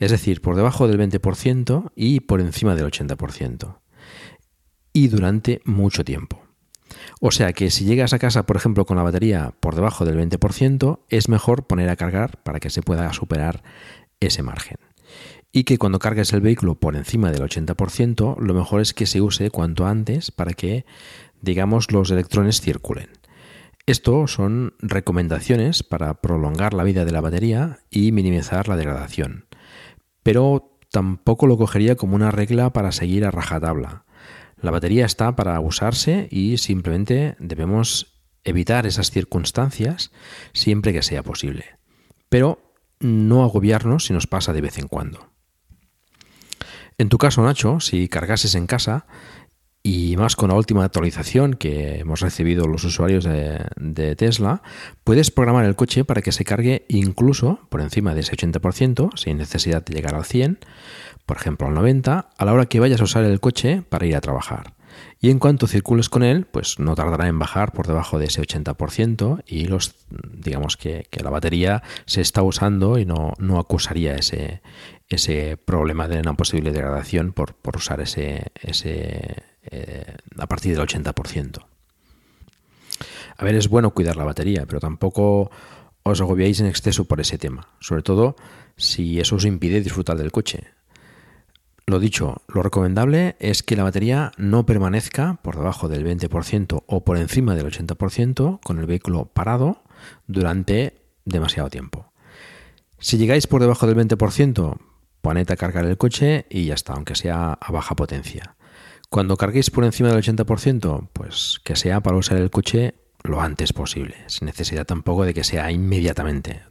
Es 0.00 0.10
decir, 0.10 0.42
por 0.42 0.56
debajo 0.56 0.88
del 0.88 0.98
20% 0.98 1.92
y 1.94 2.18
por 2.18 2.40
encima 2.40 2.74
del 2.74 2.90
80%. 2.90 3.78
Y 4.92 5.06
durante 5.06 5.60
mucho 5.64 6.04
tiempo. 6.04 6.42
O 7.20 7.30
sea 7.30 7.52
que 7.52 7.70
si 7.70 7.84
llegas 7.84 8.12
a 8.12 8.18
casa, 8.18 8.44
por 8.44 8.56
ejemplo, 8.56 8.86
con 8.86 8.96
la 8.96 9.04
batería 9.04 9.54
por 9.60 9.76
debajo 9.76 10.04
del 10.04 10.18
20%, 10.18 10.98
es 11.10 11.28
mejor 11.28 11.68
poner 11.68 11.90
a 11.90 11.96
cargar 11.96 12.42
para 12.42 12.58
que 12.58 12.70
se 12.70 12.82
pueda 12.82 13.12
superar 13.12 13.62
ese 14.18 14.42
margen. 14.42 14.78
Y 15.52 15.62
que 15.62 15.78
cuando 15.78 16.00
cargues 16.00 16.32
el 16.32 16.40
vehículo 16.40 16.74
por 16.74 16.96
encima 16.96 17.30
del 17.30 17.42
80%, 17.42 18.36
lo 18.40 18.52
mejor 18.52 18.80
es 18.80 18.94
que 18.94 19.06
se 19.06 19.20
use 19.20 19.52
cuanto 19.52 19.86
antes 19.86 20.32
para 20.32 20.54
que, 20.54 20.86
digamos, 21.40 21.92
los 21.92 22.10
electrones 22.10 22.60
circulen. 22.60 23.17
Esto 23.88 24.26
son 24.26 24.74
recomendaciones 24.80 25.82
para 25.82 26.20
prolongar 26.20 26.74
la 26.74 26.84
vida 26.84 27.06
de 27.06 27.10
la 27.10 27.22
batería 27.22 27.78
y 27.88 28.12
minimizar 28.12 28.68
la 28.68 28.76
degradación. 28.76 29.46
Pero 30.22 30.78
tampoco 30.90 31.46
lo 31.46 31.56
cogería 31.56 31.96
como 31.96 32.14
una 32.14 32.30
regla 32.30 32.70
para 32.74 32.92
seguir 32.92 33.24
a 33.24 33.30
rajatabla. 33.30 34.04
La 34.60 34.72
batería 34.72 35.06
está 35.06 35.34
para 35.36 35.58
usarse 35.60 36.28
y 36.30 36.58
simplemente 36.58 37.34
debemos 37.38 38.20
evitar 38.44 38.84
esas 38.84 39.10
circunstancias 39.10 40.12
siempre 40.52 40.92
que 40.92 41.02
sea 41.02 41.22
posible. 41.22 41.64
Pero 42.28 42.74
no 43.00 43.42
agobiarnos 43.42 44.04
si 44.04 44.12
nos 44.12 44.26
pasa 44.26 44.52
de 44.52 44.60
vez 44.60 44.76
en 44.76 44.88
cuando. 44.88 45.30
En 46.98 47.08
tu 47.08 47.16
caso, 47.16 47.42
Nacho, 47.42 47.80
si 47.80 48.08
cargases 48.08 48.54
en 48.54 48.66
casa, 48.66 49.06
y 49.82 50.16
más 50.16 50.36
con 50.36 50.50
la 50.50 50.56
última 50.56 50.84
actualización 50.84 51.54
que 51.54 52.00
hemos 52.00 52.20
recibido 52.20 52.66
los 52.66 52.84
usuarios 52.84 53.24
de, 53.24 54.16
Tesla, 54.16 54.62
puedes 55.04 55.30
programar 55.30 55.64
el 55.64 55.76
coche 55.76 56.04
para 56.04 56.22
que 56.22 56.32
se 56.32 56.44
cargue 56.44 56.84
incluso 56.88 57.60
por 57.68 57.80
encima 57.80 58.14
de 58.14 58.20
ese 58.20 58.36
80%, 58.36 59.16
sin 59.16 59.38
necesidad 59.38 59.84
de 59.84 59.94
llegar 59.94 60.14
al 60.14 60.24
100%, 60.24 60.58
por 61.26 61.36
ejemplo 61.36 61.68
al 61.68 61.74
90%, 61.74 62.26
a 62.36 62.44
la 62.44 62.52
hora 62.52 62.66
que 62.66 62.80
vayas 62.80 63.00
a 63.00 63.04
usar 63.04 63.24
el 63.24 63.40
coche 63.40 63.82
para 63.88 64.06
ir 64.06 64.16
a 64.16 64.20
trabajar. 64.20 64.74
Y 65.20 65.30
en 65.30 65.38
cuanto 65.38 65.66
circules 65.66 66.08
con 66.08 66.22
él, 66.22 66.46
pues 66.46 66.78
no 66.78 66.94
tardará 66.94 67.28
en 67.28 67.38
bajar 67.38 67.72
por 67.72 67.86
debajo 67.86 68.18
de 68.18 68.26
ese 68.26 68.42
80% 68.42 69.42
y 69.46 69.66
los, 69.66 69.94
digamos 70.32 70.76
que, 70.76 71.06
la 71.22 71.30
batería 71.30 71.82
se 72.06 72.20
está 72.20 72.42
usando 72.42 72.98
y 72.98 73.04
no, 73.04 73.34
no 73.38 73.58
acusaría 73.58 74.14
ese, 74.14 74.62
ese 75.08 75.56
problema 75.56 76.08
de 76.08 76.20
una 76.20 76.34
posible 76.34 76.70
degradación 76.70 77.32
por, 77.32 77.54
por 77.54 77.76
usar 77.76 78.00
ese, 78.00 78.46
ese 78.60 79.42
eh, 79.70 80.16
a 80.36 80.46
partir 80.46 80.76
del 80.76 80.86
80%. 80.86 81.64
A 83.36 83.44
ver, 83.44 83.54
es 83.54 83.68
bueno 83.68 83.92
cuidar 83.92 84.16
la 84.16 84.24
batería, 84.24 84.64
pero 84.66 84.80
tampoco 84.80 85.50
os 86.02 86.20
agobiáis 86.20 86.60
en 86.60 86.66
exceso 86.66 87.04
por 87.04 87.20
ese 87.20 87.38
tema, 87.38 87.68
sobre 87.80 88.02
todo 88.02 88.36
si 88.76 89.20
eso 89.20 89.36
os 89.36 89.44
impide 89.44 89.80
disfrutar 89.80 90.16
del 90.16 90.32
coche. 90.32 90.64
Lo 91.86 92.00
dicho, 92.00 92.42
lo 92.48 92.62
recomendable 92.62 93.36
es 93.38 93.62
que 93.62 93.76
la 93.76 93.82
batería 93.82 94.32
no 94.36 94.66
permanezca 94.66 95.38
por 95.42 95.56
debajo 95.56 95.88
del 95.88 96.04
20% 96.04 96.84
o 96.86 97.04
por 97.04 97.16
encima 97.16 97.54
del 97.54 97.66
80% 97.66 98.60
con 98.62 98.78
el 98.78 98.86
vehículo 98.86 99.26
parado 99.32 99.82
durante 100.26 101.00
demasiado 101.24 101.70
tiempo. 101.70 102.12
Si 102.98 103.16
llegáis 103.16 103.46
por 103.46 103.62
debajo 103.62 103.86
del 103.86 103.96
20%, 103.96 104.78
poned 105.22 105.50
a 105.50 105.56
cargar 105.56 105.86
el 105.86 105.96
coche 105.96 106.46
y 106.50 106.66
ya 106.66 106.74
está, 106.74 106.92
aunque 106.92 107.14
sea 107.14 107.52
a 107.52 107.72
baja 107.72 107.96
potencia. 107.96 108.56
Cuando 109.10 109.38
carguéis 109.38 109.70
por 109.70 109.84
encima 109.84 110.10
del 110.10 110.22
80%, 110.22 111.08
pues 111.14 111.60
que 111.64 111.76
sea 111.76 112.02
para 112.02 112.18
usar 112.18 112.36
el 112.36 112.50
coche 112.50 112.94
lo 113.24 113.40
antes 113.40 113.72
posible, 113.72 114.16
sin 114.26 114.46
necesidad 114.46 114.84
tampoco 114.84 115.24
de 115.24 115.32
que 115.32 115.44
sea 115.44 115.70
inmediatamente. 115.70 116.62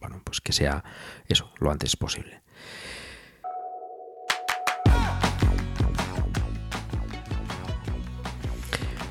Bueno, 0.00 0.20
pues 0.24 0.40
que 0.40 0.52
sea 0.52 0.82
eso, 1.28 1.52
lo 1.60 1.70
antes 1.70 1.96
posible. 1.96 2.42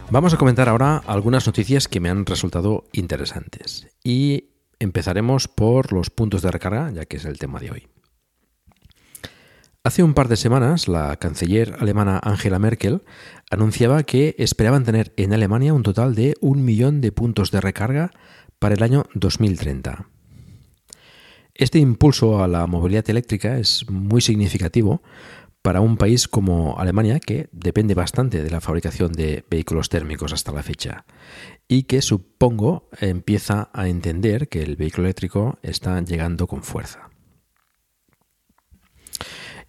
Vamos 0.09 0.33
a 0.33 0.37
comentar 0.37 0.67
ahora 0.67 0.97
algunas 1.07 1.47
noticias 1.47 1.87
que 1.87 2.01
me 2.01 2.09
han 2.09 2.25
resultado 2.25 2.83
interesantes 2.91 3.87
y 4.03 4.49
empezaremos 4.79 5.47
por 5.47 5.93
los 5.93 6.09
puntos 6.09 6.41
de 6.41 6.51
recarga, 6.51 6.91
ya 6.91 7.05
que 7.05 7.17
es 7.17 7.25
el 7.25 7.39
tema 7.39 7.59
de 7.59 7.71
hoy. 7.71 7.87
Hace 9.85 10.01
un 10.01 10.13
par 10.13 10.29
de 10.29 10.37
semanas, 10.37 10.87
la 10.87 11.17
canciller 11.17 11.75
alemana 11.77 12.17
Angela 12.23 12.57
Merkel 12.57 13.01
anunciaba 13.51 14.03
que 14.03 14.33
esperaban 14.37 14.85
tener 14.85 15.11
en 15.17 15.33
Alemania 15.33 15.73
un 15.73 15.83
total 15.83 16.15
de 16.15 16.35
un 16.39 16.63
millón 16.63 17.01
de 17.01 17.11
puntos 17.11 17.51
de 17.51 17.59
recarga 17.59 18.11
para 18.59 18.75
el 18.75 18.83
año 18.83 19.03
2030. 19.13 20.07
Este 21.53 21.79
impulso 21.79 22.41
a 22.41 22.47
la 22.47 22.65
movilidad 22.65 23.09
eléctrica 23.09 23.57
es 23.57 23.85
muy 23.89 24.21
significativo 24.21 25.01
para 25.61 25.81
un 25.81 25.97
país 25.97 26.29
como 26.29 26.79
Alemania, 26.79 27.19
que 27.19 27.49
depende 27.51 27.93
bastante 27.93 28.41
de 28.41 28.51
la 28.51 28.61
fabricación 28.61 29.11
de 29.11 29.43
vehículos 29.49 29.89
térmicos 29.89 30.31
hasta 30.31 30.53
la 30.53 30.63
fecha, 30.63 31.03
y 31.67 31.83
que 31.83 32.01
supongo 32.01 32.87
empieza 33.01 33.69
a 33.73 33.89
entender 33.89 34.47
que 34.47 34.63
el 34.63 34.77
vehículo 34.77 35.07
eléctrico 35.07 35.59
está 35.61 35.99
llegando 35.99 36.47
con 36.47 36.63
fuerza. 36.63 37.09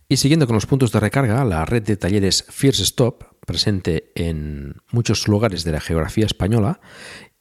Y 0.08 0.18
siguiendo 0.18 0.46
con 0.46 0.54
los 0.54 0.66
puntos 0.66 0.92
de 0.92 1.00
recarga, 1.00 1.44
la 1.44 1.64
red 1.64 1.82
de 1.82 1.96
talleres 1.96 2.44
First 2.50 2.80
Stop, 2.80 3.24
presente 3.46 4.12
en 4.14 4.76
muchos 4.90 5.28
lugares 5.28 5.64
de 5.64 5.72
la 5.72 5.80
geografía 5.80 6.26
española 6.26 6.80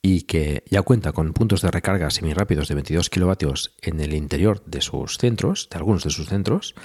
y 0.06 0.24
que 0.24 0.64
ya 0.70 0.82
cuenta 0.82 1.14
con 1.14 1.34
puntos 1.34 1.62
de 1.62 1.72
recarga 1.72 2.10
semirápidos 2.10 2.68
de 2.68 2.76
22 2.76 3.10
kilovatios 3.10 3.76
en 3.82 4.02
el 4.02 4.14
interior 4.14 4.64
de 4.66 4.82
sus 4.82 5.18
centros, 5.18 5.70
de 5.72 5.78
algunos 5.78 6.04
de 6.04 6.10
sus 6.10 6.28
centros, 6.28 6.76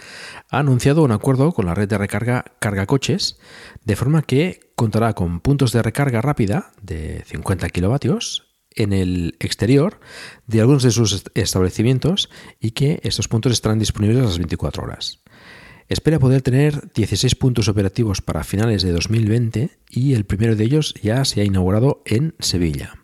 ha 0.51 0.61
anunciado 0.61 1.03
un 1.03 1.11
acuerdo 1.11 1.53
con 1.53 1.67
la 1.67 1.75
red 1.75 1.89
de 1.89 1.99
recarga 1.99 2.45
Carga 2.61 2.87
Coches, 2.87 3.39
de 3.85 3.97
forma 3.97 4.23
que 4.23 4.73
contará 4.77 5.15
con 5.15 5.41
puntos 5.41 5.73
de 5.73 5.83
recarga 5.83 6.23
rápida 6.23 6.73
de 6.81 7.25
50 7.27 7.69
kilovatios 7.71 8.49
en 8.71 8.93
el 8.93 9.37
exterior 9.41 9.99
de 10.47 10.61
algunos 10.61 10.85
de 10.85 10.93
sus 10.93 11.25
establecimientos 11.35 12.31
y 12.61 12.71
que 12.71 13.01
estos 13.03 13.27
puntos 13.27 13.53
estarán 13.53 13.81
disponibles 13.81 14.19
a 14.19 14.27
las 14.27 14.39
24 14.39 14.85
horas. 14.85 15.25
Espera 15.89 16.19
poder 16.19 16.43
tener 16.43 16.93
16 16.93 17.35
puntos 17.37 17.69
operativos 17.69 18.21
para 18.21 18.45
finales 18.45 18.83
de 18.83 18.93
2020 18.93 19.71
y 19.89 20.13
el 20.13 20.27
primero 20.27 20.55
de 20.55 20.65
ellos 20.65 20.93
ya 21.03 21.25
se 21.25 21.41
ha 21.41 21.45
inaugurado 21.45 22.03
en 22.05 22.35
Sevilla. 22.41 22.95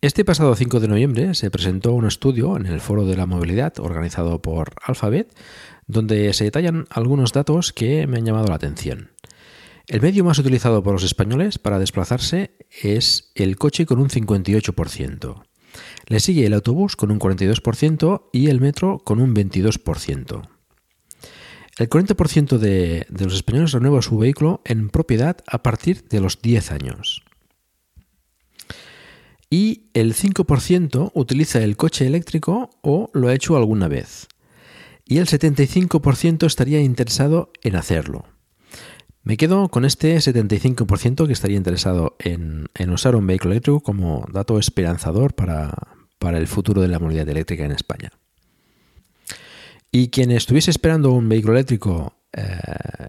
Este 0.00 0.24
pasado 0.24 0.54
5 0.54 0.80
de 0.80 0.88
noviembre 0.88 1.34
se 1.34 1.50
presentó 1.50 1.92
un 1.92 2.06
estudio 2.06 2.56
en 2.56 2.64
el 2.64 2.80
Foro 2.80 3.04
de 3.04 3.14
la 3.14 3.26
Movilidad 3.26 3.78
organizado 3.78 4.40
por 4.40 4.72
Alphabet, 4.82 5.36
donde 5.86 6.32
se 6.32 6.44
detallan 6.44 6.86
algunos 6.88 7.34
datos 7.34 7.74
que 7.74 8.06
me 8.06 8.16
han 8.16 8.24
llamado 8.24 8.46
la 8.46 8.54
atención. 8.54 9.10
El 9.86 10.00
medio 10.00 10.24
más 10.24 10.38
utilizado 10.38 10.82
por 10.82 10.94
los 10.94 11.02
españoles 11.02 11.58
para 11.58 11.78
desplazarse 11.78 12.52
es 12.82 13.32
el 13.34 13.56
coche 13.56 13.84
con 13.84 13.98
un 13.98 14.08
58%. 14.08 15.42
Le 16.06 16.20
sigue 16.20 16.46
el 16.46 16.54
autobús 16.54 16.96
con 16.96 17.10
un 17.10 17.20
42% 17.20 18.30
y 18.32 18.48
el 18.48 18.62
metro 18.62 19.00
con 19.00 19.20
un 19.20 19.34
22%. 19.34 20.59
El 21.80 21.88
40% 21.88 22.58
de, 22.58 23.06
los 23.08 23.32
españoles 23.32 23.72
renueva 23.72 24.02
su 24.02 24.18
vehículo 24.18 24.60
en 24.66 24.90
propiedad 24.90 25.38
a 25.46 25.62
partir 25.62 26.06
de 26.10 26.20
los 26.20 26.42
10 26.42 26.72
años. 26.72 27.22
Y 29.48 29.88
el 29.94 30.14
5% 30.14 31.10
utiliza 31.14 31.62
el 31.62 31.78
coche 31.78 32.06
eléctrico 32.06 32.68
o 32.82 33.08
lo 33.14 33.28
ha 33.28 33.34
hecho 33.34 33.56
alguna 33.56 33.88
vez. 33.88 34.28
Y 35.06 35.16
el 35.16 35.26
75% 35.26 36.44
estaría 36.44 36.82
interesado 36.82 37.50
en 37.62 37.76
hacerlo. 37.76 38.26
Me 39.22 39.38
quedo 39.38 39.70
con 39.70 39.86
este 39.86 40.14
75% 40.18 41.26
que 41.26 41.32
estaría 41.32 41.56
interesado 41.56 42.14
en, 42.18 42.68
usar 42.90 43.16
un 43.16 43.26
vehículo 43.26 43.52
eléctrico 43.52 43.80
como 43.80 44.26
dato 44.30 44.58
esperanzador 44.58 45.34
para 45.34 46.38
el 46.38 46.46
futuro 46.46 46.82
de 46.82 46.88
la 46.88 46.98
movilidad 46.98 47.30
eléctrica 47.30 47.64
en 47.64 47.72
España. 47.72 48.12
Y 49.92 50.08
quien 50.08 50.30
estuviese 50.30 50.70
esperando 50.70 51.12
un 51.12 51.28
vehículo 51.28 51.54
eléctrico 51.54 52.14
eh, 52.32 52.58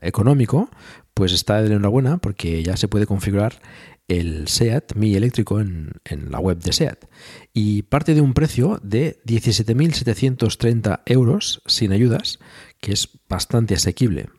económico, 0.02 0.70
pues 1.14 1.32
está 1.32 1.62
de 1.62 1.68
enhorabuena 1.68 2.18
porque 2.18 2.64
ya 2.64 2.76
se 2.76 2.88
puede 2.88 3.06
configurar 3.06 3.62
el 4.08 4.48
SEAT 4.48 4.96
Mi 4.96 5.16
eléctrico 5.16 5.60
en, 5.60 5.94
la 6.30 6.40
web 6.40 6.58
de 6.58 6.74
SEAT 6.74 7.06
y 7.54 7.84
parte 7.84 8.14
de 8.14 8.22
un 8.22 8.34
precio 8.34 8.80
de 8.84 9.22
17.730 9.26 11.02
euros 11.06 11.62
sin 11.66 11.94
ayudas, 11.94 12.40
que 12.80 12.94
es 12.94 13.10
bastante 13.30 13.76
asequible 13.76 14.30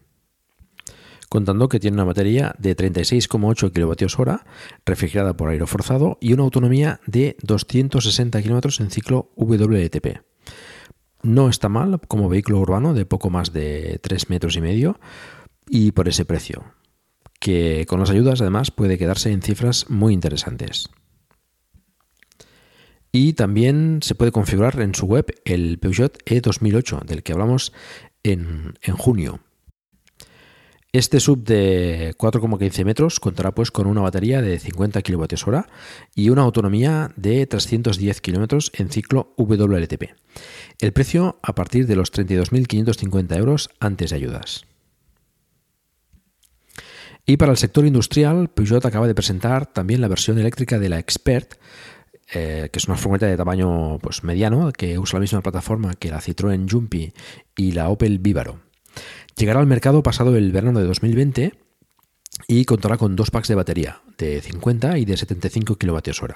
contando 1.28 1.70
que 1.70 1.80
tiene 1.80 1.94
una 1.94 2.04
batería 2.04 2.54
de 2.58 2.76
36,8 2.76 3.72
kWh 3.72 4.44
refrigerada 4.84 5.34
por 5.34 5.48
aire 5.48 5.64
forzado 5.66 6.18
y 6.20 6.34
una 6.34 6.42
autonomía 6.42 7.00
de 7.06 7.38
260 7.42 8.42
km 8.42 8.80
en 8.82 8.90
ciclo 8.90 9.32
WLTP. 9.36 10.31
No 11.22 11.48
está 11.48 11.68
mal 11.68 12.00
como 12.08 12.28
vehículo 12.28 12.58
urbano 12.58 12.94
de 12.94 13.06
poco 13.06 13.30
más 13.30 13.52
de 13.52 14.00
3 14.02 14.28
metros 14.30 14.56
y 14.56 14.60
medio 14.60 14.98
y 15.68 15.92
por 15.92 16.08
ese 16.08 16.24
precio, 16.24 16.64
que 17.38 17.86
con 17.88 18.00
las 18.00 18.10
ayudas 18.10 18.40
además 18.40 18.70
puede 18.70 18.98
quedarse 18.98 19.30
en 19.30 19.42
cifras 19.42 19.88
muy 19.88 20.14
interesantes. 20.14 20.90
Y 23.12 23.34
también 23.34 24.00
se 24.02 24.14
puede 24.14 24.32
configurar 24.32 24.80
en 24.80 24.94
su 24.94 25.06
web 25.06 25.26
el 25.44 25.78
Peugeot 25.78 26.18
E2008, 26.24 27.04
del 27.04 27.22
que 27.22 27.32
hablamos 27.32 27.72
en, 28.22 28.74
en 28.82 28.96
junio. 28.96 29.40
Este 30.94 31.20
sub 31.20 31.42
de 31.42 32.14
4,15 32.18 32.84
metros 32.84 33.18
contará 33.18 33.52
pues 33.52 33.70
con 33.70 33.86
una 33.86 34.02
batería 34.02 34.42
de 34.42 34.58
50 34.58 35.00
kWh 35.00 35.60
y 36.14 36.28
una 36.28 36.42
autonomía 36.42 37.12
de 37.16 37.46
310 37.46 38.20
km 38.20 38.70
en 38.74 38.90
ciclo 38.90 39.32
WLTP. 39.38 40.10
El 40.78 40.92
precio 40.92 41.38
a 41.42 41.54
partir 41.54 41.86
de 41.86 41.96
los 41.96 42.12
32.550 42.12 43.38
euros 43.38 43.70
antes 43.80 44.10
de 44.10 44.16
ayudas. 44.16 44.66
Y 47.24 47.38
para 47.38 47.52
el 47.52 47.58
sector 47.58 47.86
industrial, 47.86 48.50
Peugeot 48.50 48.84
acaba 48.84 49.06
de 49.06 49.14
presentar 49.14 49.72
también 49.72 50.02
la 50.02 50.08
versión 50.08 50.38
eléctrica 50.38 50.78
de 50.78 50.90
la 50.90 50.98
Expert, 50.98 51.54
eh, 52.34 52.68
que 52.70 52.78
es 52.78 52.86
una 52.86 52.98
furgoneta 52.98 53.28
de 53.28 53.36
tamaño 53.38 53.98
pues, 53.98 54.24
mediano 54.24 54.70
que 54.72 54.98
usa 54.98 55.18
la 55.18 55.22
misma 55.22 55.40
plataforma 55.40 55.94
que 55.94 56.10
la 56.10 56.20
Citroën 56.20 56.70
Jumpy 56.70 57.14
y 57.56 57.72
la 57.72 57.88
Opel 57.88 58.18
Vivaro. 58.18 58.71
Llegará 59.36 59.60
al 59.60 59.66
mercado 59.66 60.02
pasado 60.02 60.36
el 60.36 60.52
verano 60.52 60.78
de 60.80 60.86
2020 60.86 61.54
y 62.48 62.64
contará 62.64 62.96
con 62.96 63.16
dos 63.16 63.30
packs 63.30 63.48
de 63.48 63.54
batería 63.54 64.02
de 64.18 64.40
50 64.40 64.98
y 64.98 65.04
de 65.04 65.16
75 65.16 65.76
kWh, 65.76 66.34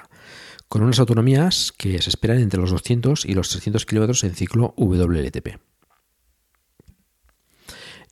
con 0.67 0.83
unas 0.83 0.99
autonomías 0.99 1.71
que 1.71 2.01
se 2.01 2.09
esperan 2.09 2.39
entre 2.39 2.59
los 2.59 2.71
200 2.71 3.25
y 3.25 3.33
los 3.33 3.49
300 3.49 3.85
km 3.85 4.23
en 4.23 4.35
ciclo 4.35 4.73
WLTP. 4.77 5.59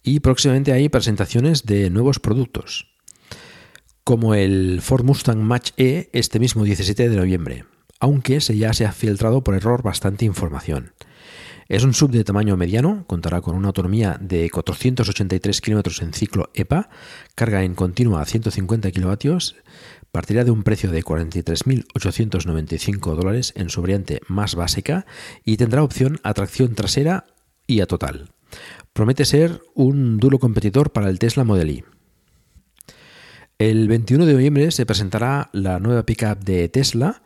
y 0.06 0.20
próximamente 0.20 0.72
hay 0.72 0.88
presentaciones 0.88 1.66
de 1.66 1.90
nuevos 1.90 2.20
productos, 2.20 2.94
como 4.04 4.36
el 4.36 4.82
Ford 4.82 5.04
Mustang 5.04 5.40
Match 5.40 5.72
E 5.78 6.10
este 6.14 6.40
mismo 6.40 6.64
17 6.64 7.10
de 7.10 7.18
noviembre, 7.18 7.66
aunque 8.00 8.40
se 8.40 8.56
ya 8.56 8.72
se 8.74 8.86
ha 8.86 8.92
filtrado 8.92 9.44
por 9.44 9.56
error 9.56 9.82
bastante 9.82 10.24
información. 10.24 10.94
Es 11.68 11.84
un 11.84 11.96
sub 11.96 12.12
de 12.12 12.24
tamaño 12.24 12.56
mediano, 12.58 13.06
contará 13.08 13.42
con 13.42 13.56
una 13.56 13.70
autonomía 13.70 14.20
de 14.22 14.52
483 14.52 15.62
km 15.62 16.04
en 16.04 16.14
ciclo 16.14 16.52
EPA, 16.54 16.90
carga 17.34 17.64
en 17.64 17.74
continua 17.74 18.22
a 18.22 18.26
150 18.26 18.92
kW, 18.92 19.38
partirá 20.12 20.44
de 20.44 20.52
un 20.52 20.62
precio 20.62 20.92
de 20.92 21.04
43.895 21.04 23.16
dólares 23.16 23.52
en 23.56 23.72
su 23.72 23.82
variante 23.82 24.22
más 24.28 24.54
básica 24.54 25.08
y 25.44 25.58
tendrá 25.58 25.82
opción 25.82 26.20
a 26.22 26.36
tracción 26.36 26.76
trasera 26.76 27.26
y 27.66 27.82
a 27.82 27.88
total. 27.88 28.30
Promete 28.94 29.26
ser 29.26 29.64
un 29.74 30.18
duro 30.18 30.38
competidor 30.38 30.92
para 30.92 31.10
el 31.10 31.18
Tesla 31.18 31.44
Model 31.44 31.72
Y. 31.72 31.84
El 33.58 33.88
21 33.88 34.26
de 34.26 34.34
noviembre 34.34 34.70
se 34.72 34.86
presentará 34.86 35.50
la 35.54 35.80
nueva 35.80 36.06
pickup 36.06 36.44
de 36.44 36.68
Tesla 36.68 37.22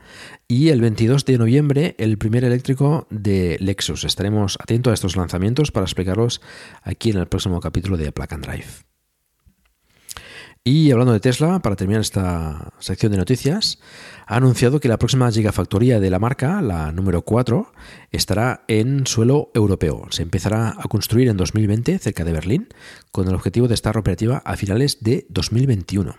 y 0.48 0.70
el 0.70 0.80
22 0.80 1.26
de 1.26 1.40
noviembre 1.40 1.96
el 1.98 2.20
primer 2.20 2.44
eléctrico 2.44 3.08
de 3.10 3.58
Lexus. 3.60 4.04
Estaremos 4.04 4.56
atentos 4.62 4.92
a 4.92 4.94
estos 4.94 5.16
lanzamientos 5.16 5.72
para 5.72 5.86
explicarlos 5.86 6.40
aquí 6.84 7.10
en 7.10 7.18
el 7.18 7.28
próximo 7.28 7.60
capítulo 7.60 7.98
de 7.98 8.12
Plug 8.12 8.32
and 8.32 8.46
Drive. 8.46 8.68
Y 10.72 10.92
hablando 10.92 11.14
de 11.14 11.20
Tesla, 11.20 11.64
para 11.64 11.76
terminar 11.76 12.02
esta 12.02 12.74
sección 12.78 13.12
de 13.12 13.18
noticias, 13.18 13.80
ha 14.28 14.36
anunciado 14.36 14.80
que 14.80 14.88
la 14.88 15.00
próxima 15.00 15.32
gigafactoría 15.32 16.00
de 16.00 16.12
la 16.12 16.20
marca, 16.20 16.62
la 16.62 16.92
número 16.92 17.24
4, 17.24 17.74
estará 18.12 18.66
en 18.68 19.08
suelo 19.08 19.50
europeo. 19.56 20.06
Se 20.12 20.22
empezará 20.22 20.76
a 20.78 20.84
construir 20.88 21.28
en 21.28 21.38
2020 21.38 21.98
cerca 21.98 22.24
de 22.24 22.34
Berlín, 22.34 22.68
con 23.12 23.28
el 23.28 23.34
objetivo 23.34 23.68
de 23.68 23.74
estar 23.74 23.98
operativa 23.98 24.44
a 24.46 24.58
finales 24.58 25.00
de 25.02 25.26
2021. 25.30 26.16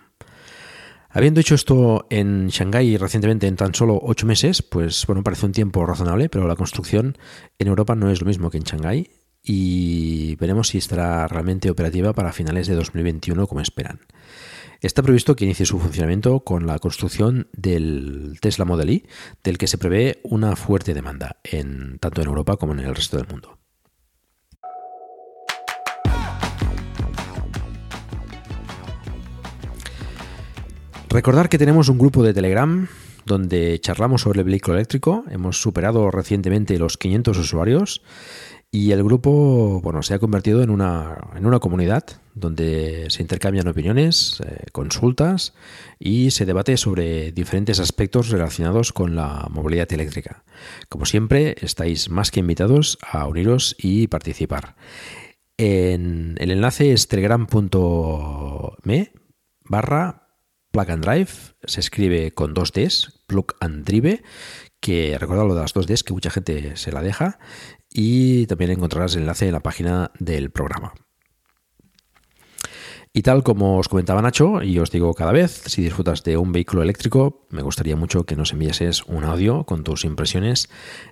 Habiendo 1.11 1.39
hecho 1.39 1.55
esto 1.55 2.09
en 2.11 2.49
Shanghái 2.49 2.97
recientemente 2.97 3.47
en 3.47 3.55
tan 3.55 3.73
solo 3.73 4.01
8 4.03 4.27
meses, 4.27 4.63
pues 4.63 5.07
bueno, 5.07 5.23
parece 5.23 5.47
un 5.47 5.53
tiempo 5.53 5.87
razonable, 5.87 6.29
pero 6.29 6.49
la 6.49 6.57
construcción 6.57 7.17
en 7.61 7.69
Europa 7.69 7.95
no 7.95 8.11
es 8.11 8.21
lo 8.21 8.27
mismo 8.27 8.51
que 8.51 8.59
en 8.59 8.65
Shanghái 8.65 9.11
y 9.43 10.37
veremos 10.37 10.69
si 10.69 10.79
estará 10.79 11.27
realmente 11.29 11.71
operativa 11.71 12.13
para 12.13 12.33
finales 12.33 12.67
de 12.67 12.75
2021 12.75 13.47
como 13.47 13.61
esperan. 13.61 14.01
Está 14.81 15.03
previsto 15.03 15.37
que 15.37 15.45
inicie 15.45 15.67
su 15.67 15.79
funcionamiento 15.79 16.41
con 16.41 16.67
la 16.67 16.79
construcción 16.79 17.49
del 17.53 18.39
Tesla 18.41 18.65
Model 18.65 18.91
Y, 18.91 19.07
del 19.45 19.59
que 19.59 19.67
se 19.67 19.77
prevé 19.77 20.21
una 20.23 20.57
fuerte 20.57 20.95
demanda, 20.95 21.37
en, 21.45 21.99
tanto 21.99 22.23
en 22.23 22.29
Europa 22.29 22.57
como 22.57 22.73
en 22.73 22.81
el 22.81 22.95
resto 22.95 23.19
del 23.19 23.29
mundo. 23.29 23.59
Recordar 31.11 31.49
que 31.49 31.59
tenemos 31.59 31.89
un 31.89 31.99
grupo 31.99 32.23
de 32.23 32.33
Telegram 32.33 32.89
donde 33.27 33.79
charlamos 33.81 34.23
sobre 34.23 34.41
el 34.41 34.47
vehículo 34.47 34.77
eléctrico. 34.77 35.25
Hemos 35.29 35.61
superado 35.61 36.11
recientemente 36.11 36.79
los 36.79 36.97
500 36.97 37.37
usuarios 37.37 38.01
y 38.73 38.93
el 38.93 39.03
grupo 39.03 39.81
bueno, 39.83 40.03
se 40.03 40.15
ha 40.15 40.19
convertido 40.19 40.63
en 40.63 40.71
una, 40.71 41.19
en 41.35 41.45
una 41.45 41.59
comunidad 41.59 42.05
donde 42.35 43.11
se 43.11 43.23
intercambian 43.23 43.67
opiniones, 43.67 44.41
eh, 44.47 44.67
consultas 44.71 45.55
y 45.99 46.31
se 46.31 46.47
debate 46.47 46.77
sobre 46.77 47.33
diferentes 47.33 47.81
aspectos 47.81 48.29
relacionados 48.29 48.93
con 48.93 49.17
la 49.17 49.49
movilidad 49.51 49.93
eléctrica. 49.93 50.45
Como 50.89 51.05
siempre, 51.05 51.57
estáis 51.61 52.11
más 52.11 52.31
que 52.31 52.41
invitados 52.41 52.99
a 53.03 53.27
uniros 53.27 53.75
y 53.79 54.07
participar. 54.07 54.77
El 55.57 56.37
enlace 56.39 56.93
es 56.93 57.09
telegram.me 57.09 59.13
barra 59.65 60.29
plug 60.71 60.91
and 60.91 61.05
drive, 61.05 61.31
se 61.65 61.81
escribe 61.81 62.33
con 62.33 62.55
dos 62.55 62.73
Ds, 62.73 63.25
plug 63.27 63.55
and 63.61 63.85
drive, 63.85 64.23
que 64.81 65.19
recordad 65.19 65.47
lo 65.47 65.55
de 65.55 65.61
las 65.61 65.75
dos 65.75 65.87
Ds 65.87 66.05
que 66.05 66.13
mucha 66.13 66.31
gente 66.31 66.77
se 66.77 66.93
la 66.93 67.03
deja, 67.03 67.39
y 67.93 68.47
también 68.47 68.71
encontrarás 68.71 69.15
el 69.15 69.23
enlace 69.23 69.47
en 69.47 69.53
la 69.53 69.61
página 69.61 70.11
del 70.19 70.51
programa. 70.51 70.95
Y 73.13 73.23
tal 73.23 73.43
como 73.43 73.79
os 73.79 73.89
comentaba 73.89 74.23
Nacho, 74.23 74.63
y 74.63 74.79
os 74.79 74.93
digo 74.93 75.15
cada 75.15 75.33
vez, 75.33 75.63
si 75.67 75.83
disfrutas 75.83 76.23
de 76.23 76.37
un 76.37 76.53
vehículo 76.53 76.83
eléctrico, 76.83 77.45
me 77.51 77.63
gustaría 77.63 77.97
mucho 77.97 78.25
que 78.25 78.37
nos 78.37 78.53
enviases 78.53 79.03
un 79.05 79.25
audio 79.25 79.65
con 79.65 79.83
tus 79.83 80.05
impresiones 80.05 80.71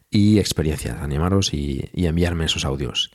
y 0.08 0.38
experiencias, 0.38 1.02
animaros 1.02 1.52
y, 1.52 1.90
y 1.92 2.06
enviarme 2.06 2.44
esos 2.44 2.64
audios. 2.64 3.10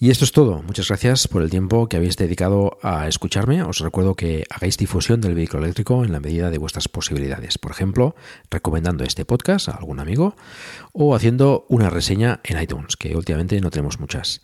Y 0.00 0.10
esto 0.10 0.24
es 0.24 0.30
todo. 0.30 0.62
Muchas 0.62 0.86
gracias 0.86 1.26
por 1.26 1.42
el 1.42 1.50
tiempo 1.50 1.88
que 1.88 1.96
habéis 1.96 2.16
dedicado 2.16 2.78
a 2.82 3.08
escucharme. 3.08 3.64
Os 3.64 3.80
recuerdo 3.80 4.14
que 4.14 4.44
hagáis 4.48 4.76
difusión 4.76 5.20
del 5.20 5.34
vehículo 5.34 5.64
eléctrico 5.64 6.04
en 6.04 6.12
la 6.12 6.20
medida 6.20 6.50
de 6.50 6.58
vuestras 6.58 6.86
posibilidades. 6.86 7.58
Por 7.58 7.72
ejemplo, 7.72 8.14
recomendando 8.48 9.02
este 9.02 9.24
podcast 9.24 9.68
a 9.68 9.72
algún 9.72 9.98
amigo 9.98 10.36
o 10.92 11.16
haciendo 11.16 11.66
una 11.68 11.90
reseña 11.90 12.38
en 12.44 12.62
iTunes, 12.62 12.96
que 12.96 13.16
últimamente 13.16 13.60
no 13.60 13.70
tenemos 13.70 13.98
muchas. 13.98 14.40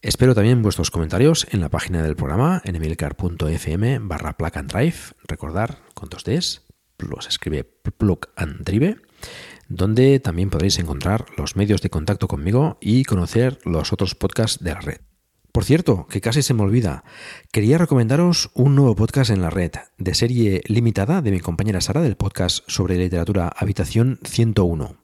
Espero 0.00 0.34
también 0.34 0.62
vuestros 0.62 0.90
comentarios 0.90 1.46
en 1.50 1.60
la 1.60 1.68
página 1.68 2.02
del 2.02 2.16
programa 2.16 2.62
en 2.64 2.76
emilcar.fm 2.76 3.98
barra. 3.98 4.36
Recordar 5.26 5.78
con 5.92 6.08
dos 6.08 6.24
Ds, 6.24 6.62
se 7.20 7.28
escribe 7.28 7.64
plug 7.64 8.20
and 8.36 8.64
drive 8.64 8.96
donde 9.68 10.18
también 10.20 10.50
podréis 10.50 10.78
encontrar 10.78 11.26
los 11.36 11.56
medios 11.56 11.82
de 11.82 11.90
contacto 11.90 12.28
conmigo 12.28 12.78
y 12.80 13.04
conocer 13.04 13.58
los 13.64 13.92
otros 13.92 14.14
podcasts 14.14 14.62
de 14.62 14.72
la 14.72 14.80
red. 14.80 15.00
Por 15.52 15.64
cierto, 15.64 16.06
que 16.06 16.20
casi 16.20 16.42
se 16.42 16.54
me 16.54 16.62
olvida, 16.62 17.04
quería 17.52 17.78
recomendaros 17.78 18.50
un 18.54 18.76
nuevo 18.76 18.94
podcast 18.94 19.30
en 19.30 19.42
la 19.42 19.50
red, 19.50 19.72
de 19.96 20.14
serie 20.14 20.62
limitada 20.66 21.20
de 21.20 21.30
mi 21.30 21.40
compañera 21.40 21.80
Sara 21.80 22.00
del 22.00 22.16
podcast 22.16 22.62
sobre 22.68 22.96
literatura 22.96 23.48
Habitación 23.56 24.20
101. 24.24 24.96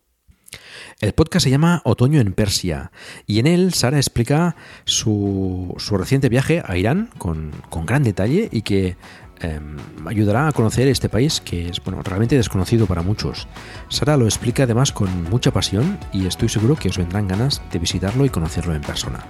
El 1.01 1.13
podcast 1.13 1.45
se 1.45 1.51
llama 1.51 1.83
Otoño 1.85 2.21
en 2.21 2.33
Persia 2.35 2.93
y 3.27 3.41
en 3.41 3.49
él 3.49 3.75
Sara 3.75 3.97
explica 3.97 4.55
su, 4.85 5.75
reciente 5.91 6.29
viaje 6.29 6.63
a 6.65 6.77
Irán 6.77 7.11
con, 7.19 7.51
con 7.69 7.85
gran 7.85 8.05
detalle 8.05 8.49
y 8.53 8.63
que 8.63 8.97
Em, 9.45 9.77
ayudará 10.07 10.49
a 10.49 10.53
conocer 10.53 10.89
este 10.89 11.09
país 11.09 11.41
que 11.41 11.69
es 11.69 11.83
bueno, 11.85 12.03
realmente 12.03 12.37
desconocido 12.37 12.87
para 12.87 13.03
muchos. 13.03 13.47
Sara 13.89 14.17
lo 14.17 14.25
explica 14.25 14.63
además 14.63 14.93
con 14.93 15.25
mucha 15.25 15.51
pasión 15.51 15.99
y 16.13 16.27
estoy 16.27 16.49
seguro 16.49 16.77
que 16.77 16.89
os 16.89 16.97
vendrán 16.97 17.29
ganas 17.29 17.63
de 17.71 17.79
visitarlo 17.79 18.25
y 18.25 18.31
conocerlo 18.31 18.75
en 18.75 18.81
persona. 18.81 19.21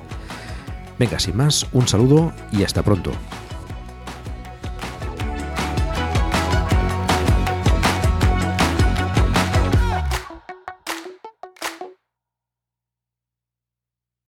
Venga, 0.98 1.18
sin 1.18 1.36
más, 1.36 1.66
un 1.72 1.88
saludo 1.88 2.32
y 2.52 2.62
hasta 2.62 2.82
pronto. 2.82 3.10